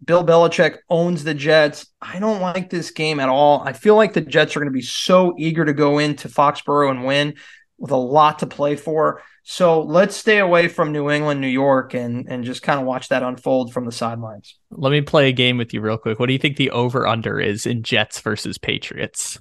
Bill 0.05 0.25
Belichick 0.25 0.79
owns 0.91 1.23
the 1.23 1.35
Jets. 1.35 1.87
I 2.03 2.19
don't 2.19 2.41
like 2.41 2.71
this 2.71 2.91
game 2.91 3.21
at 3.21 3.29
all. 3.29 3.61
I 3.61 3.73
feel 3.73 3.95
like 3.95 4.13
the 4.13 4.21
Jets 4.21 4.57
are 4.57 4.61
going 4.61 4.73
to 4.73 4.77
be 4.77 4.83
so 4.83 5.35
eager 5.39 5.65
to 5.65 5.73
go 5.73 5.99
into 5.99 6.29
Foxborough 6.29 6.91
and 6.91 7.05
win 7.05 7.35
with 7.79 7.91
a 7.91 7.97
lot 7.97 8.39
to 8.41 8.47
play 8.47 8.77
for. 8.77 9.23
So 9.43 9.83
let's 9.83 10.17
stay 10.17 10.39
away 10.39 10.69
from 10.69 10.93
New 10.93 11.11
England, 11.11 11.41
New 11.41 11.47
York, 11.47 11.95
and 11.95 12.27
and 12.29 12.45
just 12.45 12.63
kind 12.63 12.81
of 12.81 12.87
watch 12.87 13.09
that 13.09 13.23
unfold 13.23 13.73
from 13.73 13.85
the 13.85 13.93
sidelines. 13.93 14.59
Let 14.71 14.91
me 14.91 15.03
play 15.03 15.29
a 15.29 15.33
game 15.33 15.59
with 15.59 15.73
you 15.73 15.81
real 15.81 15.99
quick. 15.99 16.19
What 16.19 16.27
do 16.27 16.33
you 16.33 16.39
think 16.39 16.57
the 16.57 16.71
over 16.71 17.07
under 17.07 17.39
is 17.39 17.67
in 17.67 17.83
Jets 17.83 18.21
versus 18.21 18.59
Patriots? 18.59 19.39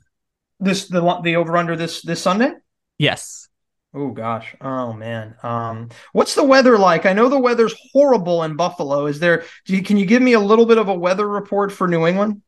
This 0.60 0.88
the 0.88 1.02
the 1.24 1.36
over 1.38 1.58
under 1.58 1.76
this 1.76 2.02
this 2.02 2.22
Sunday? 2.22 2.52
Yes. 2.98 3.50
Oh 3.96 4.10
gosh. 4.10 4.56
Oh 4.60 4.92
man. 4.92 5.36
Um, 5.42 5.90
what's 6.12 6.36
the 6.36 6.44
weather 6.44 6.78
like? 6.78 7.06
I 7.06 7.14
know 7.14 7.30
the 7.30 7.40
weather's 7.40 7.74
horrible 7.94 8.44
in 8.44 8.58
Buffalo. 8.58 9.06
Is 9.06 9.20
there? 9.20 9.46
You, 9.68 9.82
can 9.82 9.98
you 9.98 10.06
give 10.06 10.22
me 10.22 10.34
a 10.34 10.40
little 10.40 10.66
bit 10.66 10.78
of 10.78 10.90
a 10.90 10.94
weather 10.94 11.28
report 11.28 11.72
for 11.72 11.88
New 11.88 12.06
England? 12.06 12.42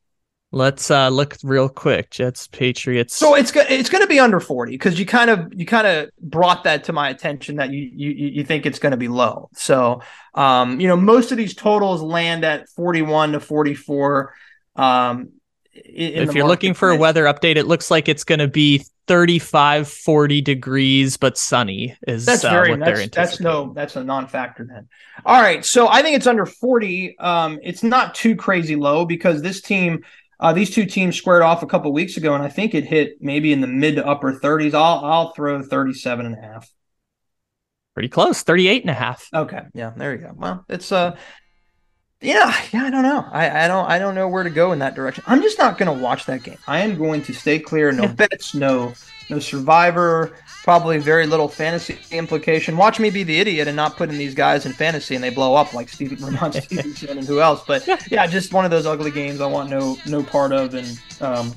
Let's 0.52 0.90
uh, 0.90 1.10
look 1.10 1.36
real 1.44 1.68
quick. 1.68 2.10
Jets, 2.10 2.48
Patriots. 2.48 3.16
So 3.16 3.36
it's 3.36 3.52
it's 3.54 3.90
going 3.90 4.02
to 4.02 4.08
be 4.08 4.20
under 4.20 4.40
forty 4.40 4.72
because 4.72 4.98
you 4.98 5.06
kind 5.06 5.30
of 5.30 5.54
you 5.54 5.66
kind 5.66 5.86
of 5.86 6.10
brought 6.22 6.64
that 6.64 6.86
to 6.86 6.94
my 6.94 7.10
attention 7.10 7.58
that 7.58 7.72
you 7.72 7.90
you 7.94 8.12
you 8.12 8.44
think 8.46 8.66
it's 8.66 8.80
going 8.80 8.92
to 8.92 8.98
be 8.98 9.10
low. 9.10 9.50
So 9.54 10.02
um, 10.36 10.80
you 10.80 10.88
know 10.88 10.96
most 10.96 11.34
of 11.34 11.38
these 11.38 11.54
totals 11.54 12.02
land 12.02 12.46
at 12.46 12.70
forty 12.70 13.02
one 13.02 13.34
to 13.34 13.42
forty 13.42 13.74
four. 13.74 14.34
Um, 14.78 15.32
if 15.74 16.34
you're 16.34 16.48
looking 16.48 16.74
for 16.74 16.92
a 16.92 16.98
weather 16.98 17.26
update, 17.26 17.58
it 17.58 17.68
looks 17.68 17.92
like 17.92 18.08
it's 18.08 18.24
going 18.24 18.40
to 18.40 18.48
be 18.48 18.84
35, 19.08 19.88
40 19.88 20.42
degrees, 20.42 21.18
but 21.18 21.38
sunny. 21.38 21.96
Is 22.08 22.26
that's 22.26 22.44
uh, 22.44 22.50
very 22.50 22.76
that's, 22.76 23.10
that's 23.10 23.40
no 23.40 23.74
that's 23.74 23.96
a 23.96 24.04
non-factor 24.04 24.66
then. 24.70 24.88
All 25.26 25.42
right, 25.42 25.64
so 25.64 25.88
I 25.88 26.02
think 26.02 26.18
it's 26.18 26.28
under 26.28 26.46
40. 26.46 27.18
Um, 27.20 27.60
it's 27.64 27.84
not 27.84 28.16
too 28.16 28.36
crazy 28.36 28.76
low 28.76 29.06
because 29.06 29.42
this 29.42 29.62
team 29.62 30.04
uh, 30.40 30.54
these 30.54 30.70
two 30.70 30.86
teams 30.86 31.16
squared 31.16 31.42
off 31.42 31.64
a 31.64 31.68
couple 31.68 31.92
weeks 31.92 32.18
ago, 32.18 32.34
and 32.34 32.44
I 32.44 32.50
think 32.50 32.76
it 32.76 32.86
hit 32.86 33.18
maybe 33.22 33.52
in 33.52 33.62
the 33.62 33.68
mid 33.68 33.96
to 33.96 34.06
upper 34.06 34.40
30s. 34.40 34.74
I'll 34.74 35.04
I'll 35.04 35.34
throw 35.34 35.62
37 35.62 36.26
and 36.26 36.36
a 36.36 36.42
half. 36.42 36.70
Pretty 37.94 38.10
close, 38.10 38.44
38 38.44 38.84
and 38.84 38.92
a 38.92 38.94
half. 38.94 39.28
Okay, 39.34 39.62
yeah, 39.74 39.92
there 39.96 40.14
you 40.14 40.22
go. 40.22 40.34
Well, 40.36 40.66
it's 40.70 40.92
uh 40.92 41.18
yeah, 42.22 42.56
yeah, 42.72 42.84
I 42.84 42.90
don't 42.90 43.04
know. 43.04 43.28
I, 43.32 43.66
I 43.66 43.68
don't 43.68 43.86
I 43.86 44.00
don't 44.00 44.16
know 44.16 44.28
where 44.28 44.44
to 44.44 44.50
go 44.50 44.72
in 44.72 44.80
that 44.80 44.96
direction. 44.96 45.24
I'm 45.28 45.42
just 45.42 45.60
not 45.60 45.78
gonna 45.78 45.94
watch 45.94 46.26
that 46.26 46.44
game. 46.44 46.58
I 46.68 46.80
am 46.80 46.98
going 46.98 47.22
to 47.24 47.34
stay 47.34 47.60
clear, 47.60 47.92
no 47.92 48.08
bets, 48.14 48.56
no 48.56 48.94
no 49.30 49.40
survivor, 49.40 50.36
probably 50.64 50.98
very 50.98 51.28
little 51.28 51.48
fantasy 51.48 52.00
implication. 52.12 52.78
Watch 52.78 53.00
me 53.00 53.10
be 53.10 53.24
the 53.24 53.40
idiot 53.40 53.68
and 53.68 53.76
not 53.76 53.98
put 53.98 54.10
in 54.10 54.18
these 54.18 54.34
guys 54.34 54.66
in 54.66 54.74
fantasy 54.74 55.16
and 55.16 55.24
they 55.24 55.30
blow 55.30 55.54
up 55.54 55.74
like 55.74 55.90
Steve 55.90 56.12
Vermont 56.20 56.54
Stevenson 56.64 57.20
and 57.20 57.28
who 57.28 57.40
else. 57.40 57.64
But 57.68 57.88
yeah, 58.10 58.26
just 58.26 58.54
one 58.54 58.66
of 58.66 58.72
those 58.72 58.86
ugly 58.86 59.12
games 59.12 59.40
I 59.40 59.48
want 59.48 59.70
no 59.70 59.98
no 60.08 60.24
part 60.24 60.54
of 60.54 60.74
and 60.74 61.00
um, 61.22 61.54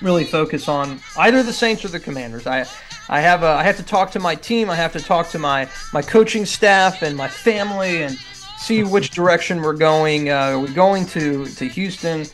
really 0.00 0.24
focus 0.24 0.66
on 0.66 0.98
either 1.18 1.42
the 1.42 1.52
Saints 1.52 1.84
or 1.84 1.88
the 1.88 2.00
Commanders. 2.00 2.46
I 2.46 2.66
I 3.10 3.20
have 3.20 3.42
a, 3.42 3.48
I 3.48 3.64
have 3.64 3.76
to 3.76 3.82
talk 3.82 4.10
to 4.12 4.18
my 4.18 4.34
team. 4.34 4.70
I 4.70 4.76
have 4.76 4.92
to 4.94 5.00
talk 5.00 5.28
to 5.30 5.38
my 5.38 5.68
my 5.92 6.00
coaching 6.00 6.46
staff 6.46 7.02
and 7.02 7.14
my 7.14 7.28
family 7.28 8.02
and 8.02 8.18
see 8.58 8.82
which 8.84 9.10
direction 9.10 9.62
we're 9.62 9.74
going. 9.74 10.30
Uh, 10.30 10.58
we're 10.60 10.74
going 10.74 11.06
to 11.06 11.46
to 11.46 11.68
Houston. 11.68 12.26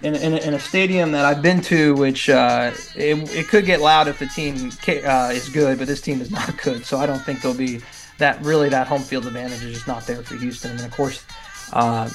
In, 0.00 0.14
in, 0.14 0.34
in, 0.34 0.54
a 0.54 0.60
stadium 0.60 1.10
that 1.10 1.24
I've 1.24 1.42
been 1.42 1.60
to, 1.62 1.92
which 1.96 2.30
uh, 2.30 2.70
it, 2.94 3.34
it 3.34 3.48
could 3.48 3.66
get 3.66 3.80
loud 3.80 4.06
if 4.06 4.20
the 4.20 4.26
team 4.26 4.70
uh, 5.04 5.30
is 5.32 5.48
good, 5.48 5.76
but 5.76 5.88
this 5.88 6.00
team 6.00 6.20
is 6.20 6.30
not 6.30 6.56
good. 6.62 6.86
So 6.86 6.98
I 6.98 7.06
don't 7.06 7.18
think 7.18 7.42
there'll 7.42 7.56
be 7.56 7.80
that 8.18 8.40
really 8.44 8.68
that 8.68 8.86
home 8.86 9.02
field 9.02 9.26
advantage 9.26 9.64
is 9.64 9.74
just 9.74 9.88
not 9.88 10.06
there 10.06 10.22
for 10.22 10.36
Houston. 10.36 10.70
And 10.70 10.80
of 10.82 10.92
course, 10.92 11.24
uh, 11.72 12.08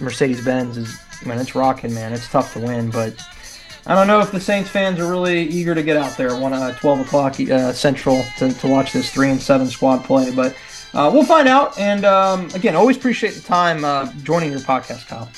Mercedes 0.00 0.44
Benz 0.44 0.76
is 0.76 0.98
man, 1.24 1.38
it's 1.38 1.54
rocking, 1.54 1.94
man. 1.94 2.12
It's 2.12 2.28
tough 2.28 2.52
to 2.54 2.60
win, 2.60 2.90
but 2.90 3.14
I 3.86 3.94
don't 3.94 4.06
know 4.06 4.20
if 4.20 4.30
the 4.30 4.40
Saints 4.40 4.70
fans 4.70 5.00
are 5.00 5.10
really 5.10 5.42
eager 5.42 5.74
to 5.74 5.82
get 5.82 5.96
out 5.96 6.16
there 6.16 6.36
one 6.36 6.52
uh, 6.52 6.76
12 6.78 7.00
o'clock 7.00 7.40
uh, 7.40 7.72
Central 7.72 8.22
to, 8.38 8.52
to 8.52 8.68
watch 8.68 8.92
this 8.92 9.12
three 9.12 9.30
and 9.30 9.40
seven 9.40 9.66
squad 9.66 10.04
play. 10.04 10.30
But 10.34 10.56
uh, 10.94 11.10
we'll 11.12 11.24
find 11.24 11.48
out. 11.48 11.78
And 11.78 12.04
um, 12.04 12.46
again, 12.54 12.76
always 12.76 12.96
appreciate 12.96 13.34
the 13.34 13.42
time 13.42 13.84
uh, 13.84 14.12
joining 14.22 14.50
your 14.50 14.60
podcast, 14.60 15.06
Kyle. 15.08 15.28